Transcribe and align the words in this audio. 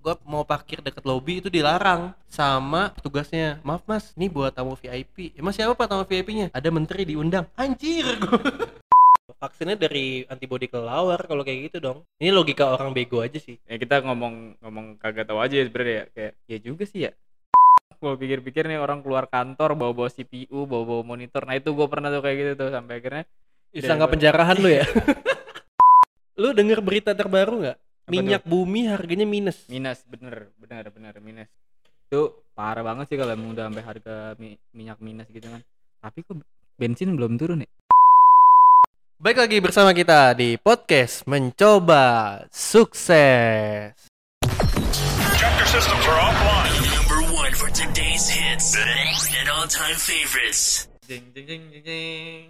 gue 0.00 0.14
mau 0.24 0.48
parkir 0.48 0.80
deket 0.80 1.04
lobby 1.04 1.44
itu 1.44 1.52
dilarang 1.52 2.16
sama 2.24 2.88
petugasnya. 2.96 3.60
Maaf 3.60 3.84
mas 3.84 4.16
ini 4.16 4.32
buat 4.32 4.52
tamu 4.56 4.72
VIP 4.72 5.36
emang 5.36 5.52
siapa 5.52 5.76
pak 5.76 5.86
tamu 5.92 6.04
VIP-nya 6.08 6.48
ada 6.56 6.68
menteri 6.72 7.04
diundang. 7.04 7.44
Anjir 7.54 8.16
gua. 8.16 8.40
vaksinnya 9.40 9.72
dari 9.72 10.28
antibody 10.28 10.68
kelelawar 10.68 11.24
kalau 11.24 11.40
kayak 11.40 11.72
gitu 11.72 11.78
dong. 11.80 11.98
Ini 12.20 12.28
logika 12.28 12.76
orang 12.76 12.92
bego 12.92 13.24
aja 13.24 13.40
sih. 13.40 13.56
Ya 13.64 13.80
kita 13.80 14.04
ngomong 14.04 14.60
ngomong 14.60 15.00
kagak 15.00 15.28
tahu 15.28 15.40
aja 15.40 15.64
sebenarnya 15.64 15.94
ya. 15.96 16.04
Kayak 16.12 16.32
ya 16.44 16.58
juga 16.60 16.84
sih 16.84 17.00
ya. 17.08 17.12
Gue 18.00 18.16
pikir-pikir 18.16 18.68
nih 18.68 18.80
orang 18.80 19.04
keluar 19.04 19.28
kantor 19.28 19.76
bawa-bawa 19.76 20.12
CPU 20.12 20.68
bawa-bawa 20.68 21.04
monitor. 21.04 21.44
Nah 21.48 21.56
itu 21.56 21.72
gue 21.72 21.86
pernah 21.88 22.12
tuh 22.12 22.20
kayak 22.24 22.36
gitu 22.36 22.52
tuh 22.56 22.68
sampai 22.72 23.00
akhirnya 23.00 23.24
disangka 23.72 24.06
penjarahan 24.08 24.56
lu 24.60 24.68
ya? 24.68 24.84
Lu 26.40 26.56
denger 26.56 26.80
berita 26.80 27.12
terbaru 27.12 27.68
nggak 27.68 27.78
Minyak 28.10 28.42
bumi 28.42 28.90
harganya 28.90 29.22
minus. 29.22 29.70
Minus 29.70 30.02
bener 30.02 30.50
bener 30.58 30.90
bener 30.90 31.14
minus. 31.22 31.46
Itu 32.10 32.42
parah 32.58 32.82
banget 32.82 33.06
sih 33.06 33.16
kalau 33.16 33.30
emang 33.38 33.54
udah 33.54 33.70
sampai 33.70 33.84
harga 33.86 34.16
mi- 34.34 34.58
minyak 34.74 34.98
minus 34.98 35.30
gitu 35.30 35.46
kan. 35.46 35.62
Tapi 36.02 36.26
kok 36.26 36.42
bensin 36.74 37.14
belum 37.14 37.38
turun 37.38 37.62
ya? 37.62 37.70
Baik 39.20 39.46
lagi 39.46 39.62
bersama 39.62 39.94
kita 39.94 40.34
di 40.34 40.58
podcast 40.58 41.28
mencoba 41.30 42.40
sukses. 42.50 43.94
Chapter 45.38 45.66
systems 45.70 46.04
are 46.08 46.18
offline. 46.18 46.74
Number 46.98 47.20
one 47.30 47.52
for 47.54 47.70
today's 47.70 48.26
hits. 48.26 48.74
And 48.74 49.46
all-time 49.48 49.96
favorites. 49.96 50.88
jeng 51.06 51.30
jeng 51.32 51.46
jeng 51.46 51.62
jeng 51.70 51.84
jeng 51.84 52.46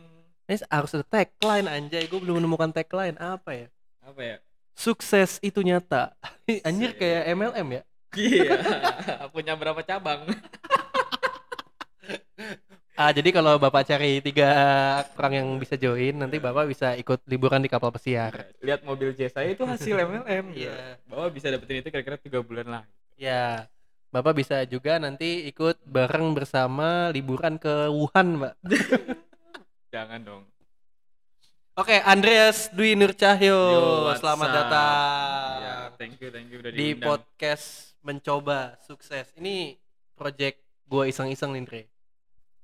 Ini 0.51 0.57
harus 0.66 0.91
ada 0.97 1.07
tagline 1.07 1.71
anjay, 1.71 2.11
gue 2.11 2.19
belum 2.19 2.43
menemukan 2.43 2.73
tagline. 2.73 3.15
Apa 3.21 3.55
ya? 3.55 3.66
apa 4.01 4.23
ya 4.24 4.37
Sukses 4.73 5.38
itu 5.41 5.60
nyata. 5.60 6.15
Anjir 6.66 6.95
kayak 6.95 7.30
MLM 7.33 7.69
ya. 7.70 7.83
iya 8.10 8.59
punya 9.34 9.55
berapa 9.55 9.87
cabang 9.87 10.27
Ah 12.99 13.15
jadi 13.15 13.32
kalau 13.32 13.57
bapak 13.57 13.87
cari 13.87 14.21
tiga 14.21 14.51
orang 15.16 15.32
yang 15.32 15.49
bisa 15.57 15.73
join, 15.73 16.12
nanti 16.12 16.37
bapak 16.37 16.68
bisa 16.68 16.93
ikut 16.99 17.23
liburan 17.24 17.62
di 17.62 17.71
kapal 17.71 17.88
pesiar. 17.88 18.51
lihat 18.60 18.85
mobil 18.85 19.15
C 19.15 19.24
saya 19.24 19.49
itu 19.49 19.65
hasil 19.65 19.95
MLM 19.96 20.52
Iya. 20.52 21.01
bahwa 21.09 21.30
bisa 21.30 21.49
dapetin 21.49 21.80
itu 21.80 21.88
kira-kira 21.88 22.18
tiga 22.18 22.43
bulan 22.43 22.66
lah 22.68 22.82
Ya, 23.15 23.71
bapak 24.10 24.37
bisa 24.37 24.66
juga 24.66 24.99
nanti 24.99 25.49
ikut 25.49 25.80
bareng 25.87 26.34
bersama 26.34 27.09
liburan 27.09 27.57
ke 27.57 27.88
Wuhan, 27.88 28.37
mbak. 28.37 28.55
jangan 29.88 30.21
dong 30.21 30.43
Oke, 31.81 31.97
Andreas 32.05 32.69
Dwi 32.77 32.93
Nur 32.93 33.17
Cahyo, 33.17 33.57
selamat 34.21 34.49
up? 34.49 34.57
datang 34.61 35.55
ya 35.65 35.77
thank 35.97 36.15
you 36.21 36.29
thank 36.29 36.49
you 36.53 36.61
udah 36.61 36.69
di 36.69 36.93
diundang. 36.93 37.09
podcast 37.17 37.97
mencoba 38.05 38.77
sukses. 38.85 39.33
Ini 39.41 39.81
project 40.13 40.61
gue 40.85 41.05
iseng-iseng 41.09 41.57
nih, 41.57 41.63
Andre. 41.65 41.83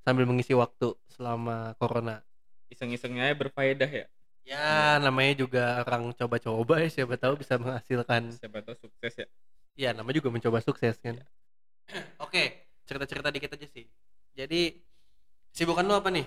Sambil 0.05 0.29
mengisi 0.29 0.53
waktu 0.53 0.93
selama 1.09 1.73
corona. 1.81 2.21
iseng-isengnya 2.69 3.33
berfaedah 3.33 3.89
ya 3.89 4.07
Ya, 4.45 5.01
namanya 5.01 5.33
juga 5.39 5.81
orang 5.81 6.13
coba-coba 6.13 6.85
ya, 6.85 6.89
siapa 6.93 7.17
tahu 7.17 7.41
bisa 7.41 7.57
menghasilkan. 7.57 8.37
siapa 8.37 8.61
tahu 8.61 8.77
sukses 8.79 9.13
ya 9.17 9.27
Ya, 9.77 9.91
namanya 9.97 10.21
juga 10.21 10.29
mencoba 10.31 10.61
sukses 10.61 11.01
kan. 11.01 11.17
Oke, 12.21 12.69
cerita-cerita 12.85 13.33
dikit 13.33 13.55
aja 13.57 13.67
sih. 13.67 13.89
Jadi, 14.37 14.77
sibukan 15.51 15.85
lu 15.85 15.97
apa 15.97 16.09
nih? 16.13 16.27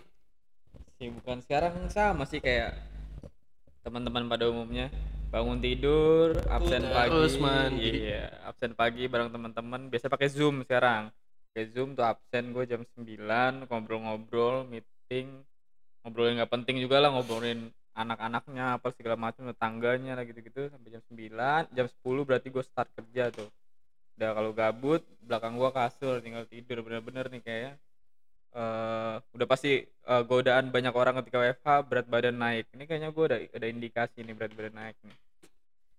Bukan. 1.08 1.40
Sekarang 1.40 1.88
sama 1.88 2.28
sih 2.28 2.44
kayak 2.44 2.76
teman-teman 3.88 4.28
pada 4.28 4.52
umumnya. 4.52 4.92
Bangun 5.30 5.62
tidur 5.62 6.36
absen 6.50 6.84
terus 6.90 7.38
pagi. 7.38 7.46
mandi. 7.46 7.90
iya 8.10 8.34
absen 8.44 8.76
pagi 8.76 9.08
bareng 9.08 9.32
teman-teman. 9.32 9.88
Biasa 9.88 10.12
pakai 10.12 10.28
zoom 10.28 10.68
sekarang. 10.68 11.08
Pakai 11.54 11.72
zoom 11.72 11.96
tuh 11.96 12.04
absen 12.04 12.52
gue 12.52 12.64
jam 12.68 12.82
9 12.84 13.70
ngobrol-ngobrol 13.72 14.68
meeting. 14.68 15.46
Ngobrolin 16.04 16.44
nggak 16.44 16.52
penting 16.52 16.84
juga 16.84 17.00
lah 17.00 17.16
ngobrolin 17.16 17.72
anak-anaknya 17.96 18.80
apa 18.80 18.96
segala 18.96 19.16
macam 19.20 19.44
tetangganya 19.52 20.16
lah 20.16 20.24
gitu-gitu 20.24 20.72
sampai 20.72 20.90
jam 20.92 21.04
9 21.12 21.76
jam 21.76 21.88
10 21.88 22.28
berarti 22.28 22.48
gue 22.52 22.64
start 22.66 22.90
kerja 22.98 23.32
tuh. 23.32 23.48
Udah 24.20 24.36
kalau 24.36 24.52
gabut 24.52 25.02
belakang 25.24 25.56
gua 25.56 25.72
kasur 25.72 26.20
tinggal 26.20 26.44
tidur. 26.44 26.84
Bener-bener 26.84 27.32
nih 27.32 27.40
kayaknya 27.40 27.74
eh 28.50 29.16
udah 29.36 29.48
pasti 29.50 29.86
eh, 29.86 30.24
godaan 30.26 30.74
banyak 30.74 30.94
orang 30.94 31.22
ketika 31.22 31.38
WFH 31.42 31.68
berat 31.86 32.08
badan 32.10 32.38
naik. 32.38 32.66
Ini 32.74 32.84
kayaknya 32.90 33.10
gua 33.14 33.26
ada 33.30 33.38
ada 33.46 33.68
indikasi 33.70 34.26
nih 34.26 34.34
berat 34.34 34.54
badan 34.58 34.76
naik 34.76 34.98
nih. 35.06 35.18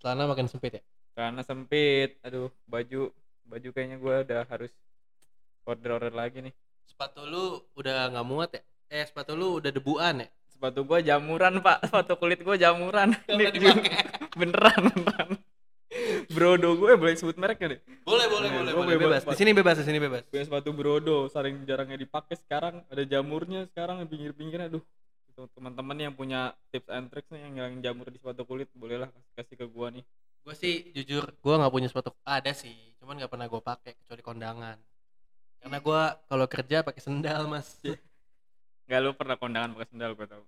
Celana 0.01 0.27
makin 0.27 0.49
sempit 0.51 0.81
ya? 0.81 0.83
karena 1.15 1.43
sempit. 1.45 2.17
Aduh 2.25 2.49
baju 2.67 3.13
baju 3.47 3.69
kayaknya 3.75 3.97
gua 4.01 4.25
udah 4.25 4.43
harus 4.49 4.73
order 5.69 6.01
order 6.01 6.15
lagi 6.15 6.41
nih. 6.43 6.55
Sepatu 6.89 7.23
lu 7.25 7.63
udah 7.79 8.11
nggak 8.11 8.27
muat 8.27 8.51
ya? 8.57 8.63
Eh, 8.91 9.07
sepatu 9.07 9.39
lu 9.39 9.63
udah 9.63 9.71
debuan 9.71 10.27
ya? 10.27 10.29
sepatu 10.51 10.85
gua 10.85 11.01
jamuran 11.01 11.65
pak. 11.65 11.89
Sepatu 11.89 12.21
kulit 12.21 12.45
gua 12.45 12.57
jamuran. 12.61 13.17
Ini 13.25 13.49
beneran 14.37 14.93
beneran 14.93 15.40
brodo 16.31 16.79
gue 16.79 16.95
boleh 16.95 17.15
sebut 17.19 17.35
mereknya 17.35 17.77
deh 17.77 17.81
Boleh, 18.07 18.27
boleh, 18.31 18.49
Boleh, 18.49 18.73
boleh, 18.73 18.97
boleh. 18.97 18.99
bebas. 19.19 19.23
Di 19.27 19.37
sini 19.37 19.51
bebas, 19.51 19.77
di 19.79 19.87
sini 19.87 19.99
bebas. 19.99 20.23
punya 20.31 20.45
sepatu 20.47 20.71
brodo 20.71 21.27
saking 21.27 21.67
jarangnya 21.67 21.99
dipakai 21.99 22.39
sekarang 22.39 22.87
ada 22.87 23.03
jamurnya 23.03 23.67
sekarang 23.69 24.01
di 24.03 24.07
pinggir-pinggir 24.09 24.71
aduh 24.71 24.83
teman-teman 25.57 25.97
yang 25.97 26.13
punya 26.13 26.53
tips 26.69 26.89
and 26.93 27.09
tricks 27.09 27.33
nih 27.33 27.41
yang 27.41 27.53
ngilangin 27.57 27.81
jamur 27.81 28.07
di 28.09 28.21
sepatu 28.21 28.45
kulit 28.45 28.69
bolehlah 28.77 29.09
kasih, 29.09 29.33
kasih 29.37 29.57
ke 29.57 29.67
gua 29.67 29.89
nih 29.89 30.05
Gue 30.41 30.57
sih 30.57 30.89
jujur, 30.97 31.37
gue 31.37 31.55
nggak 31.61 31.69
punya 31.69 31.89
sepatu. 31.93 32.17
Ada 32.25 32.57
sih, 32.57 32.73
cuman 32.97 33.21
nggak 33.21 33.29
pernah 33.29 33.45
gue 33.45 33.61
pakai 33.61 33.93
kecuali 33.93 34.23
kondangan. 34.25 34.77
Karena 35.61 35.77
gue 35.77 36.01
kalau 36.33 36.47
kerja 36.49 36.77
pakai 36.81 37.03
sendal 37.05 37.45
mas. 37.45 37.77
nggak 38.89 38.99
lu 39.05 39.13
pernah 39.13 39.37
kondangan 39.37 39.77
pakai 39.77 39.89
sendal 39.93 40.17
gua 40.17 40.27
tahu 40.27 40.45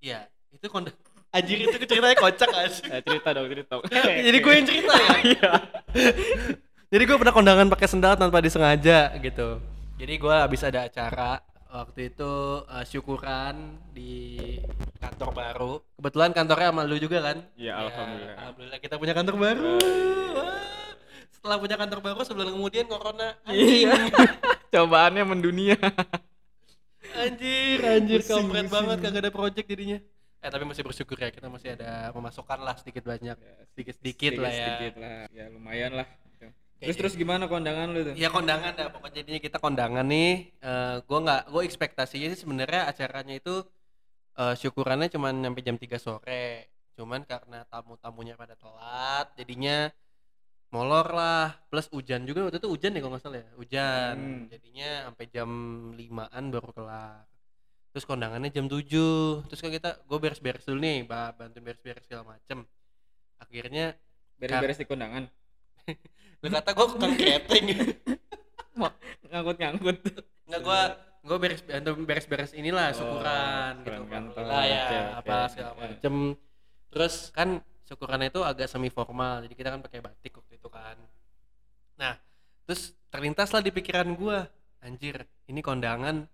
Iya, 0.00 0.28
itu 0.52 0.68
kondang. 0.68 0.92
Anjir 1.34 1.58
itu 1.60 1.76
ceritanya 1.76 2.14
kocak 2.14 2.46
aja. 2.48 2.82
eh, 2.88 3.02
cerita 3.02 3.28
dong 3.34 3.50
cerita 3.50 3.74
Jadi 4.30 4.38
gue 4.38 4.52
yang 4.54 4.66
cerita 4.66 4.94
ya. 4.94 5.10
iya 5.34 5.52
Jadi 6.88 7.02
gue 7.02 7.16
pernah 7.18 7.34
kondangan 7.34 7.66
pakai 7.66 7.88
sendal 7.90 8.14
tanpa 8.14 8.38
disengaja 8.38 9.10
gitu. 9.18 9.58
Jadi 9.98 10.14
gue 10.14 10.30
habis 10.34 10.62
ada 10.62 10.86
acara 10.86 11.42
waktu 11.66 12.14
itu 12.14 12.32
eh, 12.64 12.84
syukuran 12.86 13.82
di 13.90 14.14
kantor 15.02 15.30
baru. 15.34 15.72
Kebetulan 15.98 16.30
kantornya 16.30 16.70
sama 16.70 16.82
lu 16.86 16.96
juga 16.96 17.18
kan? 17.20 17.42
Iya, 17.54 17.66
Ya, 17.66 17.72
alhamdulillah. 17.82 18.36
Alhamdulillah 18.38 18.78
kita 18.78 18.94
punya 18.94 19.12
kantor 19.12 19.34
baru. 19.34 19.72
iya. 19.82 20.38
Wah. 20.38 20.62
Setelah 21.34 21.56
punya 21.58 21.76
kantor 21.76 21.98
baru 22.00 22.20
sebulan 22.22 22.50
kemudian 22.54 22.86
corona. 22.86 23.34
iya 23.50 23.90
cobaannya 24.72 25.22
mendunia 25.22 25.76
Anjir, 27.14 27.78
anjir 27.84 28.20
kampret 28.24 28.66
banget 28.66 28.96
kagak 28.98 29.22
ada 29.22 29.30
project 29.30 29.66
jadinya. 29.68 29.98
Eh 30.44 30.50
tapi 30.52 30.68
masih 30.68 30.84
bersyukur 30.84 31.16
ya 31.16 31.32
kita 31.32 31.48
masih 31.48 31.72
ada 31.72 32.12
pemasukan 32.12 32.60
lah 32.60 32.76
sedikit 32.76 33.08
banyak. 33.08 33.32
Sedikit 33.72 33.96
sedikit 33.96 34.32
lah 34.44 34.52
ya. 34.52 34.66
sedikit 34.68 34.94
lah 35.00 35.18
ya 35.32 35.44
lumayan 35.48 35.92
lah 35.96 36.06
gitu. 36.36 36.52
terus 36.52 36.52
Kayak 36.76 36.96
terus 37.00 37.14
gimana 37.16 37.48
kondangan 37.48 37.86
lu 37.96 38.00
tuh 38.04 38.12
Ya 38.12 38.28
kondangan 38.28 38.76
dah 38.76 38.92
pokoknya 38.92 39.24
jadinya 39.24 39.40
kita 39.40 39.56
kondangan 39.56 40.04
nih. 40.04 40.52
Eh 40.60 40.96
gua 41.08 41.18
nggak, 41.24 41.42
gue 41.48 41.62
ekspektasinya 41.64 42.28
sih 42.36 42.44
sebenarnya 42.44 42.92
acaranya 42.92 43.34
itu 43.40 43.64
eh 44.36 44.54
syukurannya 44.60 45.08
cuma 45.08 45.32
sampai 45.32 45.62
jam 45.64 45.80
3 45.80 45.96
sore. 45.96 46.68
Cuman 46.92 47.24
karena 47.24 47.64
tamu-tamunya 47.72 48.36
pada 48.36 48.52
telat, 48.54 49.32
jadinya 49.40 49.88
molor 50.68 51.08
lah. 51.08 51.56
Plus 51.72 51.88
hujan 51.88 52.28
juga 52.28 52.44
waktu 52.44 52.60
itu 52.60 52.68
hujan 52.68 52.92
ya 52.92 53.00
kalau 53.00 53.16
nggak 53.16 53.24
salah 53.24 53.40
ya, 53.40 53.50
hujan. 53.56 54.14
Hmm. 54.20 54.44
Jadinya 54.52 55.08
sampai 55.08 55.24
jam 55.32 55.48
5-an 55.96 56.44
baru 56.52 56.70
kelar. 56.76 57.24
Terus 57.94 58.04
kondangannya 58.04 58.50
jam 58.50 58.66
7 58.66 59.46
Terus 59.46 59.60
kan 59.62 59.70
kita, 59.70 60.02
gue 60.02 60.18
beres-beres 60.18 60.66
dulu 60.66 60.82
nih, 60.82 61.06
ba- 61.06 61.30
bantu 61.30 61.62
beres-beres 61.62 62.02
segala 62.02 62.34
macem. 62.34 62.66
Akhirnya, 63.38 63.94
beres-beres 64.34 64.82
di 64.82 64.86
kondangan. 64.90 65.30
Lu 66.42 66.50
kata 66.50 66.74
gue 66.74 66.86
tukang 66.90 67.14
catering. 67.14 67.66
ngangkut-ngangkut. 69.34 69.96
Enggak 70.46 70.60
gua 70.62 70.80
gua 71.24 71.38
beres 71.40 71.60
bantu 71.64 71.90
beres-beres 72.04 72.52
inilah 72.54 72.92
Oh, 72.92 72.96
syukuran 72.96 73.72
gitu 73.82 73.90
syukuran 73.96 74.24
kantor. 74.30 74.42
lah 74.44 74.64
ya 74.68 74.84
apa 75.18 75.34
oke, 75.34 75.50
segala 75.50 75.72
macem. 75.74 76.14
Terus 76.94 77.14
kan 77.34 77.48
syukurannya 77.84 78.28
itu 78.30 78.40
agak 78.44 78.66
semi 78.70 78.88
formal 78.88 79.42
jadi 79.44 79.54
kita 79.56 79.68
kan 79.74 79.80
pakai 79.82 80.00
batik 80.04 80.32
waktu 80.38 80.54
itu 80.60 80.68
kan. 80.70 80.96
Nah 81.98 82.14
terus 82.64 82.94
terlintaslah 83.10 83.60
di 83.64 83.70
pikiran 83.74 84.08
gua 84.14 84.46
anjir 84.84 85.24
ini 85.48 85.60
kondangan 85.64 86.28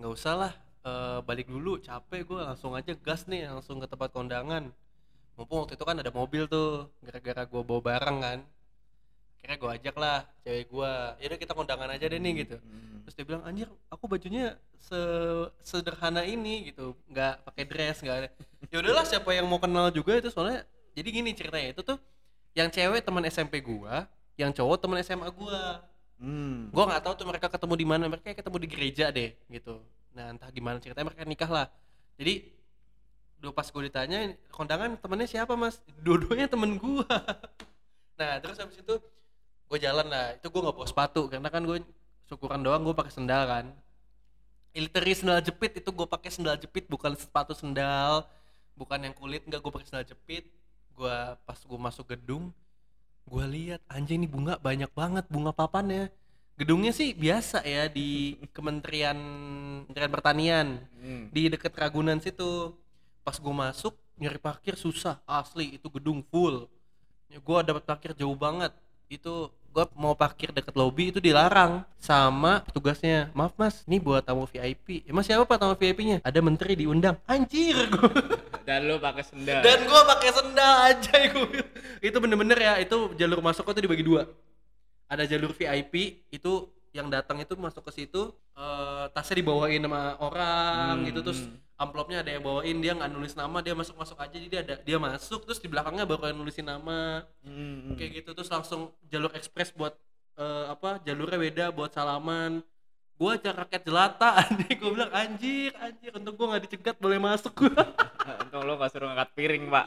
nggak 0.00 0.12
usah 0.12 0.34
lah 0.36 0.52
eh, 0.84 1.18
balik 1.24 1.46
dulu 1.50 1.80
capek 1.80 2.20
gua 2.28 2.52
langsung 2.52 2.72
aja 2.78 2.92
gas 2.96 3.24
nih 3.30 3.48
langsung 3.48 3.80
ke 3.82 3.86
tempat 3.88 4.10
kondangan. 4.12 4.72
Mumpung 5.36 5.64
waktu 5.64 5.74
itu 5.78 5.84
kan 5.88 5.96
ada 5.96 6.12
mobil 6.12 6.44
tuh 6.50 6.88
gara-gara 7.04 7.42
gua 7.48 7.62
bawa 7.64 7.80
barang 7.80 8.18
kan. 8.20 8.38
Akhirnya 9.40 9.56
gua 9.56 9.70
ajak 9.76 9.96
lah 9.96 10.18
cewek 10.44 10.64
gua 10.68 10.90
yaudah 11.20 11.38
kita 11.40 11.52
kondangan 11.56 11.88
aja 11.92 12.04
deh 12.08 12.20
nih 12.20 12.34
gitu. 12.46 12.56
Hmm. 12.60 12.88
terus 13.00 13.16
dia 13.16 13.24
bilang 13.26 13.42
anjir 13.48 13.66
aku 13.88 14.04
bajunya 14.06 14.54
se- 14.76 15.50
sederhana 15.64 16.22
ini 16.28 16.70
gitu. 16.72 16.92
Nggak 17.08 17.34
pakai 17.48 17.64
dress 17.64 17.96
nggak 18.04 18.16
ada. 18.24 18.28
Ya 18.68 18.76
udahlah 18.84 19.04
siapa 19.08 19.30
yang 19.32 19.48
mau 19.48 19.58
kenal 19.58 19.88
juga 19.90 20.20
itu 20.20 20.28
soalnya 20.28 20.68
jadi 20.92 21.08
gini 21.08 21.30
ceritanya 21.32 21.72
itu 21.72 21.80
tuh 21.80 21.98
yang 22.52 22.68
cewek 22.68 23.00
teman 23.00 23.24
SMP 23.26 23.64
gua 23.64 24.04
yang 24.36 24.52
cowok 24.52 24.76
temen 24.80 25.00
SMA 25.00 25.28
gua. 25.32 25.84
Hmm. 26.20 26.68
gua 26.68 26.84
nggak 26.84 27.02
tahu 27.08 27.14
tuh 27.16 27.26
mereka 27.32 27.48
ketemu 27.48 27.74
di 27.80 27.86
mana 27.88 28.04
mereka 28.04 28.36
ketemu 28.36 28.56
di 28.60 28.68
gereja 28.68 29.08
deh 29.08 29.32
gitu 29.48 29.80
nah 30.10 30.34
entah 30.34 30.50
gimana 30.50 30.82
ceritanya 30.82 31.06
mereka 31.06 31.24
nikah 31.26 31.50
lah. 31.50 31.66
Jadi 32.18 32.50
dua 33.40 33.52
pas 33.56 33.64
gue 33.64 33.82
ditanya 33.88 34.36
kondangan 34.52 35.00
temennya 35.00 35.28
siapa 35.28 35.56
mas? 35.56 35.80
Dua-duanya 36.02 36.46
temen 36.50 36.76
gua. 36.76 37.06
Nah 38.20 38.36
terus 38.36 38.60
habis 38.60 38.76
itu 38.76 39.00
gue 39.64 39.78
jalan 39.80 40.04
lah. 40.04 40.36
Itu 40.36 40.52
gue 40.52 40.60
nggak 40.60 40.76
bawa 40.76 40.84
sepatu 40.84 41.24
karena 41.32 41.48
kan 41.48 41.64
gue 41.64 41.80
syukuran 42.28 42.60
doang 42.60 42.84
gue 42.84 42.92
pakai 42.92 43.08
sendal 43.16 43.48
kan. 43.48 43.72
Literally 44.76 45.16
sendal 45.16 45.40
jepit 45.40 45.80
itu 45.80 45.88
gue 45.88 46.04
pakai 46.04 46.28
sendal 46.28 46.60
jepit 46.60 46.84
bukan 46.84 47.16
sepatu 47.16 47.56
sendal. 47.56 48.28
Bukan 48.76 49.08
yang 49.08 49.16
kulit 49.16 49.48
nggak 49.48 49.56
gue 49.64 49.72
pakai 49.72 49.88
sendal 49.88 50.04
jepit. 50.04 50.52
Gue 50.92 51.16
pas 51.48 51.56
gue 51.56 51.78
masuk 51.80 52.12
gedung 52.12 52.52
gue 53.30 53.44
lihat 53.46 53.80
anjing 53.86 54.24
ini 54.24 54.28
bunga 54.30 54.58
banyak 54.58 54.90
banget 54.90 55.24
bunga 55.30 55.54
papannya 55.54 56.10
gedungnya 56.60 56.92
sih 56.92 57.16
biasa 57.16 57.64
ya 57.64 57.88
di 57.88 58.36
Kementerian 58.52 59.16
Kementerian 59.88 60.12
Pertanian. 60.12 60.66
Hmm. 61.00 61.32
di 61.32 61.48
deket 61.48 61.72
Ragunan 61.72 62.20
situ. 62.20 62.76
Pas 63.24 63.40
gue 63.40 63.54
masuk 63.54 63.96
nyari 64.20 64.36
parkir 64.36 64.76
susah 64.76 65.16
asli. 65.24 65.80
Itu 65.80 65.88
gedung 65.88 66.20
full. 66.28 66.68
Gue 67.32 67.58
dapat 67.64 67.88
parkir 67.88 68.12
jauh 68.12 68.36
banget. 68.36 68.76
Itu 69.08 69.48
gue 69.70 69.86
mau 69.94 70.18
parkir 70.18 70.50
deket 70.50 70.74
lobby 70.74 71.14
itu 71.14 71.22
dilarang 71.22 71.86
sama 71.96 72.60
petugasnya. 72.66 73.30
Maaf 73.32 73.54
mas 73.56 73.80
ini 73.86 74.02
buat 74.02 74.20
tamu 74.20 74.44
VIP 74.44 75.06
emang 75.06 75.22
siapa 75.22 75.46
pak 75.46 75.62
tamu 75.62 75.78
VIP 75.78 75.98
nya 76.04 76.16
ada 76.20 76.38
menteri 76.44 76.74
diundang. 76.76 77.16
Anjir 77.24 77.78
gue 77.94 78.10
Dan 78.66 78.90
lu 78.90 78.98
pakai 78.98 79.24
sendal. 79.24 79.62
dan 79.62 79.78
gue 79.86 80.00
pakai 80.10 80.30
sendal 80.34 80.74
aja 80.90 81.16
itu 82.02 82.16
bener-bener 82.18 82.58
ya 82.58 82.72
itu 82.82 83.14
jalur 83.14 83.40
masuk 83.42 83.66
itu 83.70 83.80
dibagi 83.82 84.04
dua 84.06 84.26
ada 85.10 85.26
jalur 85.26 85.50
VIP 85.50 85.94
itu 86.30 86.52
yang 86.90 87.06
datang 87.06 87.38
itu 87.38 87.54
masuk 87.54 87.86
ke 87.86 88.02
situ 88.02 88.30
eh, 88.54 89.04
tasnya 89.10 89.42
dibawain 89.42 89.78
sama 89.78 90.14
orang 90.18 91.02
Hmm, 91.02 91.06
gitu 91.06 91.20
terus 91.22 91.40
amplopnya 91.74 92.20
ada 92.20 92.30
yang 92.30 92.42
bawain 92.42 92.76
dia 92.76 92.92
nggak 92.92 93.10
nulis 93.10 93.32
nama 93.34 93.58
dia 93.58 93.72
masuk 93.72 93.96
masuk 93.96 94.18
aja 94.18 94.36
jadi 94.36 94.56
ada 94.60 94.74
dia 94.78 94.98
masuk 94.98 95.46
terus 95.46 95.58
di 95.58 95.66
belakangnya 95.66 96.04
baru 96.04 96.30
yang 96.30 96.38
nulisin 96.38 96.66
nama 96.66 97.22
Hmm. 97.42 97.94
kayak 97.94 98.22
gitu 98.22 98.30
terus 98.32 98.50
langsung 98.50 98.90
jalur 99.06 99.30
ekspres 99.32 99.70
buat 99.72 99.94
eh, 100.36 100.66
apa 100.68 100.98
jalurnya 101.02 101.38
beda 101.40 101.64
buat 101.70 101.90
salaman 101.90 102.60
gua 103.16 103.36
aja 103.36 103.52
rakyat 103.52 103.82
jelata 103.84 104.28
anjing 104.44 104.76
gua 104.76 104.90
bilang 104.92 105.12
anjir 105.12 105.70
anjir 105.78 106.10
untuk 106.12 106.34
gua 106.34 106.46
nggak 106.54 106.62
dicegat 106.66 106.96
boleh 106.98 107.18
masuk 107.18 107.52
gua 107.54 107.82
Untung 108.40 108.62
lu 108.62 108.78
gak 108.78 108.90
suruh 108.94 109.10
ngangkat 109.10 109.30
piring, 109.34 109.64
Pak. 109.66 109.86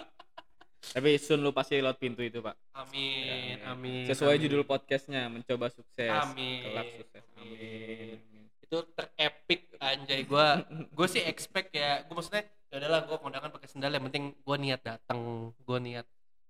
Tapi 0.83 1.15
soon 1.15 1.39
lu 1.39 1.49
pasti 1.49 1.79
lewat 1.79 1.95
pintu 1.95 2.19
itu, 2.19 2.43
Pak. 2.43 2.59
amin 2.75 3.57
amin 3.63 4.03
Sesuai 4.03 4.35
amin. 4.35 4.43
judul 4.43 4.61
podcastnya, 4.63 5.25
mencoba 5.25 5.69
sukses. 5.69 6.11
Amin. 6.11 6.59
Kelak 6.65 6.87
sukses. 6.97 7.23
Amin. 7.37 8.17
itu 8.63 8.77
terepik 8.89 9.69
anjay 9.77 10.25
gua 10.25 10.65
gue 10.65 11.07
sih 11.07 11.21
expect 11.21 11.69
ya 11.71 12.01
gue 12.01 12.09
maksudnya 12.09 12.41
ya 12.67 12.81
udahlah 12.81 13.05
gue 13.05 13.17
kondangan 13.21 13.53
pakai 13.53 13.69
sendal 13.69 13.93
yang 13.93 14.01
penting 14.09 14.33
gue 14.33 14.57
niat 14.57 14.81
datang 14.81 15.19
gue 15.53 15.77
niat 15.77 16.07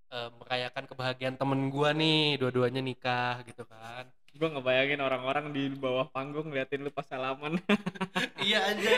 eh, 0.09 0.29
merayakan 0.39 0.87
kebahagiaan 0.87 1.35
temen 1.35 1.67
gue 1.67 1.89
nih 1.91 2.39
dua-duanya 2.39 2.79
nikah 2.79 3.43
gitu 3.43 3.67
kan 3.67 4.07
Gue 4.33 4.49
ngebayangin 4.49 4.97
orang-orang 4.97 5.53
di 5.53 5.69
bawah 5.69 6.09
panggung 6.09 6.49
ngeliatin 6.49 6.81
lu 6.81 6.89
pas 6.89 7.05
salaman. 7.05 7.53
iya 8.41 8.65
anjay. 8.65 8.97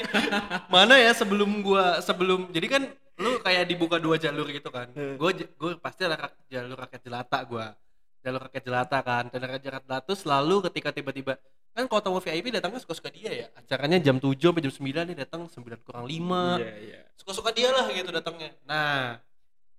Mana 0.72 0.96
ya 0.96 1.12
sebelum 1.12 1.60
gua 1.60 2.00
sebelum 2.00 2.48
jadi 2.56 2.68
kan 2.72 2.84
lu 3.20 3.44
kayak 3.44 3.68
dibuka 3.68 4.00
dua 4.00 4.16
jalur 4.16 4.48
gitu 4.48 4.72
kan. 4.72 4.88
Gue 4.96 5.32
gue 5.44 5.72
pasti 5.76 6.08
ada 6.08 6.16
rak- 6.16 6.40
jalur 6.48 6.80
rakyat 6.80 7.02
jelata 7.04 7.40
gua. 7.44 7.76
Jalur 8.24 8.48
rakyat 8.48 8.64
jelata 8.64 8.98
kan 9.04 9.24
dan 9.28 9.40
rakyat 9.44 9.64
jelata 9.64 9.96
tuh 10.02 10.16
selalu 10.16 10.64
ketika 10.72 10.96
tiba-tiba 10.96 11.36
kan 11.76 11.92
kalau 11.92 12.00
tamu 12.00 12.24
VIP 12.24 12.56
datangnya 12.56 12.80
suka-suka 12.80 13.12
dia 13.12 13.32
ya. 13.36 13.48
Acaranya 13.60 14.00
jam 14.00 14.16
7 14.16 14.40
sampai 14.40 14.64
jam 14.64 14.72
9 14.72 15.12
dia 15.12 15.18
datang 15.20 15.52
9 15.52 15.84
kurang 15.84 16.08
5 16.08 16.64
Iya, 16.64 16.74
iya. 16.80 17.00
suka-suka 17.20 17.52
dia 17.52 17.76
lah 17.76 17.92
gitu 17.92 18.08
datangnya. 18.08 18.56
Nah 18.64 19.20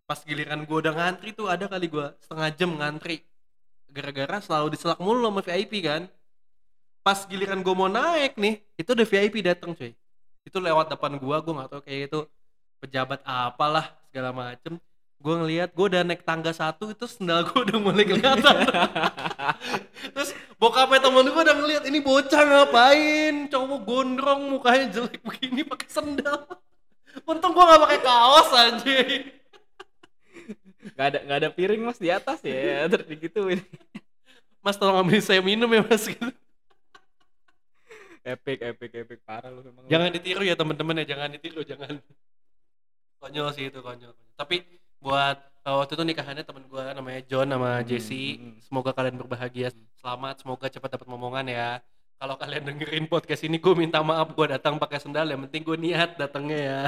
pas 0.04 0.20
giliran 0.20 0.68
gua 0.68 0.84
udah 0.84 0.92
ngantri 0.92 1.32
tuh 1.32 1.48
ada 1.48 1.64
kali 1.64 1.88
gua 1.88 2.12
setengah 2.20 2.48
jam 2.52 2.76
ngantri 2.76 3.24
gara-gara 3.96 4.36
selalu 4.44 4.76
diselak 4.76 5.00
mulu 5.00 5.24
sama 5.24 5.40
VIP 5.40 5.80
kan? 5.80 6.04
Pas 7.00 7.24
giliran 7.24 7.64
gua 7.64 7.72
mau 7.72 7.88
naik 7.88 8.36
nih 8.36 8.60
itu 8.76 8.92
udah 8.92 9.06
VIP 9.08 9.40
datang 9.40 9.72
cuy. 9.72 9.96
Itu 10.44 10.60
lewat 10.60 10.92
depan 10.92 11.16
gua 11.16 11.40
gua 11.40 11.64
nggak 11.64 11.68
tahu 11.72 11.80
kayak 11.88 12.00
itu 12.12 12.20
pejabat 12.84 13.24
apalah 13.24 13.96
segala 14.12 14.36
macem. 14.36 14.76
Gua 15.16 15.40
ngelihat 15.40 15.72
gua 15.72 15.88
udah 15.88 16.02
naik 16.04 16.28
tangga 16.28 16.52
satu 16.52 16.92
itu 16.92 17.08
sendal 17.08 17.48
gua 17.48 17.64
udah 17.64 17.78
mulai 17.80 18.04
kelihatan. 18.04 18.56
Terus 20.14 20.36
bokapnya 20.60 21.00
temen 21.00 21.32
gua 21.32 21.42
udah 21.46 21.56
ngeliat 21.56 21.84
ini 21.88 21.98
bocah 22.04 22.42
ngapain? 22.44 23.48
Cowok 23.48 23.80
gondrong 23.88 24.52
mukanya 24.52 24.92
jelek 24.92 25.24
begini 25.24 25.64
pakai 25.64 25.88
sendal. 25.88 26.44
Untung 27.30 27.56
gua 27.56 27.64
nggak 27.64 27.82
pakai 27.88 28.00
kaos 28.04 28.50
anjing 28.52 29.36
Gak 30.94 31.06
ada 31.10 31.18
gak 31.26 31.38
ada 31.42 31.48
piring 31.50 31.82
mas 31.82 31.98
di 31.98 32.08
atas 32.12 32.38
ya, 32.44 32.84
terus 32.92 33.06
digituin. 33.08 33.58
mas 34.62 34.78
tolong 34.78 35.02
ambil 35.02 35.18
saya 35.18 35.42
minum 35.42 35.66
ya 35.66 35.82
mas. 35.82 36.06
Gitu. 36.06 36.30
Epic, 38.26 38.58
epic, 38.58 38.90
epic. 38.92 39.18
Parah 39.22 39.50
lu 39.50 39.62
memang. 39.62 39.86
jangan 39.86 40.10
ditiru 40.10 40.42
ya 40.42 40.54
teman-teman 40.54 41.02
ya. 41.02 41.14
Jangan 41.14 41.28
ditiru 41.34 41.62
jangan. 41.62 41.98
Konyol 43.18 43.48
sih 43.56 43.72
itu 43.72 43.80
konyol 43.80 44.12
tapi 44.36 44.60
buat 45.00 45.40
uh, 45.64 45.80
waktu 45.80 45.96
itu 45.96 46.04
nikahannya 46.04 46.44
temen 46.44 46.68
gua 46.68 46.92
namanya 46.92 47.24
John 47.24 47.48
sama 47.48 47.80
Hmm, 47.80 47.88
Jesse. 47.88 48.36
hmm. 48.36 48.60
semoga 48.60 48.92
kalian 48.92 49.16
berbahagia. 49.16 49.72
Selamat 49.96 50.44
semoga 50.44 50.68
cepat 50.68 51.00
dapat 51.00 51.08
momongan 51.08 51.48
ya. 51.48 51.80
Kalau 52.16 52.36
kalian 52.36 52.64
dengerin 52.64 53.04
podcast 53.08 53.44
ini 53.44 53.56
gue 53.60 53.74
minta 53.76 54.00
maaf 54.00 54.32
gue 54.32 54.46
datang 54.48 54.76
pakai 54.76 55.00
sendal. 55.00 55.28
Yang 55.28 55.48
penting 55.48 55.62
gue 55.64 55.76
niat 55.80 56.10
datangnya 56.16 56.58
ya. 56.60 56.80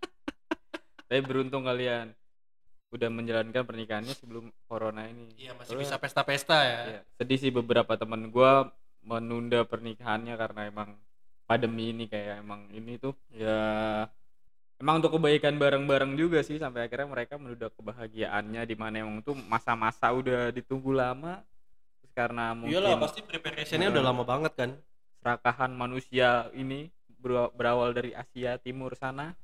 Tapi 1.08 1.20
beruntung 1.24 1.64
kalian 1.64 2.12
udah 2.94 3.08
menjalankan 3.08 3.62
pernikahannya 3.62 4.14
sebelum 4.14 4.48
corona 4.64 5.04
ini. 5.04 5.26
iya 5.36 5.50
masih 5.52 5.74
Soalnya- 5.74 5.82
bisa 5.84 5.96
pesta-pesta 5.98 6.56
ya 6.56 6.80
Iya, 6.88 7.00
sedih 7.16 7.38
sih 7.40 7.50
beberapa 7.50 7.94
teman 7.94 8.28
gua 8.28 8.70
menunda 9.00 9.62
pernikahannya 9.62 10.32
karena 10.32 10.60
emang 10.64 10.94
pandemi 11.44 11.90
ini 11.90 12.06
kayak 12.06 12.40
emang 12.40 12.70
ini 12.70 12.96
tuh 12.96 13.12
ya 13.30 13.58
emang 14.76 14.98
untuk 14.98 15.12
kebaikan 15.12 15.54
bareng-bareng 15.54 16.14
juga 16.14 16.40
sih 16.40 16.56
sampai 16.56 16.86
akhirnya 16.86 17.04
mereka 17.06 17.34
menunda 17.34 17.68
kebahagiaannya 17.68 18.62
di 18.62 18.74
mana 18.74 19.02
emang 19.02 19.20
tuh 19.20 19.36
masa-masa 19.36 20.08
udah 20.08 20.48
ditunggu 20.50 20.88
lama 20.90 21.42
terus 21.98 22.12
karena 22.12 22.54
mungkin 22.54 22.72
iyalah 22.74 22.96
pasti 22.96 23.20
preparationnya 23.20 23.90
udah 23.90 24.00
Nah. 24.00 24.08
lama 24.08 24.22
banget 24.24 24.52
kan 24.54 24.70
serakahan 25.18 25.72
manusia 25.72 26.28
ini 26.52 26.88
ber- 27.18 27.50
berawal 27.50 27.90
dari 27.90 28.14
Asia 28.14 28.56
Timur 28.56 28.94
sana 28.94 29.36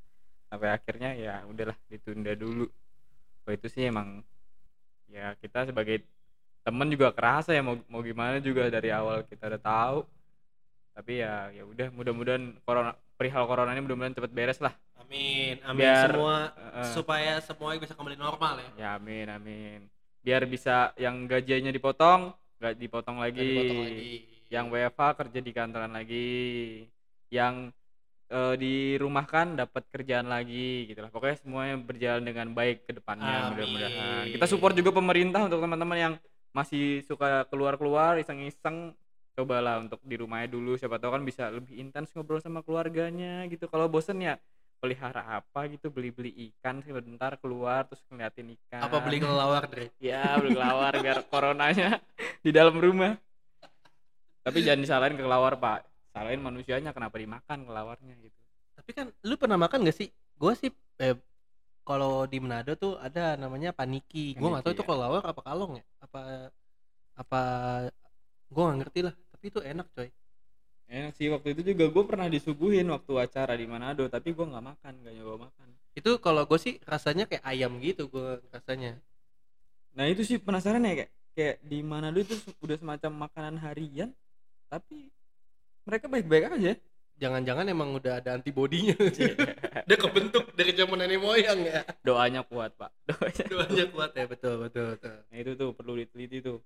sampai 0.46 0.70
akhirnya 0.70 1.12
ya 1.12 1.44
udahlah 1.44 1.76
ditunda 1.86 2.32
dulu 2.32 2.64
oh, 3.46 3.52
itu 3.52 3.66
sih 3.70 3.88
emang 3.88 4.24
ya 5.10 5.34
kita 5.38 5.66
sebagai 5.66 6.06
temen 6.60 6.86
juga 6.92 7.10
kerasa 7.10 7.56
ya 7.56 7.64
mau 7.64 7.80
mau 7.88 8.04
gimana 8.04 8.38
juga 8.38 8.68
dari 8.68 8.92
awal 8.92 9.24
kita 9.24 9.48
udah 9.48 9.62
tahu. 9.62 9.98
Tapi 10.94 11.12
ya 11.24 11.48
ya 11.54 11.64
udah 11.64 11.88
mudah-mudahan 11.94 12.60
corona 12.66 12.92
perihal 13.16 13.44
corona 13.48 13.72
ini 13.72 13.82
mudah-mudahan 13.84 14.16
cepet 14.16 14.32
beres 14.32 14.60
lah. 14.60 14.74
Amin 15.00 15.56
amin 15.64 15.80
Biar, 15.80 16.08
semua 16.12 16.36
eh, 16.54 16.92
supaya 16.92 17.32
semuanya 17.40 17.78
bisa 17.82 17.94
kembali 17.96 18.16
normal 18.20 18.54
ya. 18.60 18.70
Ya 18.76 18.88
amin 19.00 19.26
amin. 19.32 19.80
Biar 20.20 20.44
bisa 20.44 20.92
yang 21.00 21.24
gajinya 21.24 21.72
dipotong 21.72 22.36
nggak 22.60 22.76
dipotong 22.76 23.16
lagi, 23.16 23.40
dipotong 23.40 23.80
lagi. 23.88 24.16
yang 24.52 24.68
WFA 24.68 25.08
kerja 25.16 25.38
di 25.40 25.52
kantoran 25.56 25.92
lagi. 25.96 26.28
Yang 27.32 27.72
eh, 28.30 28.54
dirumahkan 28.56 29.58
dapat 29.58 29.82
kerjaan 29.90 30.30
lagi 30.30 30.86
gitu 30.86 31.02
lah. 31.02 31.10
Pokoknya 31.10 31.36
semuanya 31.42 31.76
berjalan 31.82 32.22
dengan 32.22 32.46
baik 32.54 32.86
ke 32.86 32.92
depannya 32.96 33.50
mudah-mudahan. 33.52 34.30
Kita 34.30 34.46
support 34.46 34.78
juga 34.78 34.94
pemerintah 34.94 35.44
untuk 35.44 35.58
teman-teman 35.58 35.98
yang 35.98 36.14
masih 36.54 37.02
suka 37.04 37.44
keluar-keluar 37.50 38.16
iseng-iseng. 38.22 38.94
Cobalah 39.30 39.78
untuk 39.78 40.02
di 40.02 40.18
rumahnya 40.18 40.50
dulu. 40.50 40.74
Siapa 40.74 40.98
tahu 40.98 41.14
kan 41.18 41.22
bisa 41.22 41.50
lebih 41.50 41.78
intens 41.78 42.10
ngobrol 42.14 42.42
sama 42.42 42.66
keluarganya 42.66 43.46
gitu. 43.46 43.70
Kalau 43.70 43.86
bosen 43.86 44.18
ya 44.22 44.38
pelihara 44.82 45.42
apa 45.42 45.70
gitu. 45.70 45.90
Beli-beli 45.90 46.34
ikan 46.50 46.82
sebentar 46.82 47.38
keluar 47.38 47.86
terus 47.86 48.02
ngeliatin 48.10 48.54
ikan. 48.58 48.82
Apa 48.82 48.98
beli 49.02 49.22
kelelawar 49.22 49.70
Dre? 49.70 49.94
Ya 50.02 50.34
beli 50.38 50.58
kelawar 50.58 50.92
biar 50.98 51.22
coronanya 51.30 52.02
di 52.44 52.50
dalam 52.50 52.74
rumah. 52.78 53.14
Tapi 54.40 54.66
jangan 54.66 54.82
disalahin 54.82 55.14
ke 55.14 55.22
kelawar 55.22 55.54
pak 55.60 55.89
salahin 56.10 56.42
manusianya 56.42 56.90
kenapa 56.90 57.16
dimakan 57.18 57.66
kelawarnya 57.66 58.14
gitu. 58.18 58.40
Tapi 58.74 58.90
kan 58.96 59.06
lu 59.22 59.34
pernah 59.38 59.58
makan 59.60 59.86
gak 59.86 59.96
sih? 59.96 60.08
Gue 60.40 60.52
sih 60.58 60.70
eh, 60.98 61.16
kalau 61.84 62.24
di 62.28 62.38
Manado 62.38 62.74
tuh 62.78 62.96
ada 63.00 63.34
namanya 63.34 63.74
paniki. 63.74 64.36
Gue 64.38 64.48
nggak 64.50 64.64
tahu 64.64 64.72
Paniki, 64.72 64.78
itu 64.78 64.84
ya. 64.84 64.88
kelelawar 64.88 65.22
apa 65.26 65.40
kalong 65.42 65.72
ya? 65.80 65.84
Apa 66.02 66.20
apa 67.18 67.40
gue 68.50 68.62
nggak 68.62 68.78
ngerti 68.84 69.00
lah. 69.06 69.14
Tapi 69.34 69.44
itu 69.50 69.60
enak 69.60 69.86
coy. 69.94 70.08
Enak 70.90 71.12
sih 71.14 71.30
waktu 71.30 71.54
itu 71.54 71.74
juga 71.74 71.84
gue 71.86 72.04
pernah 72.06 72.26
disuguhin 72.26 72.86
waktu 72.90 73.12
acara 73.14 73.54
di 73.54 73.66
Manado 73.66 74.06
tapi 74.10 74.34
gue 74.34 74.42
nggak 74.42 74.64
makan 74.64 74.92
nggak 75.02 75.14
nyoba 75.18 75.34
makan. 75.50 75.68
Itu 75.94 76.18
kalau 76.18 76.42
gue 76.46 76.58
sih 76.58 76.78
rasanya 76.82 77.26
kayak 77.30 77.44
ayam 77.46 77.78
gitu 77.78 78.10
gue 78.10 78.42
rasanya. 78.50 78.98
Nah 79.94 80.06
itu 80.06 80.22
sih 80.26 80.38
penasaran 80.38 80.82
ya 80.86 81.04
kayak 81.04 81.10
kayak 81.34 81.56
di 81.62 81.78
Manado 81.86 82.18
itu 82.18 82.34
udah 82.58 82.76
semacam 82.78 83.30
makanan 83.30 83.56
harian 83.62 84.10
tapi 84.70 85.10
mereka 85.84 86.06
baik-baik 86.06 86.44
aja 86.52 86.72
Jangan-jangan 87.20 87.68
emang 87.68 87.92
udah 88.00 88.24
ada 88.24 88.32
antibodinya. 88.32 88.96
Iya. 88.96 89.36
udah 89.86 89.98
kebentuk 90.00 90.56
dari 90.56 90.72
zaman 90.72 91.04
nenek 91.04 91.20
moyang 91.20 91.60
ya. 91.60 91.84
doanya 92.00 92.40
kuat 92.48 92.72
pak 92.80 92.88
doanya 93.12 93.44
Doanya 93.44 93.84
kuat 93.92 94.10
ya, 94.16 94.24
betul, 94.24 94.54
betul, 94.64 94.96
betul. 94.96 95.16
Nah 95.28 95.36
itu 95.36 95.52
tuh 95.52 95.76
perlu 95.76 96.00
diteliti 96.00 96.40
tuh. 96.40 96.64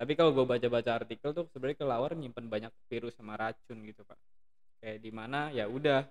Tapi 0.00 0.16
kalau 0.16 0.32
gue 0.32 0.48
baca-baca 0.48 1.04
artikel 1.04 1.36
tuh 1.36 1.44
sebenarnya 1.52 1.84
kelawar 1.84 2.16
nyimpen 2.16 2.48
banyak 2.48 2.72
virus 2.88 3.12
sama 3.20 3.36
racun 3.36 3.84
gitu 3.84 4.00
pak. 4.08 4.16
Kayak 4.80 5.04
di 5.04 5.10
mana 5.12 5.52
ya 5.52 5.68
udah. 5.68 6.08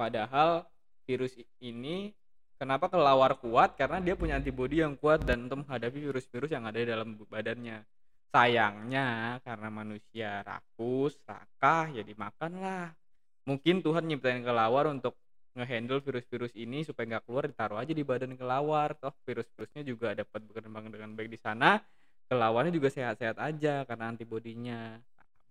Padahal 0.00 0.64
virus 1.04 1.36
ini 1.60 2.16
kenapa 2.56 2.88
kelawar 2.88 3.36
kuat 3.36 3.76
karena 3.76 4.00
dia 4.00 4.16
punya 4.16 4.40
antibodi 4.40 4.80
yang 4.80 4.96
kuat 4.96 5.28
dan 5.28 5.44
untuk 5.44 5.68
menghadapi 5.68 6.00
virus-virus 6.00 6.48
yang 6.48 6.64
ada 6.64 6.80
di 6.80 6.88
dalam 6.88 7.20
badannya. 7.28 7.84
Sayangnya 8.30 9.38
karena 9.42 9.68
manusia 9.74 10.46
rakus, 10.46 11.18
rakah 11.26 11.90
ya 11.90 12.06
dimakan 12.06 12.62
lah. 12.62 12.94
Mungkin 13.42 13.82
Tuhan 13.82 14.06
nyiptain 14.06 14.46
kelawar 14.46 14.86
untuk 14.86 15.18
ngehandle 15.58 15.98
virus-virus 15.98 16.54
ini 16.54 16.86
supaya 16.86 17.18
nggak 17.18 17.26
keluar 17.26 17.50
ditaruh 17.50 17.82
aja 17.82 17.90
di 17.90 18.06
badan 18.06 18.38
kelawar. 18.38 18.94
Toh 19.02 19.10
virus-virusnya 19.26 19.82
juga 19.82 20.14
dapat 20.14 20.46
berkembang 20.46 20.94
dengan 20.94 21.10
baik 21.18 21.34
di 21.34 21.38
sana. 21.42 21.82
Kelawarnya 22.30 22.70
juga 22.70 22.86
sehat-sehat 22.94 23.42
aja 23.42 23.82
karena 23.82 24.14
antibodinya. 24.14 25.02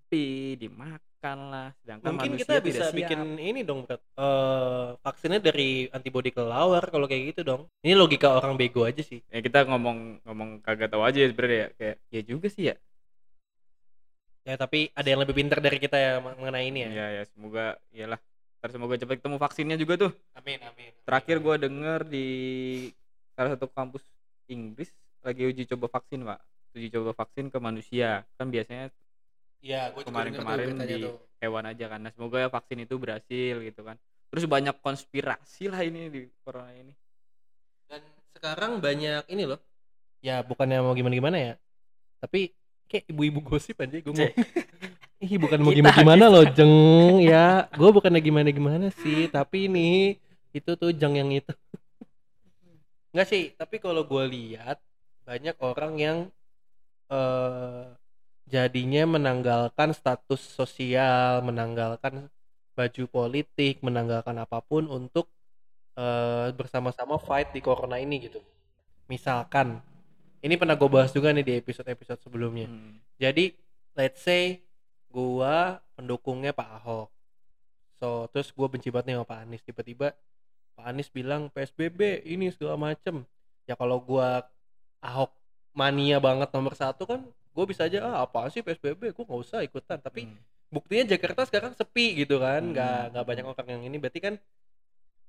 Tapi 0.07 0.55
dimakan 0.55 1.08
lah 1.19 1.75
sedangkan 1.83 2.15
Mungkin 2.15 2.31
kita 2.39 2.63
bisa 2.63 2.83
siap. 2.87 2.95
bikin 2.95 3.19
ini 3.35 3.59
dong, 3.61 3.83
Brat. 3.83 3.99
Eh, 3.99 4.87
vaksinnya 5.03 5.43
dari 5.43 5.91
antibodi 5.91 6.31
kelawar 6.31 6.87
kalau 6.87 7.05
kayak 7.05 7.35
gitu 7.35 7.41
dong. 7.43 7.61
Ini 7.83 7.91
logika 7.93 8.31
orang 8.31 8.55
bego 8.55 8.87
aja 8.87 9.03
sih. 9.03 9.19
ya 9.27 9.39
kita 9.39 9.67
ngomong 9.67 10.23
ngomong 10.23 10.49
kagak 10.63 10.87
tahu 10.87 11.03
aja 11.03 11.19
sebenarnya 11.21 11.59
ya 11.59 11.67
kayak 11.75 11.95
ya 12.09 12.21
juga 12.23 12.47
sih 12.47 12.65
ya 12.71 12.75
Ya, 14.47 14.57
tapi 14.57 14.89
ada 14.95 15.05
yang 15.05 15.21
lebih 15.21 15.35
pintar 15.35 15.61
dari 15.61 15.77
kita 15.77 15.93
ya 15.93 16.17
mengenai 16.17 16.71
ini 16.71 16.81
ya. 16.81 16.89
ya 16.89 17.07
ya 17.21 17.23
semoga 17.27 17.65
iyalah 17.91 18.17
Ntar 18.59 18.69
semoga 18.73 18.95
cepat 18.97 19.21
ketemu 19.21 19.37
vaksinnya 19.37 19.77
juga 19.77 19.93
tuh 19.99 20.11
Amin, 20.33 20.57
amin. 20.59 20.91
terakhir 21.05 21.37
gua 21.37 21.55
denger 21.55 22.03
di 22.03 22.25
salah 23.31 23.53
satu 23.53 23.69
kampus 23.69 24.01
Inggris 24.47 24.89
lagi 25.21 25.43
uji 25.45 25.63
coba 25.69 25.87
vaksin 25.93 26.25
pak 26.25 26.39
uji 26.73 26.87
coba 26.89 27.11
vaksin 27.13 27.47
ke 27.47 27.57
manusia 27.57 28.25
kan 28.35 28.47
biasanya 28.49 28.89
Iya, 29.59 29.91
gue 29.91 30.03
kemarin-kemarin 30.07 30.75
di 30.87 31.03
hewan 31.39 31.63
aja 31.67 31.85
kan 31.87 31.99
nah 32.03 32.11
semoga 32.11 32.37
ya 32.39 32.49
vaksin 32.51 32.83
itu 32.83 32.95
berhasil 32.99 33.55
gitu 33.63 33.81
kan 33.83 33.95
terus 34.29 34.45
banyak 34.45 34.75
konspirasi 34.83 35.71
lah 35.71 35.81
ini 35.83 36.11
di 36.11 36.21
corona 36.43 36.71
ini 36.75 36.93
Dan 37.89 38.05
sekarang 38.37 38.77
banyak 38.77 39.25
ini 39.33 39.49
loh. 39.49 39.57
Ya 40.21 40.45
bukannya 40.45 40.77
mau 40.85 40.93
gimana-gimana 40.93 41.41
ya. 41.41 41.53
Tapi 42.21 42.53
kayak 42.85 43.09
ibu-ibu 43.09 43.41
gosip 43.41 43.81
aja 43.81 43.97
gue 43.97 44.13
ngomong. 44.13 44.29
Ih 45.25 45.35
bukan 45.41 45.59
mau 45.59 45.73
gimana-gimana 45.73 46.29
loh 46.29 46.45
jeng 46.53 46.69
ya. 47.25 47.65
Gue 47.73 47.89
bukannya 47.89 48.21
gimana-gimana 48.21 48.93
sih. 49.01 49.25
Tapi 49.33 49.65
ini 49.65 50.21
itu 50.53 50.71
tuh 50.77 50.93
jeng 50.93 51.17
yang 51.17 51.33
itu. 51.33 51.49
Enggak 53.11 53.27
sih. 53.27 53.57
Tapi 53.57 53.81
kalau 53.81 54.05
gue 54.05 54.23
lihat 54.29 54.77
banyak 55.25 55.57
orang 55.59 55.93
yang 55.97 56.17
eh 57.09 57.89
jadinya 58.49 59.05
menanggalkan 59.05 59.93
status 59.93 60.41
sosial, 60.41 61.45
menanggalkan 61.45 62.27
baju 62.73 63.03
politik, 63.07 63.79
menanggalkan 63.85 64.35
apa 64.41 64.59
pun 64.65 64.89
untuk 64.89 65.29
eh, 65.95 66.49
bersama-sama 66.57 67.21
fight 67.21 67.53
di 67.53 67.61
corona 67.61 68.01
ini 68.01 68.25
gitu. 68.25 68.41
Misalkan, 69.05 69.79
ini 70.41 70.57
pernah 70.57 70.73
gue 70.73 70.89
bahas 70.89 71.13
juga 71.13 71.29
nih 71.29 71.45
di 71.45 71.53
episode-episode 71.61 72.21
sebelumnya. 72.25 72.67
Hmm. 72.69 72.97
Jadi, 73.21 73.53
let's 73.99 74.23
say 74.23 74.63
gua 75.09 75.81
pendukungnya 75.97 76.53
Pak 76.55 76.69
Ahok. 76.79 77.09
So, 77.99 78.31
terus 78.31 78.53
gua 78.55 78.71
benci 78.71 78.87
banget 78.93 79.11
nih 79.11 79.15
sama 79.19 79.27
Pak 79.27 79.39
Anies. 79.43 79.63
Tiba-tiba 79.65 80.07
Pak 80.77 80.85
Anies 80.87 81.09
bilang 81.11 81.51
PSBB 81.51 82.23
ini 82.23 82.53
segala 82.53 82.79
macem. 82.79 83.25
Ya 83.67 83.75
kalau 83.75 83.99
gua 83.99 84.47
Ahok 85.03 85.35
mania 85.75 86.19
banget 86.19 86.49
nomor 86.55 86.75
satu 86.75 87.03
kan, 87.07 87.21
gue 87.59 87.65
bisa 87.67 87.91
aja 87.91 87.99
ah 88.07 88.23
apa 88.23 88.47
sih 88.47 88.63
PSBB, 88.63 89.11
gue 89.11 89.23
nggak 89.27 89.41
usah 89.43 89.59
ikutan. 89.59 89.99
Tapi 89.99 90.23
Hmm. 90.23 90.39
buktinya 90.71 91.11
Jakarta 91.11 91.43
sekarang 91.43 91.75
sepi 91.75 92.23
gitu 92.23 92.39
kan 92.39 92.63
nggak 92.63 92.87
Hmm. 92.95 93.09
nggak 93.11 93.25
banyak 93.27 93.45
orang 93.45 93.67
yang 93.67 93.83
ini. 93.83 93.99
Berarti 93.99 94.19
kan 94.23 94.35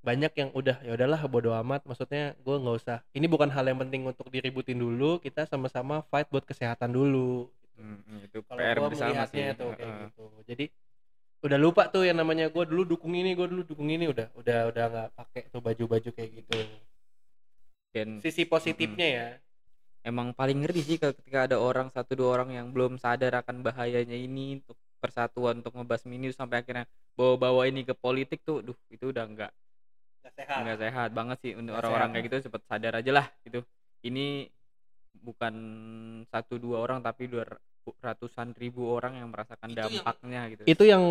banyak 0.01 0.33
yang 0.33 0.51
udah 0.55 0.79
ya 0.81 0.95
udahlah 0.95 1.21
bodo 1.27 1.51
amat. 1.59 1.83
Maksudnya 1.83 2.39
gue 2.39 2.57
nggak 2.57 2.77
usah. 2.79 3.03
Ini 3.11 3.27
bukan 3.27 3.51
hal 3.51 3.67
yang 3.67 3.83
penting 3.83 4.07
untuk 4.07 4.31
diributin 4.31 4.79
dulu 4.79 5.19
kita 5.19 5.45
sama-sama 5.45 6.07
fight 6.07 6.31
buat 6.31 6.47
kesehatan 6.47 6.95
dulu. 6.95 7.51
Hmm, 7.75 8.23
itu 8.23 8.39
kalau 8.47 8.61
PR 8.63 8.77
gue 8.79 8.89
bersama 8.95 9.25
sih. 9.27 9.43
tuh 9.59 9.75
kayak 9.75 9.91
Heeh. 9.91 10.01
gitu. 10.07 10.25
Jadi 10.47 10.65
udah 11.41 11.59
lupa 11.59 11.89
tuh 11.89 12.05
yang 12.05 12.21
namanya 12.21 12.47
gue 12.47 12.65
dulu 12.65 12.85
dukung 12.85 13.17
ini 13.17 13.35
gue 13.35 13.49
dulu 13.51 13.67
dukung 13.67 13.91
ini. 13.91 14.07
Udah 14.07 14.31
udah 14.39 14.59
udah 14.71 14.85
nggak 14.87 15.09
pakai 15.19 15.43
tuh 15.51 15.59
baju-baju 15.59 16.11
kayak 16.15 16.31
gitu. 16.39 16.55
Dan 17.91 18.23
sisi 18.23 18.47
positifnya 18.47 19.09
ya 19.11 19.27
emang 20.05 20.33
paling 20.33 20.65
ngeri 20.65 20.81
sih 20.81 20.97
ketika 20.97 21.45
ada 21.45 21.61
orang 21.61 21.93
satu 21.93 22.17
dua 22.17 22.41
orang 22.41 22.57
yang 22.57 22.67
belum 22.73 22.97
sadar 22.97 23.45
akan 23.45 23.61
bahayanya 23.61 24.17
ini 24.17 24.61
untuk 24.65 24.77
persatuan 25.01 25.65
untuk 25.65 25.77
ngebahas 25.77 26.05
ini 26.09 26.29
sampai 26.33 26.61
akhirnya 26.61 26.85
bawa-bawa 27.17 27.69
ini 27.69 27.85
ke 27.85 27.97
politik 27.97 28.45
tuh 28.45 28.61
duh 28.61 28.77
itu 28.93 29.13
udah 29.13 29.25
nggak 29.25 29.53
nggak 30.21 30.33
sehat. 30.37 30.61
nggak 30.61 30.81
sehat 30.81 31.11
banget 31.17 31.39
sih 31.41 31.53
untuk 31.57 31.73
orang-orang 31.77 32.09
kayak 32.13 32.25
gitu 32.29 32.37
cepet 32.49 32.63
sadar 32.69 32.93
aja 33.01 33.13
lah 33.13 33.27
gitu. 33.45 33.61
Ini 34.05 34.49
bukan 35.21 35.55
satu 36.29 36.57
dua 36.57 36.81
orang 36.81 37.05
tapi 37.05 37.29
dua 37.29 37.45
ratusan 38.01 38.53
ribu 38.57 38.93
orang 38.93 39.21
yang 39.21 39.29
merasakan 39.33 39.73
Itu 39.73 39.81
yang- 39.81 39.93
dampaknya 40.01 40.41
gitu. 40.53 40.63
Itu 40.69 40.83
yang 40.85 41.05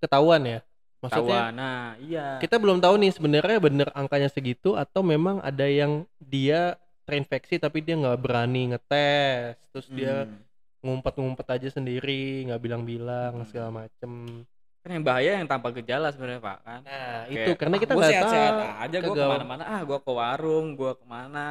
ketahuan 0.00 0.44
ya? 0.44 0.60
Maksudnya 1.00 1.48
Tawa, 1.48 1.56
nah 1.56 1.96
iya. 1.96 2.36
kita 2.44 2.60
belum 2.60 2.76
tahu 2.84 3.00
nih 3.00 3.12
sebenarnya 3.16 3.56
bener 3.56 3.88
angkanya 3.96 4.28
segitu 4.28 4.76
atau 4.76 5.00
memang 5.00 5.40
ada 5.40 5.64
yang 5.64 6.04
dia 6.20 6.76
terinfeksi 7.10 7.58
tapi 7.58 7.82
dia 7.82 7.98
nggak 7.98 8.16
berani 8.16 8.70
ngetes. 8.70 9.58
Terus 9.74 9.86
dia 9.90 10.24
Hmm. 10.24 10.38
ngumpet-ngumpet 10.80 11.46
aja 11.50 11.68
sendiri 11.68 12.46
nggak 12.46 12.62
bilang-bilang 12.62 13.42
Hmm. 13.42 13.48
segala 13.50 13.84
macem. 13.84 14.46
Kan 14.80 14.90
yang 14.96 15.04
bahaya 15.04 15.36
yang 15.36 15.44
tanpa 15.44 15.68
gejala 15.74 16.08
sebenarnya 16.08 16.40
pak 16.40 16.58
kan? 16.62 16.80
Nah 16.80 17.28
Kayak, 17.28 17.34
itu 17.36 17.50
karena 17.58 17.74
"Ah, 17.76 17.80
kita 17.82 17.92
nggak 17.92 18.12
tahu 18.16 18.32
aja 18.80 18.96
gue 18.96 19.12
ke 19.12 19.26
mana-mana. 19.28 19.62
Ah 19.66 19.80
gue 19.82 19.98
ke 19.98 20.10
warung 20.10 20.66
gue 20.72 20.92
ke 20.96 21.04
mana 21.04 21.46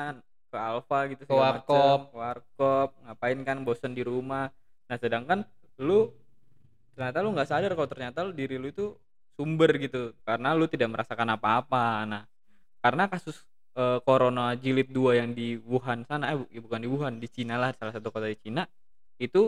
ke 0.49 0.57
Alfa 0.57 0.99
gitu 1.13 1.21
Ke 1.21 1.29
segala 1.29 1.61
warkop. 1.61 1.99
warkop 2.09 2.89
ngapain 3.05 3.39
kan 3.45 3.57
bosen 3.61 3.93
di 3.93 4.01
rumah. 4.01 4.49
Nah 4.89 4.97
sedangkan 4.97 5.45
lu 5.77 6.09
ternyata 6.97 7.21
lu 7.21 7.29
nggak 7.31 7.47
sadar 7.47 7.71
kalau 7.77 7.85
ternyata 7.85 8.25
lu, 8.25 8.33
diri 8.33 8.57
lu 8.57 8.67
itu 8.67 8.97
sumber 9.37 9.77
gitu 9.77 10.11
karena 10.25 10.57
lu 10.57 10.65
tidak 10.65 10.89
merasakan 10.89 11.37
apa-apa. 11.37 11.85
Nah 12.09 12.23
karena 12.81 13.05
kasus 13.05 13.45
eh, 13.79 13.97
corona 14.07 14.43
jilid 14.63 14.87
2 14.97 15.11
yang 15.19 15.29
di 15.37 15.57
Wuhan 15.71 15.99
sana 16.09 16.25
eh 16.33 16.37
bu- 16.39 16.49
bukan 16.67 16.79
di 16.83 16.87
Wuhan 16.93 17.13
di 17.23 17.27
Cina 17.35 17.55
lah 17.61 17.69
salah 17.77 17.93
satu 17.95 18.09
kota 18.13 18.27
di 18.33 18.37
Cina 18.43 18.63
itu 19.25 19.41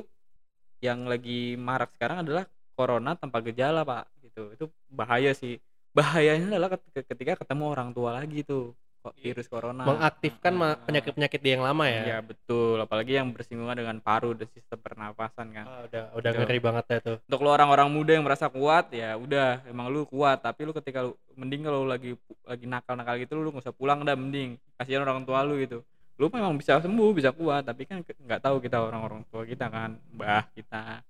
yang 0.81 1.05
lagi 1.11 1.55
marak 1.59 1.93
sekarang 1.95 2.25
adalah 2.25 2.43
corona 2.77 3.13
tanpa 3.19 3.37
gejala 3.45 3.85
pak 3.85 4.03
gitu 4.25 4.41
itu 4.55 4.65
bahaya 4.89 5.31
sih 5.37 5.53
bahayanya 5.97 6.45
adalah 6.57 6.69
ketika, 7.09 7.33
ketemu 7.41 7.63
orang 7.73 7.89
tua 7.95 8.09
lagi 8.17 8.41
tuh. 8.47 8.73
Virus 9.17 9.49
corona? 9.49 9.81
Mengaktifkan 9.81 10.53
Heeh. 10.53 10.77
penyakit-penyakit 10.85 11.39
dia 11.41 11.53
yang 11.57 11.65
lama 11.65 11.89
ya? 11.89 12.03
Iya 12.05 12.19
betul. 12.21 12.77
Apalagi 12.77 13.17
yang 13.17 13.33
bersinggungan 13.33 13.73
dengan 13.73 13.97
paru 13.97 14.37
dan 14.37 14.45
sistem 14.53 14.77
pernapasan 14.77 15.49
kan. 15.49 15.65
Ah, 15.65 15.81
udah 15.89 16.03
udah 16.13 16.31
ngeri 16.37 16.61
banget 16.61 16.85
ya 16.85 16.99
tuh. 17.01 17.17
Untuk 17.25 17.41
lo 17.41 17.49
orang-orang 17.49 17.89
muda 17.89 18.11
yang 18.13 18.25
merasa 18.25 18.45
kuat 18.53 18.93
ya 18.93 19.17
udah 19.17 19.65
emang 19.65 19.89
lu 19.89 20.05
kuat. 20.05 20.45
Tapi 20.45 20.69
lu 20.69 20.71
ketika 20.77 21.01
lu 21.09 21.17
mending 21.33 21.65
kalau 21.65 21.81
lu 21.81 21.89
lagi 21.89 22.13
lagi 22.45 22.65
nakal-nakal 22.69 23.17
gitu 23.17 23.33
lu 23.41 23.49
nggak 23.49 23.65
usah 23.65 23.73
pulang 23.73 24.05
dah 24.05 24.13
mending. 24.13 24.61
Kasihan 24.77 25.01
orang 25.01 25.25
tua 25.25 25.41
lu 25.41 25.57
gitu. 25.57 25.81
Lu 26.21 26.29
memang 26.29 26.53
bisa 26.53 26.77
sembuh 26.77 27.09
bisa 27.17 27.33
kuat 27.33 27.65
tapi 27.65 27.89
kan 27.89 28.05
nggak 28.05 28.41
tahu 28.45 28.61
kita 28.61 28.77
orang-orang 28.77 29.25
tua 29.33 29.41
kita 29.49 29.65
kan. 29.73 29.97
Mbah 30.13 30.45
kita 30.53 31.01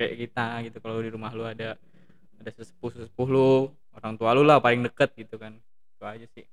kayak 0.00 0.14
kita 0.24 0.46
gitu. 0.72 0.76
Kalau 0.80 1.04
di 1.04 1.12
rumah 1.12 1.36
lu 1.36 1.44
ada 1.44 1.76
ada 2.40 2.50
sesepuh 2.52 2.96
sesepuh 2.96 3.28
lu 3.28 3.68
orang 3.92 4.16
tua 4.16 4.32
lu 4.32 4.40
lah 4.40 4.56
paling 4.56 4.80
deket 4.88 5.12
gitu 5.20 5.36
kan. 5.36 5.52
Itu 5.96 6.04
aja 6.08 6.24
sih 6.32 6.48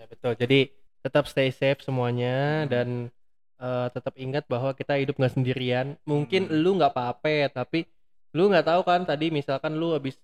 ya 0.00 0.08
betul 0.08 0.32
jadi 0.34 0.72
tetap 1.00 1.28
stay 1.28 1.52
safe 1.52 1.80
semuanya 1.80 2.64
Hmm. 2.64 2.70
dan 2.72 2.88
eh, 3.60 3.88
tetap 3.92 4.16
ingat 4.16 4.48
bahwa 4.48 4.72
kita 4.72 4.96
hidup 4.96 5.14
nggak 5.14 5.36
sendirian 5.36 5.86
mungkin 6.08 6.48
Hmm. 6.48 6.56
lu 6.64 6.80
nggak 6.80 6.90
apa-apa 6.90 7.52
tapi 7.52 7.84
lu 8.32 8.48
nggak 8.48 8.64
tahu 8.64 8.80
kan 8.80 9.04
tadi 9.04 9.28
misalkan 9.28 9.76
lu 9.76 9.92
habis 9.92 10.16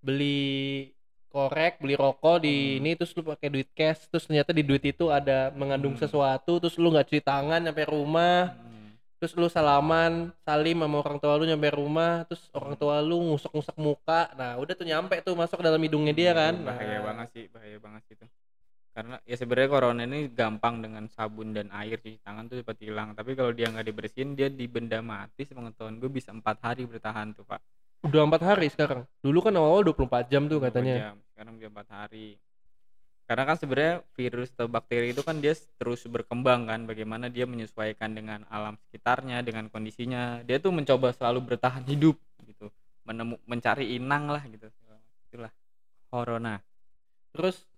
beli 0.00 0.88
korek 1.28 1.78
beli 1.78 1.94
rokok 1.94 2.40
di 2.40 2.56
Hmm. 2.56 2.78
ini 2.80 2.90
terus 2.96 3.12
lu 3.12 3.22
pakai 3.22 3.48
duit 3.48 3.68
cash 3.70 4.08
terus 4.08 4.24
ternyata 4.24 4.50
di 4.50 4.64
duit 4.64 4.80
itu 4.82 5.12
ada 5.12 5.52
mengandung 5.52 5.92
Hmm. 5.94 6.02
sesuatu 6.02 6.56
terus 6.56 6.80
lu 6.80 6.88
nggak 6.88 7.06
cuci 7.06 7.20
tangan 7.20 7.60
sampai 7.62 7.84
rumah 7.84 8.56
Hmm. 8.56 8.96
terus 9.20 9.36
lu 9.36 9.46
salaman 9.46 10.32
salim 10.42 10.80
sama 10.80 10.96
orang 10.98 11.20
tua 11.20 11.36
lu 11.36 11.44
nyampe 11.44 11.68
rumah 11.70 12.24
terus 12.24 12.48
orang 12.50 12.74
tua 12.74 12.98
lu 12.98 13.20
ngusek-ngusek 13.28 13.76
muka 13.76 14.32
nah 14.34 14.56
udah 14.56 14.72
tuh 14.72 14.88
nyampe 14.88 15.20
tuh 15.20 15.36
masuk 15.36 15.60
ke 15.60 15.64
dalam 15.68 15.78
hidungnya 15.78 16.16
dia 16.16 16.32
kan 16.32 16.56
Itu 16.56 16.64
bahaya 16.64 16.96
Nah, 16.96 17.04
banget 17.12 17.28
sih 17.36 17.44
bahaya 17.52 17.76
banget 17.76 18.02
sih 18.08 18.14
itu 18.16 18.26
karena 18.90 19.16
ya 19.22 19.36
sebenarnya 19.38 19.70
corona 19.70 20.02
ini 20.02 20.28
gampang 20.34 20.82
dengan 20.82 21.06
sabun 21.06 21.54
dan 21.54 21.70
air 21.70 22.02
cuci 22.02 22.20
tangan 22.26 22.50
tuh 22.50 22.58
cepat 22.60 22.76
hilang 22.82 23.08
tapi 23.14 23.38
kalau 23.38 23.54
dia 23.54 23.70
nggak 23.70 23.86
dibersihin 23.86 24.34
dia 24.34 24.50
di 24.50 24.66
benda 24.66 24.98
mati 24.98 25.46
sepengetahuan 25.46 26.02
gue 26.02 26.10
bisa 26.10 26.34
empat 26.34 26.58
hari 26.62 26.84
bertahan 26.86 27.32
tuh 27.34 27.46
pak 27.46 27.62
Udah 28.00 28.24
empat 28.24 28.40
hari 28.40 28.72
sekarang. 28.72 29.04
Dulu 29.20 29.44
kan 29.44 29.52
awal 29.60 29.84
24 29.84 30.32
jam 30.32 30.48
tuh 30.48 30.56
24 30.56 30.72
katanya. 30.72 30.96
jam. 30.96 31.16
sekarang 31.36 31.54
dia 31.60 31.68
empat 31.68 31.88
hari 31.92 32.40
karena 33.30 33.46
kan 33.46 33.56
sebenarnya 33.62 34.02
virus 34.18 34.50
atau 34.50 34.66
bakteri 34.66 35.14
itu 35.14 35.22
kan 35.22 35.38
dia 35.38 35.54
terus 35.78 36.02
berkembang 36.10 36.66
kan 36.66 36.82
bagaimana 36.82 37.30
dia 37.30 37.46
menyesuaikan 37.46 38.10
dengan 38.10 38.42
alam 38.50 38.74
sekitarnya 38.74 39.38
dengan 39.46 39.70
kondisinya 39.70 40.42
dia 40.42 40.58
tuh 40.58 40.74
mencoba 40.74 41.14
selalu 41.14 41.54
bertahan 41.54 41.86
hidup 41.86 42.18
gitu 42.42 42.74
menemu 43.06 43.38
mencari 43.46 43.94
inang 43.94 44.34
lah 44.34 44.42
gitu 44.50 44.66
itulah 45.30 45.54
corona 46.10 46.58
Terus 47.30 47.69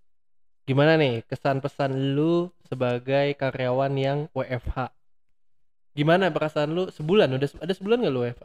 gimana 0.63 0.95
nih 0.95 1.23
kesan 1.27 1.59
pesan 1.63 2.15
lu 2.15 2.51
sebagai 2.67 3.35
karyawan 3.35 3.93
yang 3.99 4.19
WFH? 4.31 4.91
Gimana 5.93 6.33
perasaan 6.33 6.71
lu 6.73 6.89
sebulan? 6.89 7.29
Udah 7.35 7.49
ada 7.61 7.73
sebulan 7.75 8.03
gak 8.03 8.13
lu 8.13 8.21
WFH? 8.25 8.43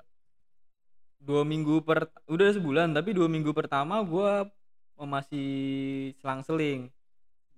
dua 1.29 1.45
minggu 1.45 1.85
per 1.85 2.09
udah 2.25 2.49
sebulan 2.57 2.97
tapi 2.97 3.13
dua 3.13 3.29
minggu 3.29 3.53
pertama 3.53 4.01
gua 4.01 4.49
masih 4.97 6.11
selang-seling 6.25 6.89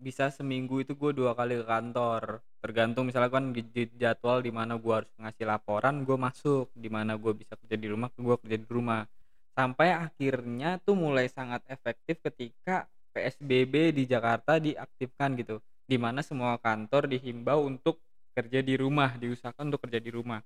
bisa 0.01 0.29
seminggu 0.33 0.83
itu 0.83 0.93
gue 0.97 1.13
dua 1.13 1.33
kali 1.39 1.61
ke 1.61 1.65
kantor 1.65 2.43
tergantung 2.61 3.09
misalnya 3.09 3.31
kan 3.33 3.55
jadwal 3.97 4.43
di 4.43 4.53
mana 4.53 4.75
gua 4.77 5.05
harus 5.05 5.13
ngasih 5.17 5.47
laporan 5.49 6.05
gue 6.05 6.17
masuk 6.19 6.69
di 6.77 6.89
mana 6.93 7.17
gue 7.17 7.33
bisa 7.33 7.55
kerja 7.57 7.77
di 7.79 7.89
rumah 7.89 8.09
gue 8.13 8.37
kerja 8.45 8.59
di 8.61 8.69
rumah 8.69 9.07
sampai 9.57 9.89
akhirnya 9.93 10.81
tuh 10.85 10.97
mulai 10.97 11.31
sangat 11.31 11.65
efektif 11.69 12.21
ketika 12.21 12.91
PSBB 13.11 13.95
di 13.95 14.05
Jakarta 14.07 14.57
diaktifkan 14.63 15.35
gitu. 15.39 15.59
Di 15.85 15.99
mana 15.99 16.23
semua 16.23 16.55
kantor 16.63 17.11
dihimbau 17.11 17.67
untuk 17.67 17.99
kerja 18.35 18.63
di 18.63 18.75
rumah 18.79 19.19
diusahakan 19.19 19.75
untuk 19.75 19.83
kerja 19.85 19.99
di 19.99 20.11
rumah. 20.15 20.41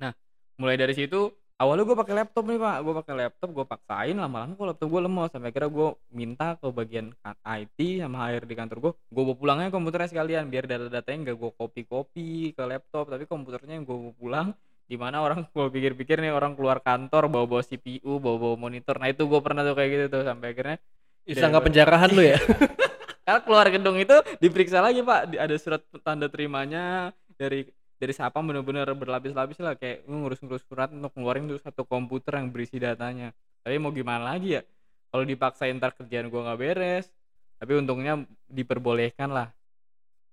Nah 0.00 0.12
mulai 0.56 0.80
dari 0.80 0.96
situ 0.96 1.30
awalnya 1.60 1.86
gue 1.86 1.96
pakai 1.96 2.14
laptop 2.16 2.44
nih 2.48 2.58
pak. 2.58 2.76
Gue 2.82 2.94
pakai 3.04 3.14
laptop 3.14 3.50
gue 3.54 3.66
paksain 3.68 4.16
lama-lama 4.16 4.52
kok 4.56 4.66
laptop 4.66 4.88
gue 4.90 5.00
lemot 5.04 5.30
sampai 5.30 5.48
akhirnya 5.52 5.70
gue 5.70 5.88
minta 6.10 6.46
ke 6.58 6.66
bagian 6.72 7.06
IT 7.44 7.78
sama 8.02 8.16
HR 8.26 8.44
di 8.48 8.54
kantor 8.58 8.78
gue 8.80 8.92
gue 8.96 9.22
bawa 9.22 9.36
pulangnya 9.36 9.68
komputernya 9.70 10.10
sekalian. 10.10 10.50
Biar 10.50 10.64
data-datanya 10.66 11.18
nggak 11.30 11.36
gue 11.38 11.50
copy-copy 11.54 12.28
ke 12.56 12.62
laptop 12.64 13.12
tapi 13.12 13.24
komputernya 13.28 13.78
yang 13.78 13.84
gue 13.86 13.96
bawa 13.96 14.14
pulang. 14.16 14.48
Di 14.84 15.00
mana 15.00 15.24
orang 15.24 15.48
gue 15.54 15.66
pikir-pikir 15.70 16.20
nih 16.20 16.32
orang 16.34 16.58
keluar 16.58 16.80
kantor 16.82 17.30
bawa-bawa 17.30 17.62
CPU 17.62 18.18
bawa-bawa 18.18 18.56
monitor. 18.58 18.98
Nah 18.98 19.08
itu 19.12 19.24
gue 19.28 19.40
pernah 19.44 19.62
tuh 19.62 19.76
kayak 19.78 19.90
gitu 19.92 20.06
tuh. 20.10 20.22
Sampai 20.26 20.52
akhirnya 20.52 20.76
Disangka 21.24 21.60
penjarahan 21.64 22.10
lu 22.12 22.22
ya? 22.22 22.38
karena 23.24 23.40
keluar 23.40 23.66
gedung 23.72 23.96
itu 23.96 24.16
diperiksa 24.38 24.84
lagi 24.84 25.00
pak. 25.00 25.32
Ada 25.34 25.56
surat 25.56 25.82
tanda 26.04 26.28
terimanya 26.28 27.10
dari 27.40 27.64
dari 27.96 28.12
siapa 28.12 28.36
bener-bener 28.44 28.84
berlapis-lapis 28.92 29.58
lah. 29.64 29.74
Kayak 29.80 30.04
ngurus-ngurus 30.04 30.64
surat 30.68 30.92
untuk 30.92 31.10
ngeluarin 31.16 31.48
tuh 31.48 31.60
satu 31.64 31.88
komputer 31.88 32.36
yang 32.36 32.52
berisi 32.52 32.76
datanya. 32.76 33.32
Tapi 33.64 33.80
mau 33.80 33.90
gimana 33.90 34.36
lagi 34.36 34.60
ya? 34.60 34.62
Kalau 35.08 35.24
dipaksain 35.24 35.80
ntar 35.80 35.96
kerjaan 35.96 36.28
gua 36.28 36.52
nggak 36.52 36.60
beres. 36.60 37.08
Tapi 37.56 37.72
untungnya 37.80 38.20
diperbolehkan 38.52 39.32
lah 39.32 39.48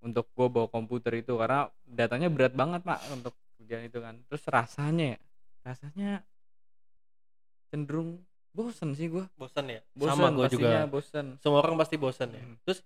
untuk 0.04 0.28
gua 0.36 0.52
bawa 0.52 0.68
komputer 0.68 1.24
itu. 1.24 1.32
Karena 1.40 1.72
datanya 1.88 2.28
berat 2.28 2.52
banget 2.52 2.84
pak 2.84 3.00
untuk 3.08 3.32
kerjaan 3.56 3.88
itu 3.88 3.98
kan. 4.04 4.20
Terus 4.28 4.44
rasanya 4.52 5.16
ya? 5.16 5.18
Rasanya 5.64 6.10
cenderung 7.72 8.20
bosen 8.52 8.92
sih 8.92 9.08
gua 9.08 9.24
Bosan 9.34 9.64
ya? 9.66 9.80
bosen 9.92 10.12
Sama 10.12 10.28
gue 10.30 10.46
juga. 10.50 10.84
bosen 10.86 11.26
Semua 11.38 11.60
orang 11.60 11.76
pasti 11.76 11.96
bosan 11.96 12.28
ya. 12.30 12.40
Hmm. 12.40 12.56
Terus 12.62 12.80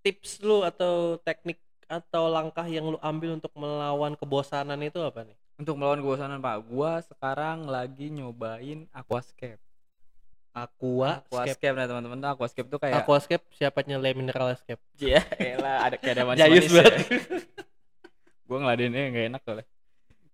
tips 0.00 0.38
lu 0.40 0.60
atau 0.60 1.16
teknik 1.18 1.56
atau 1.86 2.26
langkah 2.26 2.64
yang 2.64 2.84
lu 2.86 2.98
ambil 3.00 3.34
untuk 3.34 3.50
melawan 3.52 4.12
kebosanan 4.14 4.76
itu 4.80 5.00
apa 5.00 5.22
nih? 5.22 5.36
untuk 5.56 5.72
melawan 5.74 5.98
kebosanan 5.98 6.36
pak 6.36 6.60
gua 6.62 7.00
sekarang 7.00 7.64
lagi 7.64 8.10
nyobain 8.10 8.84
aquascape 8.90 9.56
Aqua, 10.52 11.20
Aquascape. 11.20 11.52
aquascape 11.52 11.74
nah 11.74 11.86
teman-teman 11.86 12.16
tuh 12.18 12.30
aquascape 12.30 12.68
tuh 12.68 12.76
kayak 12.76 13.00
Aquascape 13.00 13.44
siapanya 13.52 13.96
Le 13.96 14.12
Mineral 14.12 14.52
Escape. 14.52 14.80
ya 14.94 15.20
elah 15.36 15.80
ada 15.82 15.96
kayak 15.96 16.12
ada 16.12 16.24
manis 16.28 16.38
Jayus 16.38 16.64
manis 16.66 16.72
banget. 16.74 16.96
gua 18.42 18.58
ngeladennya 18.60 19.02
nggak 19.06 19.26
enak 19.26 19.40
soalnya 19.42 19.66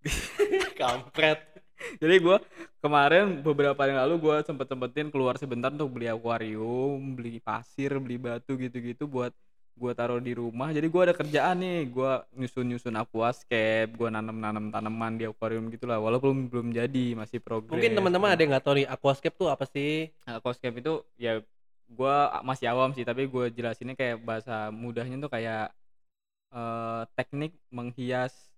Kampret. 0.74 1.40
jadi 2.02 2.14
gua 2.22 2.36
kemarin 2.78 3.40
beberapa 3.42 3.78
hari 3.78 3.94
lalu 3.94 4.14
gua 4.20 4.36
sempet 4.46 4.66
sempetin 4.70 5.08
keluar 5.10 5.36
sebentar 5.38 5.70
untuk 5.72 5.90
beli 5.92 6.08
akuarium 6.10 7.18
beli 7.18 7.38
pasir 7.42 7.96
beli 7.98 8.16
batu 8.18 8.54
gitu-gitu 8.56 9.06
buat 9.06 9.32
gua 9.72 9.96
taruh 9.96 10.20
di 10.20 10.36
rumah 10.36 10.68
jadi 10.70 10.84
gua 10.86 11.10
ada 11.10 11.14
kerjaan 11.16 11.56
nih 11.64 11.88
gua 11.88 12.22
nyusun 12.36 12.68
nyusun 12.68 12.94
aquascape 12.94 13.96
gua 13.96 14.12
nanam 14.12 14.36
nanam 14.36 14.68
tanaman 14.68 15.16
di 15.16 15.24
akuarium 15.24 15.72
gitulah 15.72 15.96
walaupun 15.96 16.48
belum 16.52 16.70
jadi 16.76 17.16
masih 17.16 17.40
progres 17.40 17.72
Mungkin 17.72 17.96
teman-teman 17.96 18.28
ada 18.36 18.40
yang 18.40 18.52
nggak 18.52 18.64
tahu 18.64 18.74
nih 18.78 18.86
Aquascape 18.88 19.36
tuh 19.36 19.48
apa 19.48 19.64
sih? 19.64 20.12
aquascape 20.28 20.76
itu 20.84 21.00
ya 21.16 21.40
gua 21.88 22.40
masih 22.44 22.68
awam 22.72 22.92
sih 22.96 23.04
tapi 23.04 23.28
gue 23.28 23.52
jelasinnya 23.52 23.96
kayak 23.96 24.20
bahasa 24.24 24.72
mudahnya 24.72 25.16
tuh 25.20 25.32
kayak 25.32 25.72
eh, 26.52 27.02
teknik 27.16 27.52
menghias 27.72 28.51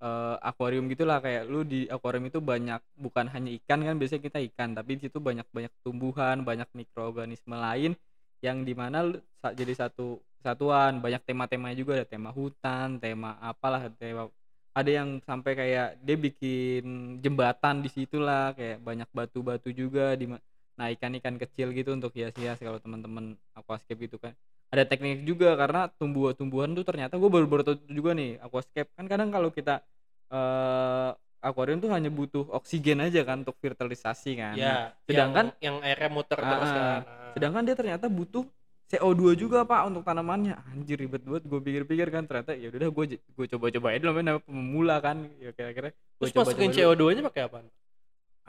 eh, 0.00 0.36
akuarium 0.48 0.86
gitulah 0.92 1.18
kayak 1.24 1.44
lu 1.48 1.60
di 1.62 1.86
akuarium 1.88 2.26
itu 2.28 2.40
banyak 2.40 2.80
bukan 2.96 3.26
hanya 3.32 3.50
ikan 3.62 3.80
kan 3.86 3.94
biasanya 4.00 4.22
kita 4.26 4.38
ikan 4.52 4.68
tapi 4.76 4.90
di 4.98 5.08
situ 5.08 5.18
banyak 5.20 5.46
banyak 5.52 5.72
tumbuhan 5.84 6.42
banyak 6.44 6.68
mikroorganisme 6.76 7.56
lain 7.56 7.92
yang 8.40 8.64
di 8.64 8.72
mana 8.72 9.04
lu 9.04 9.16
jadi 9.40 9.72
satu 9.76 10.20
kesatuan. 10.40 11.04
Banyak 11.04 11.22
tema-temanya 11.28 11.76
juga 11.76 11.92
ada 12.00 12.06
tema 12.08 12.32
hutan 12.32 12.96
tema 12.96 13.36
apalah 13.44 13.92
tema 14.00 14.32
ada 14.72 14.90
yang 14.90 15.20
sampai 15.26 15.52
kayak 15.58 15.88
dia 16.00 16.16
bikin 16.16 17.18
jembatan 17.20 17.82
di 17.84 17.90
situ 17.90 18.16
lah 18.22 18.54
kayak 18.54 18.80
banyak 18.80 19.08
batu-batu 19.12 19.74
juga 19.74 20.14
di 20.16 20.30
nah 20.78 20.88
ikan-ikan 20.94 21.36
kecil 21.36 21.76
gitu 21.76 21.92
untuk 21.92 22.14
hias-hias 22.16 22.56
kalau 22.56 22.80
teman-teman 22.80 23.36
aquascape 23.52 24.08
gitu 24.08 24.16
kan 24.16 24.32
ada 24.70 24.82
teknik 24.84 25.22
juga 25.22 25.54
karena 25.54 25.90
tumbuh-tumbuhan 25.92 26.70
tuh 26.72 26.82
ternyata 26.82 27.14
gue 27.14 27.26
baru 27.26 27.44
baru 27.44 27.62
tahu 27.64 27.76
juga 27.86 28.14
nih 28.14 28.38
aquascape 28.38 28.90
kan 28.94 29.04
kadang 29.04 29.28
kalau 29.28 29.50
kita 29.50 29.82
eh 30.28 31.10
akuarium 31.40 31.80
tuh 31.80 31.88
hanya 31.88 32.06
butuh 32.08 32.46
oksigen 32.52 33.00
aja 33.00 33.24
kan 33.24 33.40
untuk 33.40 33.56
fertilisasi 33.56 34.36
kan 34.36 34.54
Ya, 34.54 34.92
sedangkan- 35.02 35.56
yang, 35.58 35.80
yang 35.80 35.88
airnya 35.88 36.06
muter 36.08 36.36
Ah, 36.36 36.46
terus 36.46 36.68
ah. 36.68 36.76
kan. 36.76 37.00
Ah. 37.00 37.32
sedangkan 37.32 37.62
dia 37.64 37.74
ternyata 37.74 38.06
butuh 38.06 38.44
CO2 38.86 39.34
juga 39.34 39.62
pak 39.62 39.86
untuk 39.86 40.02
tanamannya 40.02 40.54
anjir 40.68 40.98
ribet 40.98 41.22
banget 41.22 41.46
gue 41.46 41.60
pikir-pikir 41.60 42.10
kan 42.10 42.26
ternyata 42.26 42.52
ya 42.52 42.68
udah 42.68 42.90
gue 42.90 43.04
gue 43.16 43.46
coba-coba 43.48 43.86
aja 43.88 43.98
dulu 44.00 44.10
namanya 44.12 44.42
pemula 44.42 44.96
kan 44.98 45.16
ya 45.38 45.50
kira-kira 45.50 45.94
Terus 46.20 46.34
masukin 46.36 46.70
CO2-nya 46.70 47.22
pakai 47.24 47.42
apa? 47.46 47.58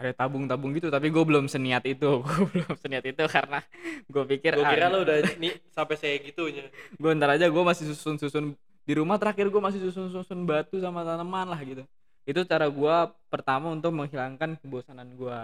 Ada 0.02 0.12
tabung-tabung 0.18 0.74
gitu 0.74 0.90
tapi 0.90 1.14
gue 1.14 1.22
belum 1.22 1.46
seniat 1.46 1.86
itu. 1.86 2.20
Gue 2.26 2.46
belum 2.50 2.74
seniat 2.82 3.06
itu 3.06 3.24
karena 3.30 3.62
gue 4.10 4.24
pikir 4.36 4.58
Gue 4.58 4.66
kira 4.66 4.90
ah, 4.90 4.92
lu 4.92 5.06
udah 5.06 5.16
nih 5.38 5.54
sampai 5.70 5.96
saya 5.96 6.18
gitunya. 6.18 6.66
gue 6.98 7.12
ntar 7.22 7.38
aja 7.38 7.46
gue 7.46 7.64
masih 7.64 7.94
susun-susun 7.94 8.58
di 8.82 8.94
rumah 8.98 9.22
terakhir 9.22 9.48
gue 9.54 9.62
masih 9.62 9.80
susun-susun 9.86 10.44
batu 10.50 10.82
sama 10.82 11.06
tanaman 11.06 11.46
lah 11.54 11.62
gitu. 11.62 11.86
Itu 12.26 12.42
cara 12.50 12.66
gue 12.66 12.96
pertama 13.30 13.70
untuk 13.70 13.94
menghilangkan 13.94 14.58
kebosanan 14.60 15.14
gue 15.14 15.40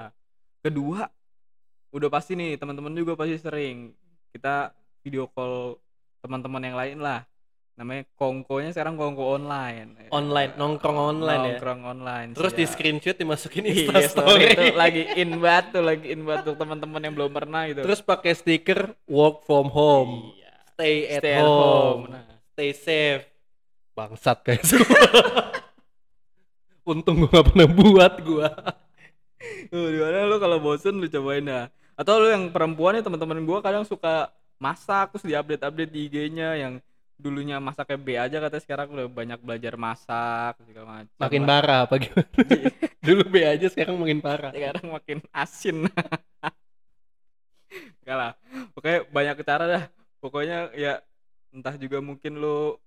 kedua 0.65 1.07
udah 1.95 2.09
pasti 2.11 2.35
nih 2.35 2.59
teman-teman 2.59 2.91
juga 2.91 3.15
pasti 3.15 3.39
sering 3.39 3.95
kita 4.35 4.75
video 5.05 5.29
call 5.31 5.79
teman-teman 6.19 6.61
yang 6.67 6.75
lain 6.75 6.97
lah 6.99 7.23
namanya 7.77 8.09
kongkonya 8.13 8.73
sekarang 8.73 8.97
kongko 8.97 9.37
online 9.37 10.09
Online, 10.09 10.49
nongkrong 10.57 10.97
online 10.97 11.37
ya. 11.37 11.45
nongkrong 11.53 11.81
online 11.85 12.29
Terus 12.33 12.51
di 12.51 12.65
siap. 12.65 12.73
screenshot 12.73 13.13
dimasukin 13.13 13.63
Iya, 13.63 13.73
Insta 13.85 13.99
story 14.17 14.17
story. 14.17 14.45
itu 14.49 14.65
lagi 14.73 15.03
in 15.13 15.31
banget 15.37 15.65
tuh 15.71 15.83
lagi 15.85 16.05
in 16.09 16.21
banget 16.21 16.41
tuh 16.43 16.55
teman-teman 16.57 16.99
yang 16.99 17.13
belum 17.13 17.29
pernah 17.29 17.61
gitu 17.65 17.85
Terus 17.85 18.01
pakai 18.01 18.33
stiker 18.33 18.79
work 19.05 19.45
from 19.45 19.69
home, 19.69 20.33
Iya. 20.33 20.51
stay 20.67 20.95
at 21.07 21.21
Stay 21.21 21.33
at 21.33 21.39
home, 21.39 21.53
home. 21.53 22.01
Nah. 22.09 22.25
stay 22.51 22.71
safe. 22.73 23.23
Bangsat 23.93 24.41
semua. 24.63 24.93
Untung 26.87 27.19
gua 27.19 27.29
gak 27.33 27.47
pernah 27.47 27.67
buat 27.67 28.13
gua. 28.21 28.49
Tuh, 29.67 29.87
di 29.87 29.99
mana 29.99 30.23
lu 30.23 30.37
kalau 30.37 30.57
bosen 30.57 30.95
lu 30.95 31.05
cobain 31.05 31.43
dah. 31.43 31.65
Atau 31.93 32.17
lu 32.17 32.29
yang 32.29 32.47
perempuan 32.47 32.93
nih 32.93 33.03
teman-teman 33.03 33.41
gua 33.41 33.59
kadang 33.59 33.83
suka 33.83 34.29
masak 34.55 35.13
terus 35.13 35.25
di-update-update 35.25 35.91
di 35.91 35.99
IG-nya 36.07 36.55
yang 36.55 36.73
dulunya 37.17 37.57
masaknya 37.57 37.97
B 37.97 38.07
aja 38.13 38.37
katanya 38.37 38.63
sekarang 38.63 38.87
udah 38.93 39.09
banyak 39.09 39.39
belajar 39.41 39.73
masak 39.73 40.53
segala 40.69 41.01
macam. 41.01 41.17
Makin 41.17 41.41
lah. 41.43 41.49
parah 41.49 41.79
apa 41.89 41.95
gimana? 41.97 42.29
Dulu 43.07 43.23
B 43.25 43.35
aja 43.41 43.67
sekarang 43.73 43.97
makin 43.97 44.21
parah. 44.21 44.53
sekarang 44.53 44.85
makin 44.93 45.17
asin. 45.33 45.89
Enggak 48.05 48.17
lah. 48.17 48.31
Pokoknya 48.77 48.99
banyak 49.09 49.35
cara 49.41 49.63
dah. 49.65 49.83
Pokoknya 50.21 50.69
ya 50.77 51.01
entah 51.49 51.73
juga 51.75 51.97
mungkin 51.99 52.37
lu 52.37 52.77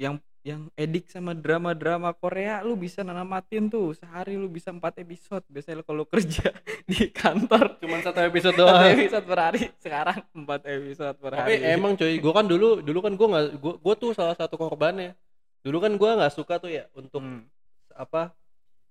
yang 0.00 0.16
yang 0.44 0.68
edik 0.76 1.08
sama 1.08 1.32
drama-drama 1.32 2.12
Korea 2.12 2.60
lu 2.60 2.76
bisa 2.76 3.00
namatin 3.00 3.72
tuh. 3.72 3.96
Sehari 3.96 4.36
lu 4.36 4.46
bisa 4.46 4.68
empat 4.68 5.00
episode. 5.00 5.40
Biasanya 5.48 5.80
lu 5.80 5.84
kalau 5.88 6.04
kerja 6.04 6.52
di 6.90 7.08
kantor. 7.08 7.80
Cuman 7.80 8.04
satu 8.04 8.20
episode 8.20 8.52
satu 8.52 8.68
doang. 8.68 8.92
episode 8.92 9.24
per 9.24 9.38
hari. 9.40 9.60
Sekarang 9.80 10.20
empat 10.36 10.60
episode 10.68 11.16
per 11.16 11.32
tapi 11.32 11.52
hari. 11.56 11.72
emang 11.72 11.96
coy 11.96 12.20
gue 12.20 12.32
kan 12.36 12.44
dulu 12.44 12.68
dulu 12.84 12.98
kan 13.00 13.12
gue 13.16 13.28
nggak 13.32 13.44
gue 13.56 13.74
gue 13.80 13.94
tuh 13.96 14.10
salah 14.12 14.36
satu 14.36 14.60
korbannya 14.60 15.16
dulu 15.64 15.80
kan 15.80 15.96
gue 15.96 16.10
nggak 16.20 16.32
suka 16.36 16.60
tuh 16.60 16.68
ya 16.68 16.84
untuk 16.92 17.24
Hmm. 17.24 17.48
apa 17.96 18.36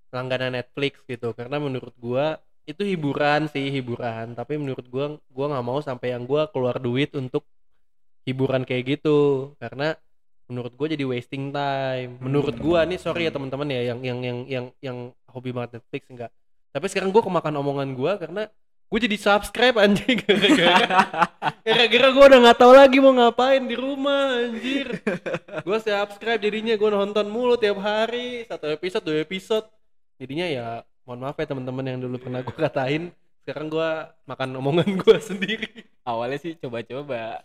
langganan 0.09 0.53
Netflix 0.53 1.01
gitu. 1.05 1.33
Karena 1.33 1.57
menurut 1.57 1.93
gua 1.97 2.37
itu 2.65 2.85
hiburan 2.85 3.49
sih 3.49 3.69
hiburan. 3.69 4.33
Tapi 4.33 4.61
menurut 4.61 4.85
gua 4.87 5.17
gua 5.29 5.45
nggak 5.53 5.65
mau 5.65 5.81
sampai 5.81 6.13
yang 6.13 6.23
gua 6.25 6.45
keluar 6.49 6.77
duit 6.77 7.13
untuk 7.17 7.45
hiburan 8.23 8.61
kayak 8.63 9.01
gitu. 9.01 9.51
Karena 9.57 9.97
menurut 10.47 10.73
gua 10.75 10.87
jadi 10.91 11.05
wasting 11.07 11.51
time. 11.53 12.19
Menurut 12.19 12.55
gua 12.59 12.83
nih 12.83 12.99
sorry 12.99 13.27
ya 13.27 13.31
teman-teman 13.31 13.67
ya 13.71 13.93
yang 13.93 13.99
yang 14.03 14.19
yang 14.21 14.39
yang 14.47 14.65
yang 14.79 14.97
hobi 15.29 15.55
banget 15.55 15.79
Netflix 15.79 16.03
enggak. 16.09 16.31
Tapi 16.73 16.85
sekarang 16.89 17.09
gua 17.13 17.23
kemakan 17.25 17.53
omongan 17.61 17.89
gua 17.95 18.17
karena 18.17 18.49
gue 18.93 19.09
jadi 19.09 19.17
subscribe 19.17 19.81
anjing. 19.81 20.21
Gara-gara 21.65 22.07
gue 22.13 22.25
udah 22.29 22.39
nggak 22.45 22.59
tahu 22.61 22.73
lagi 22.77 23.01
mau 23.01 23.09
ngapain 23.09 23.65
di 23.65 23.73
rumah 23.73 24.37
anjir. 24.37 25.01
Gue 25.65 25.77
subscribe 25.81 26.37
jadinya 26.37 26.77
gue 26.77 26.89
nonton 26.93 27.25
mulu 27.25 27.57
tiap 27.57 27.81
hari. 27.81 28.45
Satu 28.45 28.69
episode 28.69 29.01
dua 29.01 29.25
episode. 29.25 29.65
Jadinya 30.21 30.45
ya 30.45 30.65
mohon 31.09 31.25
maaf 31.25 31.41
ya 31.41 31.49
teman-teman 31.49 31.81
yang 31.89 32.05
dulu 32.05 32.21
pernah 32.21 32.45
gue 32.45 32.53
katain. 32.53 33.09
Sekarang 33.41 33.73
gue 33.73 33.89
makan 34.29 34.49
omongan 34.61 34.89
gue 35.09 35.17
sendiri. 35.17 35.89
Awalnya 36.05 36.37
sih 36.37 36.53
coba-coba. 36.61 37.41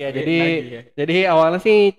Ya 0.00 0.08
jadi 0.16 0.38
ya. 0.64 0.82
jadi 0.96 1.16
awalnya 1.28 1.60
sih 1.60 1.92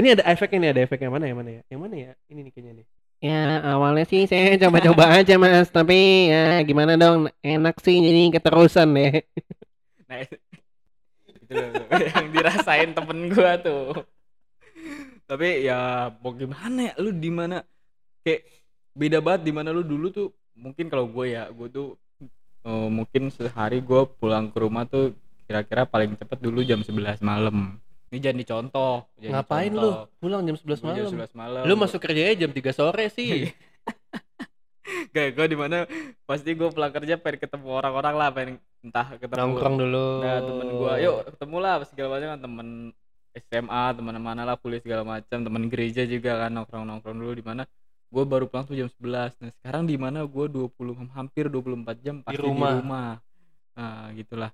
ini 0.00 0.08
ada 0.16 0.24
efek 0.26 0.50
ini 0.56 0.66
ada 0.72 0.80
efek 0.80 0.98
yang 1.04 1.12
mana 1.12 1.28
yang 1.28 1.38
mana 1.38 1.50
ya? 1.60 1.62
Yang 1.68 1.80
mana 1.80 1.94
ya? 1.94 2.12
Ini 2.32 2.40
nih 2.48 2.52
kayaknya 2.52 2.72
nih. 2.80 2.86
Ya 3.20 3.40
awalnya 3.76 4.04
sih 4.08 4.24
saya 4.24 4.56
coba-coba 4.56 5.04
aja 5.20 5.36
mas. 5.36 5.68
Tapi 5.68 6.32
ya 6.32 6.64
gimana 6.64 6.96
dong? 6.96 7.28
Enak 7.44 7.76
sih 7.84 8.00
jadi 8.00 8.40
keterusan 8.40 8.88
deh 8.96 9.20
nah 10.08 10.18
itu. 10.24 10.36
Itu 11.46 12.04
yang 12.16 12.28
dirasain 12.32 12.90
temen 12.96 13.28
gua 13.30 13.60
tuh. 13.60 14.08
Tapi 15.28 15.68
ya 15.68 16.10
mau 16.18 16.32
gimana 16.34 16.90
ya? 16.90 16.92
Lu 16.98 17.12
di 17.12 17.30
mana? 17.30 17.62
Kayak 18.24 18.48
beda 18.96 19.18
banget 19.22 19.40
di 19.46 19.52
mana 19.52 19.70
lu 19.70 19.84
dulu 19.84 20.10
tuh. 20.10 20.28
Mungkin 20.56 20.90
kalau 20.90 21.06
gue 21.08 21.36
ya 21.36 21.48
gue 21.52 21.68
tuh 21.70 21.94
eh, 22.66 22.88
mungkin 22.88 23.28
sehari 23.32 23.80
gue 23.80 24.02
pulang 24.18 24.48
ke 24.52 24.58
rumah 24.60 24.84
tuh 24.84 25.14
kira-kira 25.48 25.82
paling 25.82 26.14
cepet 26.14 26.38
dulu 26.38 26.62
jam 26.62 26.78
11 26.84 27.20
malam 27.26 27.80
ini 28.10 28.18
jangan 28.18 28.38
dicontoh 28.42 28.94
jangan 29.16 29.34
ngapain 29.40 29.72
lu 29.72 29.80
dicontoh. 29.80 30.04
pulang 30.18 30.42
jam 30.44 30.56
11 30.58 30.66
Gua 30.66 30.86
malam 30.86 30.96
jam 30.98 31.06
11 31.14 31.40
malam 31.40 31.62
lu 31.64 31.74
masuk 31.78 31.98
kerjanya 32.02 32.34
jam 32.36 32.50
3 32.50 32.70
sore 32.74 33.06
sih 33.10 33.50
kayak 35.14 35.30
gue 35.38 35.46
di 35.54 35.58
mana 35.58 35.86
pasti 36.26 36.50
gue 36.54 36.68
pulang 36.70 36.90
kerja 36.90 37.14
pengen 37.18 37.38
ketemu 37.38 37.68
orang-orang 37.70 38.14
lah 38.18 38.28
pengen 38.34 38.54
entah 38.82 39.06
ketemu 39.14 39.38
nongkrong 39.38 39.76
dulu 39.78 40.04
Nah 40.24 40.38
temen 40.40 40.68
gua, 40.74 40.92
yuk 40.98 41.16
ketemu 41.30 41.56
lah 41.60 41.72
segala 41.86 42.08
macam 42.16 42.28
kan 42.34 42.40
temen 42.40 42.68
SMA, 43.30 43.84
teman 43.94 44.14
mana 44.18 44.42
lah 44.42 44.56
kuliah 44.58 44.82
segala 44.82 45.06
macam, 45.06 45.38
temen 45.46 45.62
gereja 45.70 46.02
juga 46.02 46.34
kan 46.34 46.50
nongkrong 46.50 46.82
nongkrong 46.82 47.14
dulu 47.14 47.32
di 47.38 47.44
mana. 47.46 47.62
Gue 48.10 48.26
baru 48.26 48.50
pulang 48.50 48.66
tuh 48.66 48.74
jam 48.74 48.90
11 48.90 49.38
Nah 49.38 49.50
sekarang 49.62 49.86
di 49.86 49.94
mana 49.94 50.26
gue 50.26 50.46
20 50.50 50.66
hampir 51.14 51.46
24 51.46 52.02
jam 52.02 52.26
pasti 52.26 52.34
di 52.34 52.42
rumah. 52.42 52.82
rumah. 52.82 53.10
Nah 53.78 54.10
gitulah. 54.18 54.50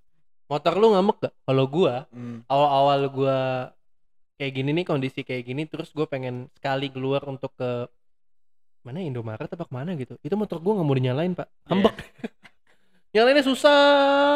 Motor 0.46 0.72
lu 0.78 0.94
ngamuk 0.94 1.16
gak 1.22 1.34
kalau 1.42 1.64
gua 1.66 2.06
Hmm. 2.10 2.42
awal-awal 2.46 3.00
gua 3.10 3.38
kayak 4.36 4.52
gini 4.52 4.70
nih 4.76 4.84
kondisi 4.84 5.24
kayak 5.24 5.48
gini 5.48 5.64
terus 5.64 5.88
gue 5.96 6.04
pengen 6.04 6.52
sekali 6.52 6.92
keluar 6.92 7.24
untuk 7.24 7.56
ke 7.56 7.88
mana 8.84 9.00
Indomaret 9.00 9.48
apa 9.48 9.64
ke 9.64 9.72
mana 9.74 9.96
gitu. 9.96 10.14
Itu 10.20 10.36
motor 10.36 10.60
gua 10.60 10.78
nggak 10.78 10.86
mau 10.86 10.96
dinyalain 10.96 11.32
pak. 11.34 11.48
Hambek 11.66 11.96
nyalainnya 13.16 13.42
susah 13.42 13.80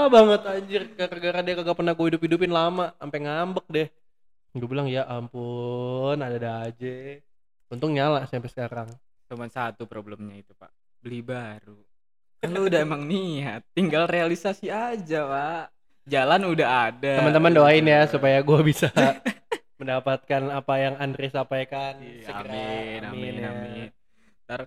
banget 0.08 0.40
anjir. 0.48 0.82
Gara-gara 0.96 1.44
dia 1.44 1.54
kagak 1.60 1.76
pernah 1.76 1.92
gue 1.92 2.06
hidup-hidupin 2.10 2.48
lama 2.48 2.96
sampai 2.96 3.18
ngambek 3.20 3.66
deh. 3.68 3.88
Gue 4.56 4.66
bilang 4.66 4.88
ya 4.88 5.04
ampun 5.06 6.16
ada-ada 6.16 6.66
aja. 6.66 7.20
Untung 7.70 7.94
nyala 7.94 8.26
sampai 8.26 8.50
sekarang. 8.50 8.88
Cuman 9.30 9.46
satu 9.46 9.86
problemnya 9.86 10.34
itu 10.34 10.50
pak, 10.58 10.72
beli 10.98 11.22
baru. 11.22 11.78
Kan 12.40 12.50
lu 12.50 12.66
udah 12.66 12.80
emang 12.82 13.04
niat, 13.06 13.62
tinggal 13.76 14.08
realisasi 14.10 14.72
aja 14.72 15.28
pak. 15.28 15.66
Jalan 16.10 16.40
udah 16.44 16.68
ada. 16.88 17.12
teman-teman 17.16 17.52
doain 17.54 17.84
ya 17.84 18.02
supaya 18.04 18.38
gue 18.40 18.60
bisa 18.60 18.90
mendapatkan 19.80 20.42
apa 20.50 20.74
yang 20.76 20.94
Andre 20.96 21.26
sampaikan 21.28 21.96
Iya, 21.96 22.26
segera. 22.26 22.50
amin, 22.50 23.00
amin, 23.06 23.32
ya. 23.32 23.48
amin. 23.48 23.88
Ntar 24.44 24.60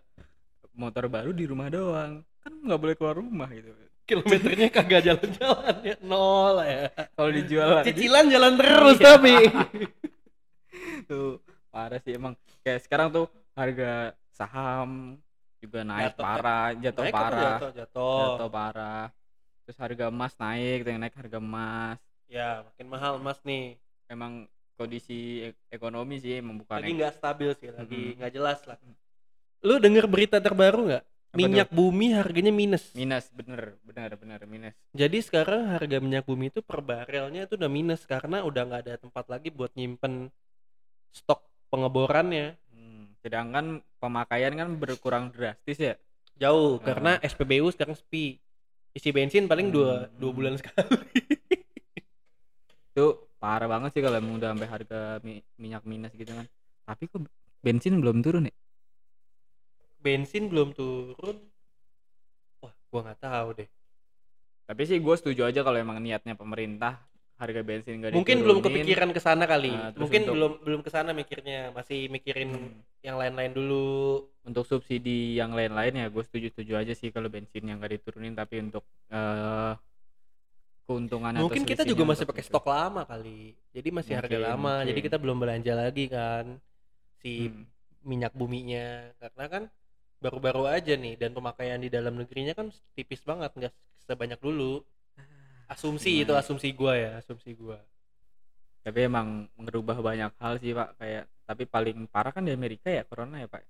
motor 0.74 1.06
baru 1.06 1.30
di 1.30 1.44
rumah 1.44 1.68
doang, 1.68 2.12
kan 2.40 2.52
nggak 2.56 2.80
boleh 2.80 2.96
keluar 2.96 3.16
rumah 3.16 3.46
gitu. 3.52 3.70
kilometernya 4.04 4.68
kagak 4.70 5.00
jalan-jalan 5.02 5.76
ya 5.82 5.96
nol 6.02 6.60
ya 6.60 6.92
Kalau 7.14 7.32
dijual 7.32 7.68
lagi, 7.74 7.88
cicilan 7.88 8.26
jalan 8.28 8.54
terus 8.54 8.98
Iya. 8.98 9.06
tapi 9.06 9.34
tuh 11.10 11.40
parah 11.70 12.00
sih 12.00 12.14
emang. 12.14 12.34
Kayak 12.62 12.80
sekarang 12.82 13.08
tuh 13.10 13.26
harga 13.54 13.92
saham 14.30 15.20
juga 15.58 15.84
naik 15.84 16.12
Jatuh, 16.12 16.24
parah, 16.26 16.68
jatuh 16.76 17.04
Naik 17.06 17.14
parah, 17.14 17.40
jatuh 17.40 17.72
jatuh 17.72 18.20
jatuh 18.34 18.50
parah. 18.50 19.06
Terus 19.64 19.78
harga 19.80 20.06
emas 20.08 20.34
naik, 20.36 20.84
tuh 20.84 20.92
yang 20.92 21.02
naik 21.02 21.16
harga 21.16 21.38
emas. 21.40 22.00
ya 22.28 22.66
makin 22.66 22.88
mahal 22.90 23.14
emas 23.18 23.38
nih. 23.42 23.78
Emang 24.10 24.48
kondisi 24.74 25.48
ek- 25.48 25.62
ekonomi 25.70 26.18
sih 26.18 26.42
emang 26.42 26.58
bukan 26.58 26.82
lagi 26.82 26.92
nggak 26.92 27.14
stabil 27.14 27.54
sih 27.54 27.70
lagi 27.70 28.18
nggak 28.18 28.34
jelas 28.34 28.60
lah. 28.66 28.78
Lu 29.62 29.78
denger 29.78 30.10
berita 30.10 30.42
terbaru 30.42 30.90
nggak? 30.90 31.04
Minyak 31.34 31.70
bumi 31.70 32.14
harganya 32.14 32.50
minus. 32.50 32.94
Minus 32.94 33.30
bener 33.34 33.78
bener 33.82 34.14
bener 34.18 34.42
minus. 34.46 34.74
Jadi 34.94 35.18
sekarang 35.22 35.78
harga 35.78 35.98
minyak 35.98 36.26
bumi 36.26 36.50
itu 36.50 36.62
per 36.62 36.82
barelnya 36.82 37.46
itu 37.46 37.54
udah 37.58 37.70
minus 37.70 38.06
karena 38.06 38.42
udah 38.42 38.62
nggak 38.66 38.82
ada 38.86 38.94
tempat 38.98 39.26
lagi 39.30 39.50
buat 39.50 39.74
nyimpen 39.74 40.30
stok 41.10 41.42
pengeborannya. 41.70 42.58
Hmm, 42.70 43.14
sedangkan 43.22 43.66
pemakaian 43.98 44.54
kan 44.54 44.70
berkurang 44.78 45.30
drastis 45.30 45.78
ya? 45.78 45.94
Jauh 46.34 46.78
Ah. 46.78 46.86
karena 46.86 47.12
SPBU 47.22 47.70
sekarang 47.70 47.94
sepi 47.94 48.38
isi 48.98 49.10
bensin 49.16 49.44
paling 49.52 49.68
dua 49.74 49.92
Hmm. 50.08 50.18
dua 50.22 50.32
bulan 50.38 50.54
sekali. 50.60 50.84
Itu 52.94 53.06
parah 53.42 53.68
banget 53.74 53.90
sih 53.98 54.02
kalau 54.06 54.18
emang 54.22 54.38
udah 54.40 54.50
sampai 54.54 54.70
harga 54.74 55.00
mi- 55.26 55.46
minyak 55.62 55.84
minus 55.92 56.14
gitu 56.14 56.32
kan. 56.38 56.46
Tapi 56.88 57.04
kok 57.12 57.22
bensin 57.66 57.94
belum 58.02 58.18
turun 58.26 58.50
ya? 58.50 58.54
Bensin 60.04 60.44
belum 60.52 60.70
turun. 60.78 61.38
Wah 62.62 62.74
gua 62.92 63.00
nggak 63.06 63.20
tahu 63.24 63.48
deh. 63.60 63.70
Tapi 64.68 64.82
sih 64.88 64.98
gue 65.04 65.16
setuju 65.20 65.42
aja 65.50 65.60
kalau 65.66 65.76
emang 65.76 66.00
niatnya 66.00 66.40
pemerintah 66.40 66.96
harga 67.44 67.62
bensin 67.62 68.00
gak 68.00 68.16
mungkin 68.16 68.40
belum 68.40 68.60
kepikiran 68.60 69.12
ke 69.12 69.20
sana 69.20 69.44
kali. 69.44 69.70
Nah, 69.70 69.92
mungkin 69.94 70.22
untuk- 70.24 70.34
belum 70.34 70.52
belum 70.64 70.82
ke 70.82 70.90
sana 70.90 71.12
mikirnya. 71.12 71.70
Masih 71.70 72.08
mikirin 72.08 72.50
Hmm. 72.50 72.80
yang 73.04 73.20
lain-lain 73.20 73.52
dulu. 73.52 74.24
Untuk 74.44 74.64
subsidi 74.64 75.36
yang 75.36 75.52
lain-lain 75.52 75.94
ya 75.94 76.08
gue 76.08 76.24
setuju 76.24 76.48
setuju 76.50 76.74
aja 76.76 76.94
sih 76.94 77.12
kalau 77.12 77.28
bensin 77.28 77.64
yang 77.64 77.78
gak 77.78 78.00
diturunin. 78.00 78.32
Tapi 78.32 78.64
untuk 78.64 78.84
eh 79.10 79.74
keuntungan 80.84 81.32
mungkin 81.40 81.64
kita 81.64 81.88
juga 81.88 82.04
masih 82.04 82.28
pakai 82.28 82.44
stok 82.44 82.68
lama 82.68 83.04
kali. 83.04 83.56
Jadi 83.72 83.90
masih 83.90 84.14
harga 84.20 84.36
Mungkin, 84.36 84.48
lama. 84.52 84.74
Jadi 84.84 84.92
mungkin. 84.92 85.08
kita 85.08 85.18
belum 85.20 85.38
belanja 85.40 85.74
lagi 85.74 86.06
kan. 86.08 86.46
Si 87.20 87.48
Hmm. 87.48 87.64
minyak 88.04 88.36
buminya. 88.36 89.12
Karena 89.20 89.46
kan 89.48 89.64
baru-baru 90.20 90.68
aja 90.68 90.96
nih 90.96 91.16
dan 91.16 91.32
pemakaian 91.32 91.80
di 91.80 91.88
dalam 91.88 92.16
negerinya 92.16 92.52
kan 92.52 92.68
tipis 92.96 93.24
banget. 93.24 93.52
Nggak 93.56 93.74
sebanyak 94.04 94.40
dulu 94.40 94.84
asumsi 95.74 96.24
itu 96.24 96.32
Gimana? 96.32 96.42
asumsi 96.42 96.68
gua 96.80 96.94
ya 96.96 97.12
asumsi 97.22 97.52
gua 97.62 97.78
tapi 98.84 99.00
emang 99.10 99.28
ngerubah 99.60 99.98
banyak 100.08 100.32
hal 100.42 100.54
sih 100.62 100.72
pak 100.76 100.90
kayak 101.00 101.24
tapi 101.48 101.64
paling 101.68 101.98
parah 102.12 102.32
kan 102.36 102.44
di 102.48 102.52
Amerika 102.56 102.88
ya 102.92 103.04
corona 103.08 103.38
ya 103.44 103.48
pak 103.48 103.64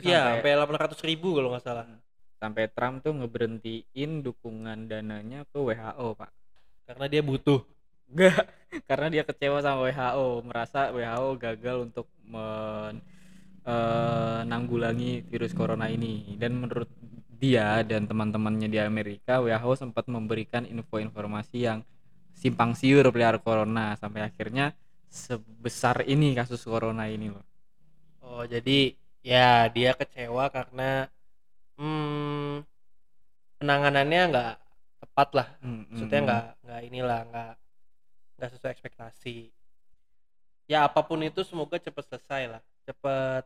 Iya, 0.00 0.40
sampai, 0.40 0.56
sampai 0.56 0.78
800 0.80 1.08
ribu 1.08 1.28
kalau 1.36 1.48
nggak 1.52 1.64
salah. 1.64 1.86
sampai 2.40 2.64
Trump 2.74 2.96
tuh 3.04 3.12
ngeberhentiin 3.18 4.10
dukungan 4.26 4.78
dananya 4.90 5.46
ke 5.46 5.58
WHO 5.58 6.08
pak 6.18 6.30
Karena 6.88 7.06
dia 7.12 7.22
butuh. 7.22 7.60
Enggak, 8.10 8.44
karena 8.88 9.06
dia 9.14 9.22
kecewa 9.24 9.58
sama 9.64 9.86
WHO, 9.88 10.28
merasa 10.44 10.90
WHO 10.92 11.28
gagal 11.38 11.76
untuk 11.88 12.06
men, 12.26 13.00
eh, 13.64 14.40
nanggulangi 14.44 15.24
virus 15.30 15.52
corona 15.54 15.86
ini. 15.88 16.34
Dan 16.36 16.58
menurut 16.60 16.90
dia 17.42 17.68
dan 17.90 18.02
teman-temannya 18.10 18.68
di 18.74 18.78
Amerika, 18.90 19.32
WHO 19.44 19.72
sempat 19.82 20.04
memberikan 20.14 20.62
info-informasi 20.74 21.56
yang 21.68 21.80
simpang 22.42 22.72
siur 22.80 23.04
pelihara 23.14 23.38
corona 23.46 23.86
sampai 24.02 24.20
akhirnya 24.28 24.66
sebesar 25.20 25.96
ini 26.14 26.28
kasus 26.38 26.62
corona 26.70 27.04
ini 27.16 27.28
loh. 27.34 27.44
Oh, 28.26 28.42
jadi 28.52 28.72
ya 29.30 29.68
dia 29.74 29.90
kecewa 30.00 30.44
karena 30.56 30.82
hmm, 31.78 32.64
penanganannya 33.58 34.20
nggak 34.30 34.50
tepat 35.02 35.28
lah. 35.38 35.48
Hmm, 35.62 35.84
Maksudnya 35.90 36.18
hmm, 36.22 36.26
nggak 36.26 36.44
nggak 36.64 36.80
inilah 36.88 37.18
nggak 37.28 37.50
nggak 38.36 38.50
sesuai 38.54 38.72
ekspektasi. 38.76 39.36
ya 40.70 40.86
apa 40.88 41.00
pun 41.08 41.20
itu 41.22 41.40
semoga 41.46 41.76
cepat 41.78 42.04
selesai 42.10 42.42
lah 42.52 42.62
cepat 42.86 43.44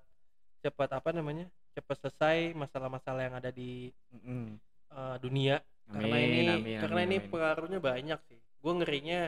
cepat 0.64 0.90
apa 0.98 1.10
namanya 1.16 1.46
cepat 1.76 1.96
selesai 2.00 2.56
masalah-masalah 2.56 3.22
yang 3.28 3.36
ada 3.36 3.50
di 3.52 3.92
Mm-mm. 4.16 4.56
eh, 4.96 5.16
dunia. 5.20 5.56
Karena 5.86 6.16
Amin, 6.18 6.28
ini 6.32 6.46
amin, 6.50 6.78
karena 6.82 7.00
amin, 7.04 7.08
ini 7.08 7.16
amin. 7.22 7.30
pengaruhnya 7.30 7.78
banyak 7.78 8.20
sih. 8.26 8.40
Gue 8.58 8.72
ngerinya 8.80 9.20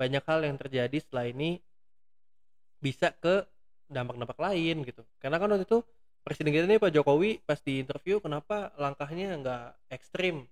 banyak 0.00 0.24
hal 0.24 0.40
yang 0.48 0.56
terjadi 0.56 0.96
setelah 1.02 1.26
ini 1.28 1.60
bisa 2.80 3.12
ke 3.12 3.44
dampak-dampak 3.90 4.38
lain 4.40 4.76
gitu. 4.88 5.02
Karena 5.20 5.36
kan 5.40 5.48
waktu 5.52 5.66
itu 5.68 5.78
presiden 6.24 6.52
kita 6.54 6.64
nih 6.70 6.80
Pak 6.82 6.92
Jokowi 6.96 7.30
pas 7.44 7.60
di 7.60 7.82
interview 7.82 8.16
kenapa 8.24 8.72
langkahnya 8.80 9.36
nggak 9.42 9.64
ekstrim? 9.92 10.46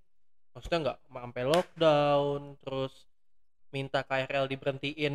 Maksudnya 0.54 0.78
nggak 0.92 0.98
sampai 1.08 1.42
lockdown 1.46 2.40
terus 2.62 2.92
minta 3.74 4.00
KRL 4.06 4.46
diberhentiin 4.50 5.14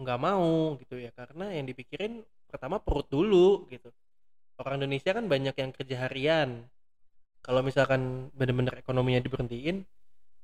nggak 0.00 0.18
mau 0.20 0.76
gitu 0.82 0.96
ya. 1.00 1.10
Karena 1.14 1.54
yang 1.54 1.66
dipikirin 1.70 2.20
pertama 2.50 2.82
perut 2.82 3.06
dulu 3.06 3.70
gitu 3.70 3.94
orang 4.60 4.84
Indonesia 4.84 5.10
kan 5.16 5.24
banyak 5.26 5.56
yang 5.56 5.70
kerja 5.72 5.96
harian. 6.06 6.68
Kalau 7.40 7.64
misalkan 7.64 8.28
bener-bener 8.36 8.76
ekonominya 8.84 9.24
diberhentiin 9.24 9.80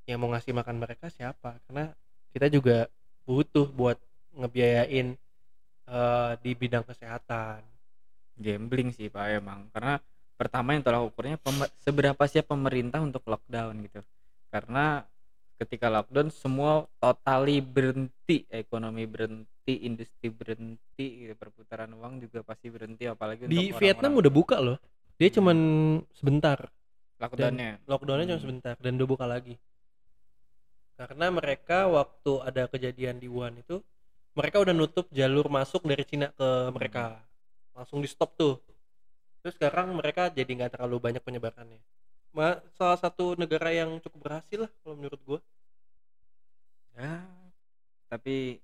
yang 0.09 0.19
mau 0.19 0.33
ngasih 0.33 0.57
makan 0.57 0.81
mereka 0.81 1.13
siapa? 1.13 1.61
Karena 1.69 1.93
kita 2.33 2.49
juga 2.49 2.89
butuh 3.29 3.69
buat 3.69 4.01
ngebiayain 4.33 5.17
eh, 5.87 6.33
di 6.41 6.51
bidang 6.57 6.89
kesehatan. 6.89 7.61
Gambling 8.41 8.97
sih 8.97 9.13
pak 9.13 9.37
emang. 9.37 9.69
Karena 9.73 10.01
pertama 10.37 10.73
yang 10.73 10.85
tolak 10.85 11.13
ukurnya 11.13 11.37
seberapa 11.85 12.23
siap 12.25 12.49
pemerintah 12.49 13.05
untuk 13.05 13.25
lockdown 13.29 13.85
gitu. 13.85 14.01
Karena 14.49 15.05
ketika 15.57 15.89
lockdown 15.89 16.29
semua 16.29 16.85
totali 17.01 17.65
berhenti 17.65 18.45
ekonomi 18.53 19.09
berhenti 19.09 19.89
industri 19.89 20.29
berhenti 20.29 21.25
gitu. 21.25 21.33
perputaran 21.33 21.89
uang 21.97 22.21
juga 22.29 22.45
pasti 22.45 22.69
berhenti 22.69 23.09
apalagi 23.09 23.49
di 23.49 23.73
untuk 23.73 23.81
Vietnam 23.81 24.13
orang-orang 24.13 24.21
udah 24.21 24.33
buka 24.33 24.57
loh. 24.61 24.79
Dia 25.17 25.29
Hmm. 25.33 25.37
cuman 25.41 25.59
sebentar. 26.13 26.59
Lockdownnya? 27.17 27.81
Lockdownnya 27.89 28.27
cuma 28.29 28.37
Hmm. 28.37 28.45
sebentar 28.45 28.75
dan 28.77 28.93
udah 29.01 29.09
buka 29.09 29.25
lagi. 29.25 29.57
Karena 30.97 31.27
mereka 31.33 31.89
waktu 31.89 32.33
ada 32.45 32.63
kejadian 32.69 33.17
di 33.21 33.29
Wuhan 33.29 33.57
itu 33.61 33.81
mereka 34.37 34.61
udah 34.61 34.77
nutup 34.77 35.09
jalur 35.09 35.49
masuk 35.49 35.89
dari 35.89 36.05
Cina 36.05 36.29
ke 36.37 36.49
mereka. 36.77 37.25
Langsung 37.73 38.05
di 38.05 38.09
stop 38.09 38.37
tuh. 38.37 38.61
Terus 39.41 39.57
sekarang 39.57 39.97
mereka 39.97 40.29
jadi 40.29 40.49
nggak 40.49 40.77
terlalu 40.77 41.01
banyak 41.01 41.25
penyebarannya 41.25 41.81
salah 42.77 42.99
satu 43.01 43.39
negara 43.41 43.73
yang 43.73 43.97
cukup 44.05 44.29
berhasil 44.29 44.69
lah 44.69 44.71
kalau 44.85 44.95
menurut 44.99 45.21
gua. 45.25 45.41
Ya 46.97 47.25
tapi 48.07 48.63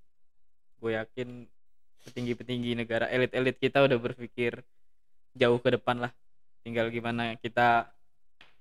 gue 0.79 0.91
yakin 0.95 1.47
petinggi-petinggi 2.07 2.75
negara 2.75 3.07
elit-elit 3.07 3.55
kita 3.59 3.83
udah 3.83 3.95
berpikir 3.99 4.59
jauh 5.35 5.59
ke 5.59 5.69
depan 5.73 6.07
lah. 6.07 6.11
Tinggal 6.63 6.91
gimana 6.91 7.35
kita 7.39 7.91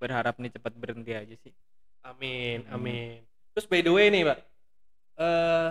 berharap 0.02 0.38
nih 0.38 0.50
cepat 0.50 0.74
berhenti 0.74 1.12
aja 1.14 1.34
sih. 1.42 1.54
Amin 2.02 2.66
Hmm. 2.66 2.74
amin. 2.78 3.22
Terus 3.54 3.66
by 3.68 3.80
the 3.84 3.92
way 3.92 4.08
nih 4.10 4.22
pak 4.26 4.38
eh 5.12 5.70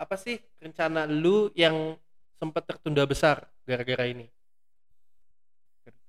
apa 0.00 0.16
sih 0.16 0.40
rencana 0.60 1.04
lu 1.08 1.52
yang 1.52 1.96
sempat 2.40 2.64
tertunda 2.64 3.04
besar 3.04 3.44
gara-gara 3.68 4.08
ini 4.08 4.28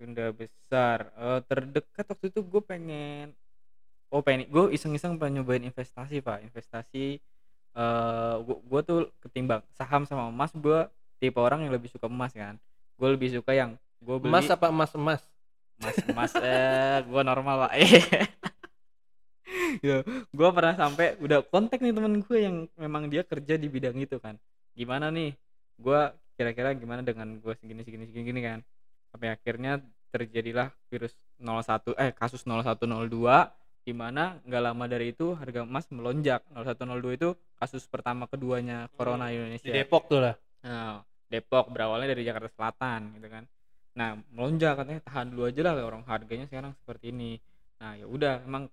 tertunda 0.01 0.33
besar. 0.33 1.13
Eh, 1.13 1.39
terdekat 1.45 2.05
waktu 2.09 2.25
itu 2.33 2.41
gue 2.41 2.61
pengen 2.65 3.37
oh 4.09 4.25
pengen 4.25 4.49
gue 4.49 4.73
iseng-iseng 4.73 5.21
pengen 5.21 5.45
nyobain 5.45 5.61
investasi 5.61 6.25
pak. 6.25 6.41
Investasi 6.41 7.21
eh 7.71 8.35
gue 8.41 8.81
tuh 8.81 9.13
ketimbang 9.21 9.61
saham 9.77 10.03
sama 10.09 10.27
emas 10.27 10.51
gue 10.57 10.89
tipe 11.21 11.37
orang 11.37 11.61
yang 11.61 11.71
lebih 11.77 11.93
suka 11.93 12.09
emas 12.09 12.33
kan. 12.33 12.57
Gue 12.97 13.13
lebih 13.13 13.29
suka 13.29 13.53
yang 13.53 13.77
gue 14.01 14.17
beli 14.17 14.33
emas 14.33 14.49
apa 14.49 14.73
emas 14.73 14.91
emas? 14.97 15.21
Mas 15.77 15.97
mas 16.17 16.33
eh 16.41 17.05
gue 17.05 17.21
normal 17.21 17.69
pak. 17.69 17.73
Gitu. 19.81 20.01
Gue 20.33 20.49
pernah 20.51 20.75
sampai 20.75 21.15
udah 21.21 21.45
kontak 21.45 21.79
nih 21.79 21.93
temen 21.93 22.25
gue 22.25 22.39
yang 22.41 22.65
memang 22.75 23.05
dia 23.07 23.21
kerja 23.21 23.55
di 23.55 23.69
bidang 23.69 24.01
itu 24.01 24.17
kan. 24.17 24.35
Gimana 24.73 25.13
nih? 25.13 25.37
Gue 25.79 26.11
kira-kira 26.35 26.73
gimana 26.73 27.05
dengan 27.05 27.37
gue 27.37 27.53
segini 27.53 27.85
segini 27.85 28.09
segini 28.09 28.25
gini 28.25 28.41
kan 28.41 28.59
sampai 29.11 29.35
akhirnya 29.35 29.83
terjadilah 30.11 30.71
virus 30.87 31.15
01 31.39 31.95
eh 31.99 32.11
kasus 32.15 32.43
0102 32.47 33.11
di 33.81 33.93
mana 33.97 34.37
nggak 34.45 34.63
lama 34.63 34.85
dari 34.85 35.11
itu 35.11 35.33
harga 35.35 35.67
emas 35.67 35.89
melonjak 35.91 36.45
0102 36.53 37.17
itu 37.17 37.29
kasus 37.57 37.83
pertama 37.87 38.25
keduanya 38.25 38.87
corona 38.95 39.27
di 39.27 39.35
di 39.35 39.37
Indonesia 39.39 39.73
Depok 39.73 40.05
tuh 40.07 40.21
lah 40.21 40.35
Nah, 40.61 41.01
Depok 41.31 41.73
berawalnya 41.73 42.13
dari 42.13 42.27
Jakarta 42.27 42.49
Selatan 42.53 43.17
gitu 43.17 43.27
kan. 43.31 43.43
Nah, 43.97 44.15
melonjak 44.31 44.77
katanya 44.77 45.01
tahan 45.03 45.33
dulu 45.33 45.49
aja 45.49 45.61
lah 45.67 45.73
orang 45.83 46.03
harganya 46.07 46.45
sekarang 46.47 46.71
seperti 46.77 47.11
ini. 47.11 47.41
Nah, 47.81 47.97
ya 47.97 48.05
udah 48.07 48.45
emang 48.45 48.69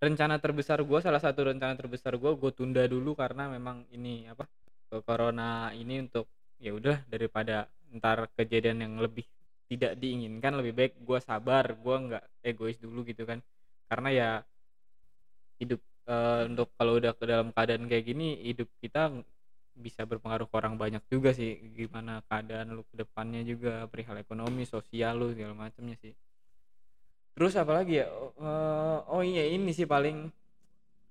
rencana 0.00 0.40
terbesar 0.40 0.80
gua 0.82 1.00
salah 1.04 1.20
satu 1.20 1.48
rencana 1.48 1.76
terbesar 1.76 2.16
gua 2.20 2.36
gue 2.36 2.52
tunda 2.52 2.84
dulu 2.84 3.16
karena 3.16 3.48
memang 3.48 3.88
ini 3.92 4.28
apa 4.28 4.44
ke 4.86 5.00
corona 5.02 5.72
ini 5.72 6.04
untuk 6.04 6.28
ya 6.60 6.72
udah 6.76 7.04
daripada 7.08 7.68
ntar 7.96 8.28
kejadian 8.36 8.84
yang 8.84 8.94
lebih 9.00 9.24
tidak 9.66 9.98
diinginkan 9.98 10.52
lebih 10.58 10.72
baik 10.78 10.92
gua 11.02 11.18
sabar 11.18 11.74
gua 11.78 11.96
nggak 12.06 12.24
egois 12.46 12.78
dulu 12.78 13.02
gitu 13.06 13.26
kan. 13.26 13.42
Karena 13.90 14.08
ya 14.10 14.30
hidup 15.60 15.80
eh, 16.06 16.42
untuk 16.50 16.68
kalau 16.78 16.98
udah 17.00 17.12
ke 17.16 17.24
dalam 17.26 17.48
keadaan 17.54 17.84
kayak 17.90 18.04
gini 18.06 18.42
hidup 18.46 18.68
kita 18.82 19.10
bisa 19.76 20.08
berpengaruh 20.08 20.48
ke 20.48 20.54
orang 20.56 20.74
banyak 20.80 21.02
juga 21.10 21.34
sih. 21.36 21.58
Gimana 21.76 22.24
keadaan 22.30 22.72
lu 22.76 22.82
ke 22.88 22.94
depannya 23.02 23.42
juga 23.44 23.84
perihal 23.90 24.22
ekonomi 24.22 24.64
sosial 24.64 25.18
lu 25.20 25.32
segala 25.34 25.54
macamnya 25.54 25.96
sih. 26.00 26.14
Terus 27.36 27.52
apa 27.60 27.72
lagi 27.82 28.00
ya? 28.00 28.08
Eh, 28.40 28.98
oh 29.12 29.20
iya 29.20 29.44
ini 29.52 29.70
sih 29.76 29.84
paling 29.84 30.30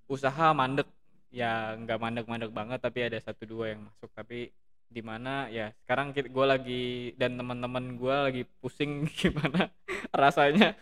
usaha 0.10 0.56
mandek. 0.56 0.88
Ya 1.36 1.76
nggak 1.76 2.00
mandek-mandek 2.00 2.52
banget 2.56 2.80
tapi 2.80 3.00
ada 3.06 3.20
satu 3.20 3.44
dua 3.46 3.76
yang 3.76 3.86
masuk. 3.86 4.10
Tapi 4.16 4.50
di 4.90 5.02
mana 5.04 5.52
ya 5.52 5.74
sekarang 5.84 6.16
gue 6.16 6.46
lagi 6.46 6.84
dan 7.20 7.36
teman-teman 7.36 8.00
gue 8.00 8.16
lagi 8.16 8.44
pusing 8.64 9.06
gimana 9.20 9.70
rasanya 10.16 10.74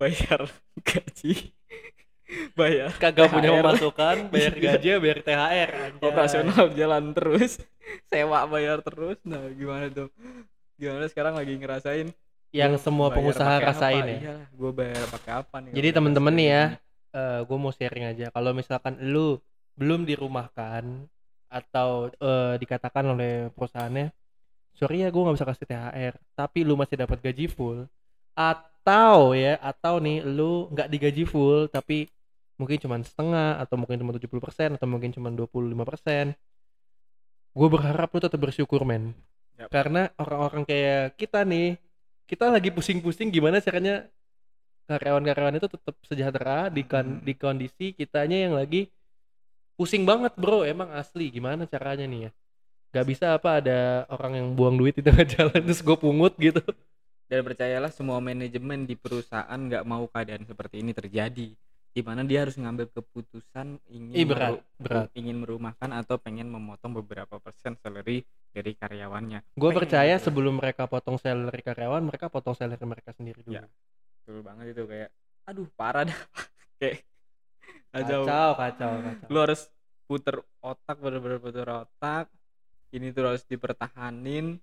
bayar 0.00 0.48
gaji 0.88 1.52
bayar 2.56 2.90
kagak 2.96 3.28
punya 3.30 3.52
THR. 3.52 3.60
pemasukan 3.60 4.16
bayar 4.32 4.54
gaji 4.56 4.88
bayar 4.98 5.18
THR 5.20 5.70
anjay. 5.70 6.02
operasional 6.08 6.64
jalan 6.72 7.04
terus 7.12 7.60
sewa 8.10 8.48
bayar 8.48 8.80
terus 8.80 9.20
nah 9.22 9.44
gimana 9.52 9.92
tuh 9.92 10.08
gimana 10.74 11.04
sekarang 11.06 11.36
lagi 11.36 11.54
ngerasain 11.54 12.08
yang 12.54 12.72
semua 12.78 13.10
bayar 13.10 13.16
pengusaha 13.20 13.54
apa? 13.58 13.66
rasain 13.70 14.04
ya 14.18 14.36
gue 14.50 14.70
bayar 14.72 15.04
pakai 15.10 15.32
apa 15.42 15.56
nih 15.58 15.72
Jadi 15.74 15.88
temen-temen 15.90 16.34
udah 16.34 16.38
nih 16.38 16.46
ya, 16.46 16.64
kayak 17.14 17.42
gue 17.46 17.58
mau 17.58 17.72
sharing 17.74 18.04
aja. 18.10 18.26
Kalau 18.30 18.50
misalkan 18.54 18.94
lu 19.02 19.38
belum 19.74 20.06
dirumahkan 20.06 21.06
atau 21.54 22.10
eh, 22.10 22.54
dikatakan 22.58 23.04
oleh 23.14 23.32
perusahaannya, 23.54 24.10
sorry 24.74 25.06
ya 25.06 25.08
gue 25.14 25.22
nggak 25.22 25.36
bisa 25.38 25.46
kasih 25.46 25.66
THR, 25.70 26.14
tapi 26.34 26.66
lu 26.66 26.74
masih 26.74 26.98
dapat 26.98 27.22
gaji 27.22 27.46
full. 27.46 27.86
Atau 28.34 29.38
ya, 29.38 29.54
atau 29.62 30.02
nih 30.02 30.26
lu 30.26 30.66
nggak 30.74 30.88
digaji 30.90 31.24
full, 31.24 31.70
tapi 31.70 32.10
mungkin 32.58 32.78
cuma 32.82 32.98
setengah 33.02 33.62
atau 33.62 33.74
mungkin 33.78 33.98
cuma 34.02 34.10
70% 34.14 34.74
atau 34.74 34.86
mungkin 34.90 35.10
cuma 35.14 35.30
25%. 35.30 36.34
Gue 37.54 37.68
berharap 37.70 38.10
lu 38.10 38.18
tetap 38.18 38.40
bersyukur 38.42 38.82
men. 38.82 39.14
Yap. 39.54 39.70
Karena 39.70 40.10
orang-orang 40.18 40.66
kayak 40.66 41.14
kita 41.14 41.46
nih, 41.46 41.78
kita 42.26 42.50
lagi 42.50 42.74
pusing-pusing 42.74 43.30
gimana 43.30 43.62
caranya 43.62 44.10
karyawan-karyawan 44.90 45.56
itu 45.62 45.68
tetap 45.70 45.94
sejahtera 46.04 46.68
di 46.68 46.82
kan- 46.84 47.22
Hmm. 47.22 47.24
di 47.24 47.32
kondisi 47.38 47.86
kitanya 47.94 48.50
yang 48.50 48.54
lagi 48.58 48.90
pusing 49.74 50.02
banget 50.06 50.34
bro. 50.38 50.62
Emang 50.66 50.90
asli. 50.94 51.30
Gimana 51.30 51.66
caranya 51.66 52.06
nih 52.06 52.20
ya? 52.28 52.30
Gak 52.94 53.06
bisa 53.10 53.34
apa 53.34 53.58
ada 53.58 54.06
orang 54.06 54.38
yang 54.38 54.48
buang 54.54 54.78
duit 54.78 54.94
di 54.94 55.02
tengah 55.02 55.26
jalan 55.34 55.58
terus 55.58 55.82
gue 55.82 55.96
pungut 55.98 56.34
gitu. 56.38 56.62
Dan 57.26 57.40
percayalah 57.42 57.90
semua 57.90 58.22
manajemen 58.22 58.86
di 58.86 58.94
perusahaan 58.94 59.56
nggak 59.56 59.82
mau 59.88 60.06
keadaan 60.06 60.44
seperti 60.46 60.84
ini 60.84 60.94
terjadi. 60.94 61.48
Di 61.94 62.02
mana 62.02 62.26
dia 62.26 62.42
harus 62.42 62.58
ngambil 62.58 62.90
keputusan 62.90 63.78
ingin 63.86 64.14
Ih, 64.18 64.26
berat, 64.26 64.58
berat. 64.82 65.08
ingin 65.14 65.38
merumahkan 65.38 65.94
atau 65.94 66.18
pengen 66.18 66.50
memotong 66.50 66.90
beberapa 67.02 67.38
persen 67.38 67.78
salary 67.78 68.26
dari 68.50 68.74
karyawannya. 68.74 69.42
Gue 69.54 69.70
percaya 69.70 70.18
gitu. 70.18 70.30
sebelum 70.30 70.58
mereka 70.58 70.90
potong 70.90 71.18
salary 71.22 71.62
karyawan 71.62 72.02
mereka 72.02 72.26
potong 72.26 72.54
salary 72.58 72.82
mereka 72.82 73.14
sendiri 73.14 73.42
dulu. 73.46 73.62
Ya, 73.62 73.66
betul 74.22 74.42
banget 74.42 74.74
itu. 74.74 74.82
Kayak 74.90 75.10
aduh 75.46 75.68
parah 75.78 76.02
dah. 76.06 76.20
Kayak 76.82 77.06
kacau. 77.94 78.22
kacau 78.26 78.50
kacau 78.58 78.92
kacau 79.06 79.28
lu 79.30 79.38
harus 79.38 79.60
puter 80.04 80.36
otak 80.60 80.96
bener-bener 80.98 81.38
puter 81.38 81.68
otak 81.70 82.26
ini 82.90 83.14
tuh 83.14 83.30
harus 83.30 83.46
dipertahanin 83.46 84.58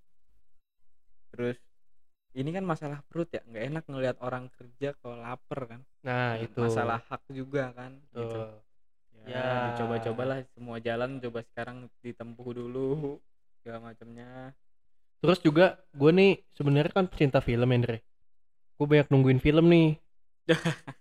terus 1.31 1.57
ini 2.35 2.49
kan 2.51 2.63
masalah 2.63 2.99
perut 3.07 3.27
ya 3.31 3.41
nggak 3.47 3.63
enak 3.71 3.83
ngelihat 3.87 4.17
orang 4.23 4.47
kerja 4.55 4.95
kalau 4.99 5.17
lapar 5.19 5.59
kan 5.67 5.81
nah 6.03 6.35
Dan 6.35 6.45
itu 6.47 6.59
masalah 6.59 6.99
hak 7.07 7.23
juga 7.31 7.71
kan 7.71 7.95
gitu 8.11 8.35
Tuh. 8.35 8.51
ya 9.25 9.31
ya, 9.31 9.31
Ya. 9.31 9.49
dicoba-cobalah 9.73 10.37
semua 10.55 10.77
jalan 10.81 11.21
coba 11.21 11.39
sekarang 11.45 11.87
ditempuh 12.01 12.47
dulu 12.57 13.19
segala 13.61 13.91
macamnya 13.93 14.55
Terus 15.21 15.37
juga 15.45 15.77
gue 15.93 16.09
nih 16.09 16.41
sebenarnya 16.57 16.97
kan 16.97 17.05
pecinta 17.05 17.45
film 17.45 17.69
Andre. 17.69 18.01
Gue 18.73 18.89
banyak 18.89 19.13
nungguin 19.13 19.37
film 19.37 19.69
nih. 19.69 19.93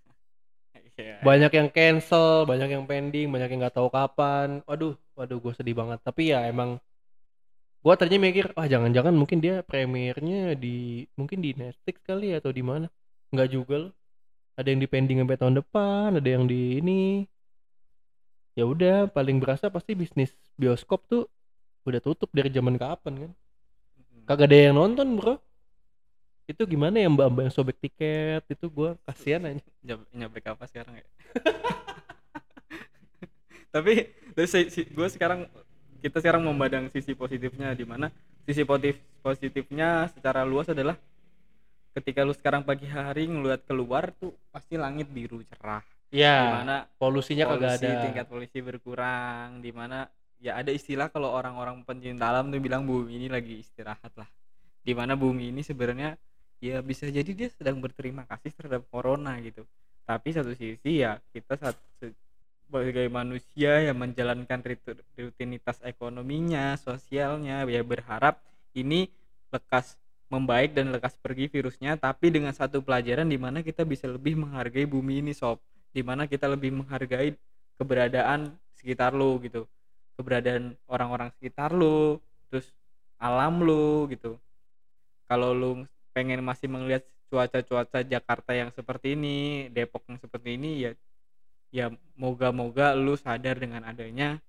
Banyak 1.21 1.51
yang 1.53 1.69
cancel, 1.69 2.49
banyak 2.49 2.69
yang 2.73 2.83
pending, 2.89 3.29
banyak 3.29 3.49
yang 3.53 3.59
nggak 3.61 3.77
tahu 3.77 3.89
kapan. 3.93 4.65
Waduh, 4.65 4.97
waduh 5.13 5.37
gue 5.37 5.53
sedih 5.53 5.77
banget. 5.77 6.01
Tapi 6.01 6.33
ya 6.33 6.45
emang 6.49 6.81
gue 7.81 7.93
tadinya 7.97 8.29
mikir, 8.29 8.53
ah 8.53 8.69
jangan-jangan 8.69 9.13
mungkin 9.13 9.41
dia 9.41 9.65
premiernya 9.65 10.53
di 10.53 11.05
mungkin 11.17 11.41
di 11.41 11.57
Netflix 11.57 11.97
kali 12.05 12.33
ya 12.33 12.41
atau 12.41 12.53
di 12.53 12.61
mana? 12.61 12.89
Nggak 13.33 13.49
juga 13.53 13.75
loh. 13.89 13.93
Ada 14.57 14.67
yang 14.73 14.81
di 14.83 14.89
pending 14.89 15.17
sampai 15.23 15.37
tahun 15.39 15.55
depan, 15.61 16.09
ada 16.17 16.29
yang 16.29 16.45
di 16.45 16.77
ini. 16.77 17.25
Ya 18.53 18.67
udah, 18.67 19.07
paling 19.07 19.39
berasa 19.39 19.71
pasti 19.71 19.95
bisnis 19.95 20.35
bioskop 20.59 21.07
tuh 21.07 21.25
udah 21.87 22.01
tutup 22.03 22.29
dari 22.29 22.51
zaman 22.53 22.77
kapan 22.77 23.13
kan? 23.25 23.31
Mm. 24.21 24.25
kagak 24.29 24.47
ada 24.53 24.57
yang 24.69 24.75
nonton 24.77 25.17
bro 25.17 25.41
itu 26.49 26.61
gimana 26.65 26.97
ya 26.99 27.07
mbak? 27.07 27.27
Mbak 27.31 27.43
yang 27.47 27.53
sobek 27.53 27.77
tiket 27.79 28.43
itu 28.49 28.65
gua 28.67 28.97
kasihan 29.05 29.43
aja. 29.47 29.61
Nyabrik 30.11 30.45
apa 30.49 30.65
sekarang 30.67 30.99
ya? 30.99 31.05
Tapi 33.71 34.11
terus 34.35 34.51
gue 34.75 35.07
sekarang 35.07 35.47
kita 36.03 36.19
sekarang 36.19 36.43
memandang 36.43 36.91
sisi 36.91 37.15
positifnya 37.15 37.71
di 37.71 37.87
mana? 37.87 38.11
Sisi 38.43 38.67
positif 38.67 38.99
positifnya 39.23 40.11
secara 40.11 40.43
luas 40.43 40.67
adalah 40.67 40.99
ketika 41.95 42.27
lu 42.27 42.35
sekarang 42.35 42.67
pagi 42.67 42.87
hari 42.87 43.31
ngeliat 43.31 43.63
keluar 43.63 44.11
tuh 44.15 44.35
pasti 44.51 44.75
langit 44.75 45.07
biru 45.07 45.39
cerah. 45.47 45.83
Ya 46.11 46.43
di 46.43 46.47
mana 46.51 46.75
polusinya 46.99 47.47
kagak 47.47 47.79
polusi 47.79 47.87
ada. 47.87 48.03
tingkat 48.03 48.25
polusi 48.27 48.59
berkurang 48.59 49.63
di 49.63 49.71
mana 49.71 50.11
ya 50.43 50.59
ada 50.59 50.73
istilah 50.75 51.07
kalau 51.07 51.31
orang-orang 51.31 51.87
pencinta 51.87 52.27
alam 52.27 52.51
tuh 52.51 52.59
bilang 52.59 52.83
bumi 52.83 53.23
ini 53.23 53.27
lagi 53.31 53.63
istirahat 53.63 54.11
lah. 54.19 54.27
Di 54.83 54.91
mana 54.91 55.15
bumi 55.15 55.55
ini 55.55 55.63
sebenarnya 55.63 56.19
ya 56.61 56.79
bisa 56.85 57.09
jadi 57.09 57.31
dia 57.33 57.49
sedang 57.49 57.81
berterima 57.81 58.23
kasih 58.29 58.53
terhadap 58.53 58.85
corona 58.93 59.35
gitu. 59.41 59.65
Tapi 60.05 60.29
satu 60.31 60.53
sisi 60.53 61.01
ya 61.01 61.17
kita 61.33 61.57
saat 61.57 61.75
se- 61.97 62.15
sebagai 62.69 63.09
manusia 63.11 63.81
yang 63.83 63.97
menjalankan 63.99 64.61
rutinitas 65.17 65.81
ekonominya 65.83 66.79
sosialnya 66.79 67.65
ya 67.67 67.81
berharap 67.83 68.39
ini 68.77 69.11
lekas 69.51 69.99
membaik 70.31 70.71
dan 70.71 70.95
lekas 70.95 71.19
pergi 71.19 71.51
virusnya 71.51 71.99
tapi 71.99 72.31
dengan 72.31 72.55
satu 72.55 72.79
pelajaran 72.79 73.27
di 73.27 73.35
mana 73.35 73.59
kita 73.59 73.83
bisa 73.83 74.07
lebih 74.07 74.39
menghargai 74.39 74.85
bumi 74.87 75.19
ini 75.25 75.33
sob. 75.35 75.59
Di 75.91 75.99
mana 76.05 76.23
kita 76.29 76.47
lebih 76.47 76.71
menghargai 76.71 77.35
keberadaan 77.75 78.55
sekitar 78.79 79.11
lo 79.11 79.35
gitu. 79.43 79.67
Keberadaan 80.15 80.77
orang-orang 80.87 81.33
sekitar 81.35 81.73
lo 81.75 82.21
terus 82.47 82.71
alam 83.19 83.59
lo 83.65 84.07
gitu. 84.07 84.39
Kalau 85.27 85.51
lu 85.51 85.71
pengen 86.11 86.43
masih 86.43 86.67
melihat 86.67 87.03
cuaca-cuaca 87.31 88.03
Jakarta 88.03 88.51
yang 88.51 88.69
seperti 88.75 89.15
ini 89.15 89.67
Depok 89.71 90.03
yang 90.11 90.19
seperti 90.19 90.59
ini 90.59 90.69
ya 90.83 90.91
ya 91.71 91.85
moga-moga 92.19 92.91
lu 92.95 93.15
sadar 93.15 93.55
dengan 93.55 93.87
adanya. 93.87 94.43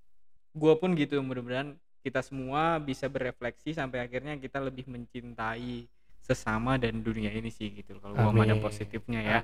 Gua 0.53 0.75
pun 0.77 0.93
gitu 0.99 1.23
mudah-mudahan 1.23 1.79
kita 2.03 2.21
semua 2.21 2.83
bisa 2.83 3.07
berefleksi 3.07 3.73
sampai 3.79 4.03
akhirnya 4.03 4.35
kita 4.37 4.59
lebih 4.59 4.91
mencintai 4.91 5.87
sesama 6.23 6.75
dan 6.79 6.99
dunia 7.03 7.31
ini 7.31 7.51
sih 7.51 7.71
gitu 7.71 8.03
kalau 8.03 8.19
gua 8.19 8.43
ada 8.43 8.59
positifnya 8.59 9.21
ya. 9.23 9.41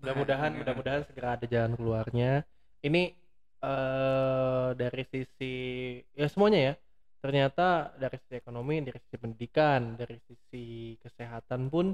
Mudah-mudahan 0.00 0.56
mudah-mudahan 0.56 1.04
segera 1.06 1.36
ada 1.36 1.46
jalan 1.46 1.76
keluarnya. 1.76 2.42
Ini 2.82 3.14
eh 3.62 4.68
dari 4.74 5.04
sisi 5.06 5.54
ya 6.18 6.26
semuanya 6.26 6.72
ya 6.72 6.74
ternyata 7.22 7.94
dari 8.02 8.16
sisi 8.22 8.34
ekonomi 8.42 8.74
dari 8.86 8.98
sisi 9.04 9.16
pendidikan 9.22 9.80
dari 10.00 10.16
sisi 10.28 10.64
kesehatan 11.02 11.60
pun 11.72 11.86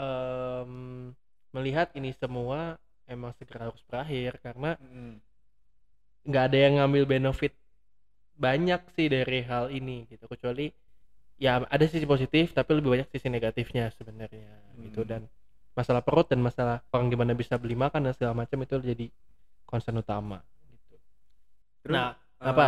em, 0.00 0.72
melihat 1.56 1.88
ini 1.98 2.10
semua 2.22 2.76
emang 3.08 3.32
segera 3.38 3.70
harus 3.70 3.82
berakhir 3.88 4.32
karena 4.44 4.70
Mm. 4.82 5.14
nggak 6.28 6.44
ada 6.50 6.58
yang 6.64 6.74
ngambil 6.82 7.04
benefit 7.08 7.52
banyak 8.38 8.80
sih 8.96 9.06
dari 9.10 9.40
hal 9.50 9.66
ini 9.72 10.06
gitu 10.12 10.24
kecuali 10.32 10.70
ya 11.38 11.62
ada 11.66 11.84
sisi 11.88 12.06
positif 12.06 12.54
tapi 12.58 12.70
lebih 12.78 12.90
banyak 12.94 13.08
sisi 13.14 13.28
negatifnya 13.30 13.90
sebenarnya 13.98 14.52
gitu 14.86 15.00
Hmm. 15.02 15.10
dan 15.10 15.22
masalah 15.78 16.02
perut 16.06 16.26
dan 16.32 16.40
masalah 16.42 16.82
orang 16.94 17.08
gimana 17.12 17.32
bisa 17.38 17.54
beli 17.62 17.74
makan 17.78 18.00
dan 18.10 18.12
segala 18.16 18.34
macam 18.46 18.58
itu 18.66 18.74
jadi 18.82 19.06
concern 19.68 19.98
utama 20.02 20.38
gitu. 20.70 20.96
Terus, 21.84 21.94
nah 21.94 22.08
eh, 22.42 22.46
apa 22.50 22.64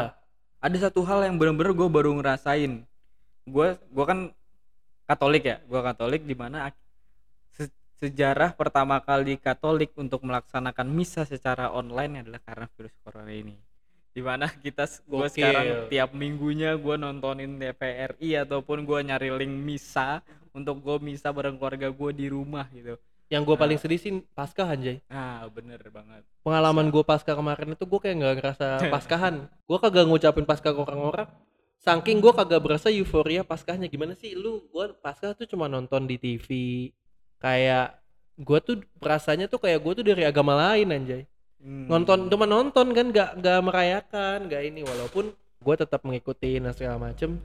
ada 0.61 0.77
satu 0.77 1.01
hal 1.09 1.25
yang 1.25 1.41
bener-bener 1.41 1.73
gue 1.73 1.89
baru 1.89 2.13
ngerasain. 2.21 2.85
Gue 3.49 3.69
gua 3.89 4.05
kan 4.05 4.21
Katolik 5.09 5.43
ya 5.43 5.59
gue 5.65 5.81
Katolik 5.81 6.23
di 6.23 6.37
mana 6.37 6.71
ak- 6.71 6.85
se- 7.57 7.75
sejarah 7.99 8.55
pertama 8.55 9.01
kali 9.01 9.41
Katolik 9.41 9.91
untuk 9.97 10.23
melaksanakan 10.23 10.87
misa 10.87 11.25
secara 11.25 11.73
online 11.73 12.23
adalah 12.23 12.39
karena 12.45 12.67
virus 12.77 12.95
corona 13.03 13.33
ini. 13.33 13.57
Di 14.11 14.23
mana 14.23 14.47
kita 14.47 14.85
gue 14.87 15.27
sekarang 15.33 15.89
tiap 15.89 16.13
minggunya 16.13 16.77
gue 16.77 16.95
nontonin 16.95 17.57
TVRI 17.57 18.45
ataupun 18.45 18.85
gue 18.85 18.99
nyari 19.03 19.33
link 19.43 19.55
misa 19.65 20.21
untuk 20.53 20.79
gue 20.85 20.97
misa 21.01 21.33
bareng 21.33 21.57
keluarga 21.57 21.89
gue 21.89 22.11
di 22.15 22.27
rumah 22.29 22.69
gitu 22.71 23.01
yang 23.31 23.47
gue 23.47 23.55
nah. 23.55 23.63
paling 23.63 23.79
sedih 23.79 24.01
sih 24.03 24.13
pasca 24.35 24.67
anjay. 24.67 24.99
Ah 25.07 25.47
bener 25.47 25.79
banget. 25.95 26.27
Pengalaman 26.43 26.91
gue 26.91 27.07
pasca 27.07 27.31
kemarin 27.39 27.79
itu 27.79 27.87
gue 27.87 28.01
kayak 28.03 28.17
nggak 28.19 28.35
ngerasa 28.43 28.67
paskahan 28.95 29.47
gue 29.47 29.79
kagak 29.79 30.05
ngucapin 30.11 30.43
pasca 30.43 30.75
ke 30.75 30.81
orang-orang. 30.83 31.31
Saking 31.81 32.19
gue 32.21 32.33
kagak 32.35 32.61
berasa 32.61 32.91
euforia 32.91 33.47
paskahnya 33.47 33.87
gimana 33.87 34.19
sih? 34.19 34.35
Lu 34.35 34.67
gue 34.69 34.85
pasca 34.99 35.31
tuh 35.33 35.47
cuma 35.47 35.71
nonton 35.71 36.11
di 36.11 36.19
TV 36.19 36.49
kayak 37.39 38.03
gue 38.35 38.59
tuh 38.61 38.77
rasanya 38.99 39.47
tuh 39.47 39.63
kayak 39.63 39.79
gue 39.79 39.93
tuh 40.03 40.05
dari 40.05 40.27
agama 40.27 40.59
lain 40.59 40.91
anjay. 40.91 41.25
Hmm. 41.61 41.93
nonton 41.93 42.33
cuma 42.33 42.49
nonton 42.49 42.89
kan 42.97 43.07
nggak 43.13 43.31
nggak 43.39 43.59
merayakan 43.63 44.39
nggak 44.51 44.63
ini. 44.75 44.83
Walaupun 44.83 45.31
gue 45.39 45.75
tetap 45.79 46.03
mengikuti 46.03 46.59
dan 46.59 46.75
segala 46.75 46.99
macem 46.99 47.39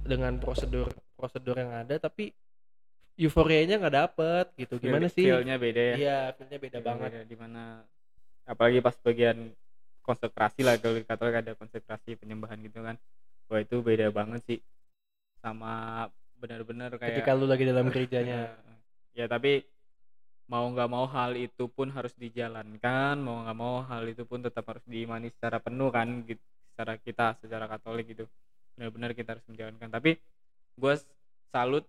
dengan 0.00 0.40
prosedur 0.40 0.88
prosedur 1.18 1.60
yang 1.60 1.76
ada 1.76 2.00
tapi 2.00 2.32
euforianya 3.16 3.80
nggak 3.80 3.96
dapet 3.96 4.46
gitu. 4.58 4.74
Gimana 4.78 5.06
Feel- 5.08 5.14
sih? 5.16 5.24
feel-nya 5.26 5.56
beda 5.56 5.82
ya? 5.82 5.94
Iya 5.96 6.18
feelnya 6.36 6.58
beda 6.58 6.78
Beda 6.78 6.86
banget. 6.86 7.10
di 7.26 7.36
mana 7.38 7.62
apalagi 8.46 8.78
pas 8.82 8.96
bagian 9.02 9.54
konsekrasi 10.02 10.60
lah 10.66 10.74
kalau 10.80 10.98
di 10.98 11.06
Katolik 11.06 11.36
ada 11.38 11.52
konsekrasi 11.54 12.18
penyembahan 12.18 12.58
gitu 12.62 12.82
kan. 12.82 12.96
Wah 13.50 13.60
itu 13.62 13.82
beda 13.82 14.10
banget 14.10 14.40
sih. 14.46 14.58
Sama 15.42 16.06
benar-benar 16.40 16.96
kayak 16.96 17.20
ketika 17.20 17.36
lu 17.36 17.44
lagi 17.44 17.68
dalam 17.68 17.92
gerejanya 17.92 18.56
ya 19.18 19.28
tapi 19.28 19.60
mau 20.48 20.64
nggak 20.72 20.88
mau 20.88 21.04
hal 21.04 21.36
itu 21.36 21.68
pun 21.68 21.92
harus 21.92 22.16
dijalankan 22.16 23.20
mau 23.20 23.44
nggak 23.44 23.58
mau 23.60 23.84
hal 23.84 24.08
itu 24.08 24.24
pun 24.24 24.40
tetap 24.40 24.64
harus 24.72 24.80
diimani 24.88 25.28
secara 25.30 25.60
penuh 25.60 25.92
kan 25.92 26.24
gitu, 26.24 26.40
secara 26.72 26.96
kita 26.96 27.36
secara 27.44 27.68
Katolik 27.68 28.16
gitu. 28.16 28.24
Benar-benar 28.74 29.12
kita 29.12 29.36
harus 29.36 29.44
menjalankan. 29.46 29.92
Tapi 29.92 30.16
gue 30.80 30.94
salut 31.52 31.84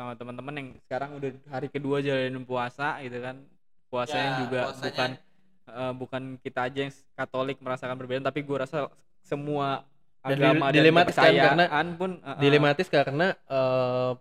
sama 0.00 0.16
teman-teman 0.16 0.54
yang 0.56 0.68
sekarang 0.88 1.20
udah 1.20 1.30
hari 1.52 1.68
kedua 1.68 2.00
jalanin 2.00 2.40
puasa 2.42 2.96
gitu 3.04 3.20
kan. 3.20 3.36
Puasanya 3.92 4.24
Ya, 4.24 4.38
juga 4.40 4.60
puasanya- 4.64 4.88
bukan 4.88 5.10
eh, 5.70 5.92
bukan 5.92 6.22
kita 6.40 6.60
aja 6.66 6.78
yang 6.88 6.92
Katolik 7.12 7.60
merasakan 7.60 8.00
berbeda 8.00 8.24
tapi 8.24 8.40
gue 8.40 8.56
rasa 8.56 8.88
semua 9.20 9.84
Dan 10.24 10.40
agama 10.40 10.72
dan 10.72 10.74
dilematis 10.80 11.14
kan 11.14 11.28
karena- 11.28 11.94
pun 11.94 12.10
eh, 12.16 12.36
dilematis 12.40 12.88
karena 12.88 13.26
eh, 13.36 14.12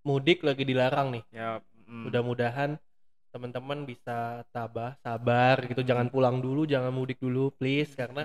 mudik 0.00 0.40
lagi 0.40 0.64
dilarang 0.64 1.12
nih. 1.12 1.24
Ya 1.36 1.60
mm, 1.84 2.08
mudah-mudahan 2.08 2.80
teman-teman 3.28 3.84
bisa 3.84 4.40
tabah 4.48 4.96
sabar 5.04 5.60
gitu. 5.68 5.84
Jangan 5.84 6.08
pulang 6.08 6.40
dulu 6.40 6.64
jangan 6.64 6.88
mudik 6.88 7.20
dulu 7.20 7.52
please. 7.52 7.92
Karena 7.92 8.24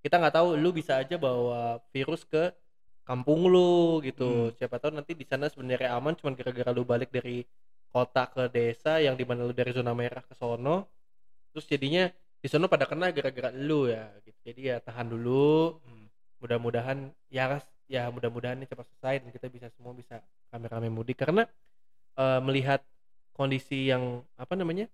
kita 0.00 0.16
nggak 0.16 0.34
tahu 0.34 0.56
lu 0.56 0.72
bisa 0.72 0.96
aja 0.96 1.20
bawa 1.20 1.76
virus 1.92 2.24
ke 2.24 2.56
kampung 3.02 3.50
lu 3.50 3.98
gitu 4.06 4.50
Hmm. 4.50 4.54
siapa 4.58 4.78
tahu 4.78 4.94
nanti 4.94 5.12
di 5.18 5.26
sana 5.26 5.50
sebenarnya 5.50 5.90
aman 5.98 6.14
cuman 6.14 6.32
gara-gara 6.38 6.70
lu 6.70 6.82
balik 6.86 7.10
dari 7.10 7.42
kota 7.92 8.30
ke 8.30 8.48
desa 8.48 9.02
yang 9.02 9.18
di 9.18 9.24
mana 9.26 9.44
lu 9.44 9.52
dari 9.52 9.74
zona 9.74 9.92
merah 9.92 10.22
ke 10.24 10.34
sono 10.38 10.86
terus 11.52 11.66
jadinya 11.68 12.08
di 12.42 12.48
sono 12.48 12.66
pada 12.70 12.86
kena 12.90 13.10
gara-gara 13.10 13.50
lu 13.52 13.90
ya 13.90 14.08
gitu 14.24 14.38
jadi 14.46 14.60
ya 14.60 14.76
tahan 14.80 15.10
dulu 15.12 15.78
Hmm. 15.82 16.06
mudah-mudahan 16.42 16.98
ya 17.30 17.58
ya 17.90 18.08
mudah-mudahan 18.08 18.56
ini 18.62 18.66
cepat 18.70 18.86
selesai 18.94 19.14
dan 19.26 19.30
kita 19.30 19.46
bisa 19.52 19.66
semua 19.74 19.92
bisa 19.92 20.22
rame-rame 20.54 20.88
mudik 20.88 21.18
karena 21.20 21.44
eh, 22.16 22.40
melihat 22.40 22.80
kondisi 23.36 23.90
yang 23.90 24.22
apa 24.38 24.54
namanya 24.56 24.86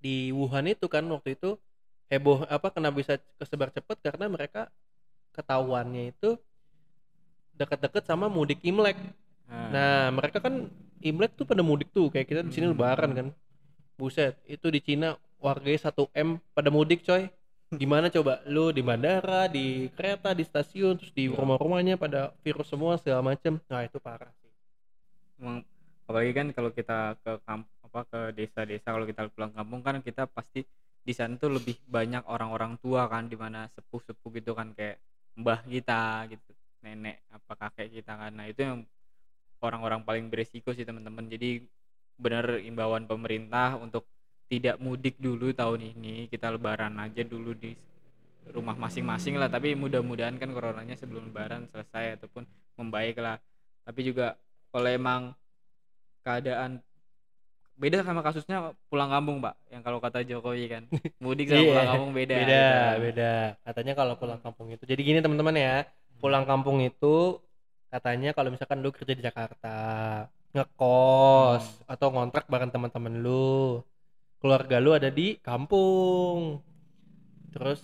di 0.00 0.30
Wuhan 0.32 0.68
itu 0.68 0.86
kan 0.92 1.04
waktu 1.08 1.34
itu 1.38 1.56
heboh 2.12 2.46
apa 2.46 2.68
kena 2.70 2.92
bisa 2.92 3.18
kesebar 3.40 3.72
cepat 3.74 3.98
karena 4.04 4.30
mereka 4.30 4.70
ketahuannya 5.34 6.14
itu 6.14 6.38
deket-deket 7.56 8.04
sama 8.06 8.28
mudik 8.28 8.60
Imlek. 8.62 8.96
Nah, 9.46 9.68
Nah, 9.70 10.04
mereka 10.12 10.38
kan 10.42 10.68
Imlek 11.00 11.36
tuh 11.38 11.46
pada 11.46 11.60
mudik 11.64 11.92
tuh 11.92 12.08
kayak 12.12 12.26
kita 12.28 12.40
di 12.44 12.52
sini 12.52 12.66
Hmm. 12.68 12.76
lebaran 12.76 13.10
kan. 13.12 13.28
Buset, 13.96 14.36
itu 14.44 14.68
di 14.68 14.80
Cina 14.84 15.16
warganya 15.40 15.88
1 15.88 16.08
m 16.12 16.36
pada 16.52 16.68
mudik 16.68 17.04
coy. 17.04 17.28
Gimana 17.72 18.06
coba? 18.12 18.44
Lu 18.46 18.70
di 18.70 18.78
bandara 18.78 19.50
di 19.50 19.90
kereta 19.90 20.30
di 20.30 20.46
stasiun 20.46 20.94
terus 21.00 21.10
di 21.10 21.26
rumah-rumahnya 21.26 21.98
pada 21.98 22.30
virus 22.46 22.70
semua 22.70 22.94
segala 23.00 23.34
macem. 23.34 23.58
Nah 23.66 23.82
itu 23.82 23.98
parah 23.98 24.30
sih. 24.38 24.52
Emang 25.42 25.66
apalagi 26.06 26.30
kan 26.30 26.46
kalau 26.54 26.70
kita 26.70 27.18
ke 27.18 27.32
kamp 27.42 27.66
apa 27.82 28.00
ke 28.06 28.20
desa-desa 28.38 28.94
kalau 28.94 29.06
kita 29.08 29.26
pulang 29.34 29.50
kampung 29.50 29.82
kan 29.82 29.98
kita 29.98 30.30
pasti 30.30 30.62
di 31.02 31.12
sana 31.14 31.34
tuh 31.38 31.58
lebih 31.58 31.74
banyak 31.86 32.22
orang-orang 32.30 32.78
tua 32.78 33.06
kan 33.10 33.26
di 33.26 33.34
mana 33.34 33.66
sepuh-sepuh 33.74 34.30
gitu 34.38 34.54
kan 34.54 34.70
kayak 34.74 34.98
mbah 35.38 35.62
kita 35.66 36.26
gitu 36.30 36.50
nenek 36.86 37.26
apa 37.34 37.52
kakek 37.66 37.98
kita 37.98 38.14
kan. 38.14 38.30
Nah 38.30 38.46
itu 38.46 38.62
yang 38.62 38.86
orang-orang 39.58 40.06
paling 40.06 40.30
beresiko 40.30 40.70
sih 40.70 40.86
teman-teman. 40.86 41.26
Jadi 41.26 41.66
benar 42.16 42.62
imbauan 42.62 43.04
pemerintah 43.10 43.74
untuk 43.76 44.06
tidak 44.46 44.78
mudik 44.78 45.18
dulu 45.18 45.50
tahun 45.50 45.98
ini. 45.98 46.30
Kita 46.30 46.54
lebaran 46.54 46.94
aja 47.02 47.26
dulu 47.26 47.50
di 47.58 47.74
rumah 48.54 48.78
masing-masing 48.78 49.34
lah. 49.34 49.50
Tapi 49.50 49.74
mudah-mudahan 49.74 50.38
kan 50.38 50.54
coronanya 50.54 50.94
sebelum 50.94 51.34
lebaran 51.34 51.66
selesai 51.74 52.22
ataupun 52.22 52.46
membaik 52.78 53.18
lah. 53.18 53.42
Tapi 53.82 54.00
juga 54.06 54.38
kalau 54.70 54.86
emang 54.86 55.22
keadaan 56.22 56.82
beda 57.76 58.00
sama 58.02 58.24
kasusnya 58.24 58.72
pulang 58.88 59.12
kampung 59.12 59.38
pak. 59.44 59.54
Yang 59.68 59.82
kalau 59.84 59.98
kata 60.00 60.24
Jokowi 60.24 60.64
kan 60.70 60.82
mudik 61.20 61.50
sama 61.50 61.60
Iya, 61.64 61.70
pulang 61.70 61.88
kampung 61.92 62.12
beda 62.16 62.34
beda 62.40 62.64
gitu. 62.64 63.02
beda. 63.04 63.32
Katanya 63.66 63.92
kalau 63.92 64.14
pulang 64.16 64.40
kampung 64.40 64.66
itu 64.72 64.84
jadi 64.88 65.00
gini 65.04 65.18
teman-teman 65.20 65.54
ya 65.54 65.84
pulang 66.20 66.44
kampung 66.50 66.78
itu 66.88 67.40
katanya 67.92 68.28
kalau 68.36 68.48
misalkan 68.52 68.78
lu 68.84 68.90
kerja 68.96 69.12
di 69.18 69.22
Jakarta 69.28 69.68
ngekos 70.54 71.64
atau 71.92 72.06
ngontrak 72.14 72.44
bareng 72.52 72.70
teman-teman 72.74 73.14
lu 73.24 73.82
keluarga 74.40 74.76
lu 74.84 74.90
ada 74.98 75.10
di 75.18 75.36
kampung. 75.46 76.60
Terus 77.52 77.80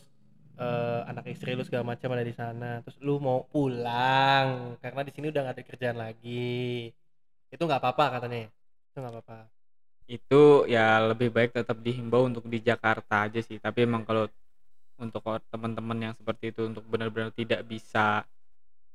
eh, 0.61 1.01
anak 1.11 1.25
istri 1.33 1.51
lu 1.59 1.65
segala 1.67 1.85
macam 1.93 2.09
ada 2.15 2.25
di 2.31 2.35
sana. 2.41 2.81
Terus 2.85 2.99
lu 3.07 3.15
mau 3.27 3.45
pulang 3.53 4.77
karena 4.83 5.01
di 5.07 5.13
sini 5.15 5.27
udah 5.33 5.41
nggak 5.45 5.57
ada 5.57 5.65
kerjaan 5.69 5.99
lagi. 6.05 6.93
Itu 7.53 7.63
nggak 7.69 7.81
apa-apa 7.83 8.05
katanya 8.19 8.39
ya? 8.45 8.49
Itu 8.91 8.97
nggak 9.01 9.15
apa-apa. 9.15 9.39
Itu 10.09 10.69
ya 10.69 10.81
lebih 11.11 11.29
baik 11.37 11.51
tetap 11.57 11.79
dihimbau 11.87 12.29
untuk 12.31 12.45
di 12.53 12.59
Jakarta 12.69 13.27
aja 13.27 13.41
sih. 13.41 13.59
Tapi 13.61 13.79
emang 13.89 14.03
kalau 14.09 14.25
untuk 15.03 15.27
teman-teman 15.51 15.99
yang 15.99 16.15
seperti 16.15 16.55
itu 16.55 16.71
untuk 16.71 16.87
benar-benar 16.87 17.35
tidak 17.35 17.67
bisa 17.67 18.23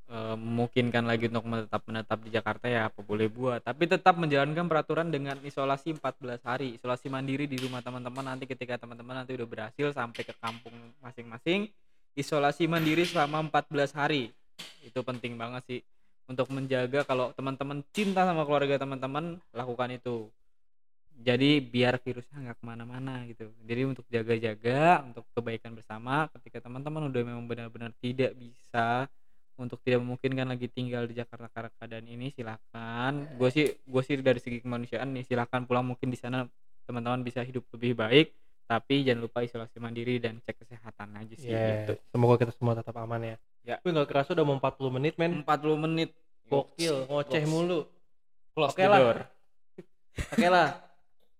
eh, 0.08 0.36
memungkinkan 0.40 1.04
lagi 1.04 1.28
untuk 1.28 1.46
menetap 1.46 1.82
menetap 1.84 2.20
di 2.24 2.30
Jakarta 2.32 2.66
ya 2.72 2.88
apa 2.88 3.04
boleh 3.04 3.28
buat. 3.28 3.60
Tapi 3.60 3.92
tetap 3.92 4.16
menjalankan 4.16 4.66
peraturan 4.72 5.12
dengan 5.12 5.36
isolasi 5.44 6.00
14 6.00 6.48
hari 6.48 6.80
isolasi 6.80 7.12
mandiri 7.12 7.46
di 7.46 7.60
rumah 7.60 7.84
teman-teman 7.84 8.34
nanti 8.34 8.48
ketika 8.48 8.80
teman-teman 8.80 9.24
nanti 9.24 9.36
udah 9.36 9.48
berhasil 9.48 9.92
sampai 9.92 10.24
ke 10.24 10.34
kampung 10.40 10.74
masing-masing 11.04 11.68
isolasi 12.18 12.66
mandiri 12.66 13.06
selama 13.06 13.46
14 13.52 13.94
hari. 13.94 14.34
Itu 14.82 15.06
penting 15.06 15.38
banget 15.38 15.64
sih. 15.70 15.82
Untuk 16.28 16.52
menjaga 16.52 17.08
kalau 17.08 17.32
teman-teman 17.32 17.86
cinta 17.96 18.28
sama 18.28 18.44
keluarga 18.44 18.76
teman-teman 18.76 19.40
lakukan 19.56 19.96
itu 19.96 20.28
jadi 21.18 21.58
biar 21.60 21.98
virusnya 21.98 22.38
nggak 22.46 22.58
ke 22.62 22.66
mana-mana 22.66 23.26
gitu. 23.26 23.50
Jadi 23.66 23.82
untuk 23.84 24.06
jaga-jaga 24.08 25.02
untuk 25.02 25.26
kebaikan 25.34 25.74
bersama 25.74 26.30
ketika 26.38 26.62
teman-teman 26.62 27.10
udah 27.10 27.22
memang 27.26 27.46
benar-benar 27.50 27.90
tidak 27.98 28.38
bisa 28.38 29.10
untuk 29.58 29.82
tidak 29.82 30.06
memungkinkan 30.06 30.46
lagi 30.46 30.70
tinggal 30.70 31.10
di 31.10 31.18
Jakarta 31.18 31.50
karena 31.50 31.70
keadaan 31.74 32.06
ini 32.06 32.30
silakan. 32.30 33.26
Gue 33.36 33.50
sih 33.50 33.66
gue 33.74 34.02
sih 34.06 34.22
dari 34.22 34.38
segi 34.38 34.62
kemanusiaan 34.62 35.10
nih 35.18 35.26
silakan 35.26 35.66
pulang 35.66 35.90
mungkin 35.90 36.14
di 36.14 36.20
sana 36.22 36.46
teman-teman 36.86 37.26
bisa 37.26 37.42
hidup 37.42 37.66
lebih 37.74 37.98
baik 37.98 38.32
tapi 38.68 39.02
jangan 39.02 39.26
lupa 39.26 39.42
isolasi 39.42 39.80
mandiri 39.80 40.20
dan 40.20 40.44
cek 40.44 40.60
kesehatan 40.62 41.16
aja 41.18 41.36
sih 41.40 41.50
Yes. 41.50 41.88
gitu. 41.88 41.94
Semoga 42.14 42.36
kita 42.46 42.54
semua 42.54 42.78
tetap 42.78 42.94
aman 43.00 43.20
ya. 43.24 43.36
Ya. 43.66 43.76
tapi 43.82 43.92
nggak 43.92 44.08
kerasa 44.08 44.32
udah 44.32 44.46
mau 44.48 44.56
40 44.62 44.96
menit 44.96 45.14
men. 45.18 45.42
40 45.44 45.76
menit. 45.76 46.10
Gokil 46.48 47.10
ngoceh 47.10 47.44
mulu. 47.44 47.84
Close 48.56 48.72
Oke 48.78 48.84
the 48.84 48.88
lah. 48.88 49.28
oke 50.18 50.48
lah 50.50 50.87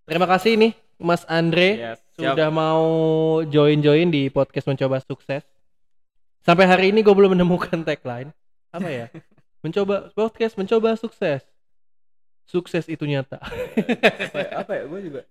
terima 0.08 0.24
kasih 0.24 0.56
nih 0.56 0.72
Mas 0.98 1.28
Andre. 1.28 1.70
Yes, 1.76 2.00
siap. 2.16 2.34
sudah 2.34 2.50
mau 2.50 2.86
join-join 3.46 4.08
di 4.08 4.32
podcast 4.32 4.66
mencoba 4.66 5.04
sukses. 5.04 5.44
Sampai 6.42 6.64
hari 6.64 6.96
ini 6.96 7.04
gue 7.04 7.12
belum 7.12 7.36
menemukan 7.36 7.84
tagline. 7.84 8.32
Apa 8.72 8.88
ya? 8.88 9.06
Mencoba 9.66 10.14
podcast 10.16 10.56
mencoba 10.56 10.96
sukses. 10.96 11.44
Sukses 12.48 12.88
itu 12.88 13.04
nyata. 13.04 13.42
Apa 14.64 14.72
ya, 14.80 14.84
gue 14.88 15.02
juga. 15.12 15.22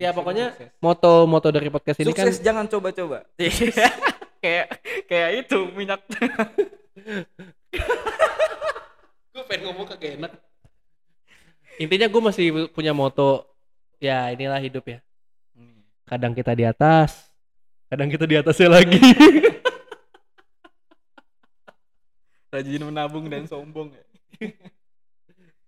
Ya 0.00 0.10
pokoknya 0.10 0.56
Sukses. 0.56 0.72
moto 0.80 1.28
moto 1.28 1.52
dari 1.52 1.68
podcast 1.68 2.00
ini 2.00 2.16
kan 2.16 2.24
sukses 2.26 2.40
jangan 2.40 2.64
coba-coba. 2.66 3.22
Kayak 4.40 4.80
kayak 5.04 5.30
itu 5.44 5.58
minyak. 5.76 6.00
Gue 9.36 9.44
pengen 9.44 9.68
ngomong 9.68 9.84
kagak 9.84 10.16
enak. 10.16 10.32
Intinya 11.76 12.08
gue 12.08 12.22
masih 12.24 12.72
punya 12.72 12.96
moto 12.96 13.49
ya 14.00 14.32
inilah 14.32 14.58
hidup 14.58 14.84
ya. 14.88 14.98
Kadang 16.08 16.34
kita 16.34 16.56
di 16.56 16.64
atas 16.66 17.30
kadang 17.86 18.10
kita 18.10 18.26
di 18.26 18.34
atasnya 18.38 18.68
lagi. 18.70 18.98
Rajin 22.50 22.82
menabung 22.82 23.30
dan 23.30 23.46
sombong 23.46 23.94
ya. 23.94 24.04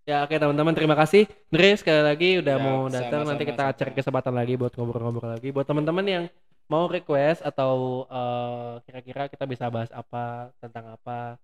Ya 0.03 0.27
oke 0.27 0.35
teman-teman 0.35 0.75
terima 0.75 0.99
kasih. 0.99 1.31
Andre 1.55 1.79
sekali 1.79 2.03
lagi 2.03 2.43
udah 2.43 2.59
Ya, 2.59 2.61
mau 2.67 2.91
datang. 2.91 3.23
nanti 3.23 3.47
kita 3.47 3.71
sama-sama. 3.71 3.79
cari 3.79 3.93
kesempatan 3.95 4.35
lagi 4.35 4.55
buat 4.59 4.75
ngobrol-ngobrol 4.75 5.31
lagi. 5.31 5.55
Buat 5.55 5.71
teman-teman 5.71 6.03
yang 6.03 6.25
mau 6.67 6.91
request 6.91 7.39
atau 7.39 8.03
eh, 8.11 8.83
kira-kira 8.83 9.31
kita 9.31 9.47
bisa 9.47 9.71
bahas 9.71 9.95
apa 9.95 10.51
tentang 10.59 10.99
apa 10.99 11.39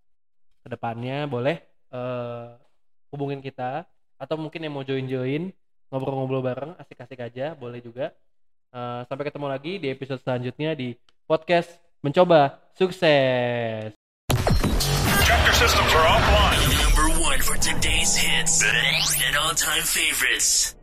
ke 0.66 0.74
depannya 0.74 1.30
boleh 1.30 1.62
eh, 1.94 2.46
hubungin 3.14 3.38
kita. 3.38 3.86
Atau 4.18 4.34
mungkin 4.34 4.58
yang 4.58 4.74
mau 4.74 4.82
join-join 4.82 5.54
ngobrol-ngobrol 5.88 6.44
bareng 6.44 6.72
asik-asik 6.80 7.20
aja 7.20 7.52
boleh 7.58 7.82
juga 7.82 8.12
Eh, 8.68 9.00
sampai 9.08 9.24
ketemu 9.24 9.46
lagi 9.48 9.80
di 9.80 9.88
episode 9.88 10.20
selanjutnya 10.20 10.76
di 10.76 10.92
podcast 11.24 11.72
mencoba 12.04 12.60
sukses 12.76 13.96
Chapter 15.24 15.54
systems 15.56 15.92
are 15.96 16.08
offline. 16.08 16.60
Number 16.68 17.08
one 17.16 17.40
for 17.40 17.56
today's 17.56 18.12
hits 18.12 18.60
and 18.60 19.34
all-time 19.40 19.84
favorites. 19.84 20.77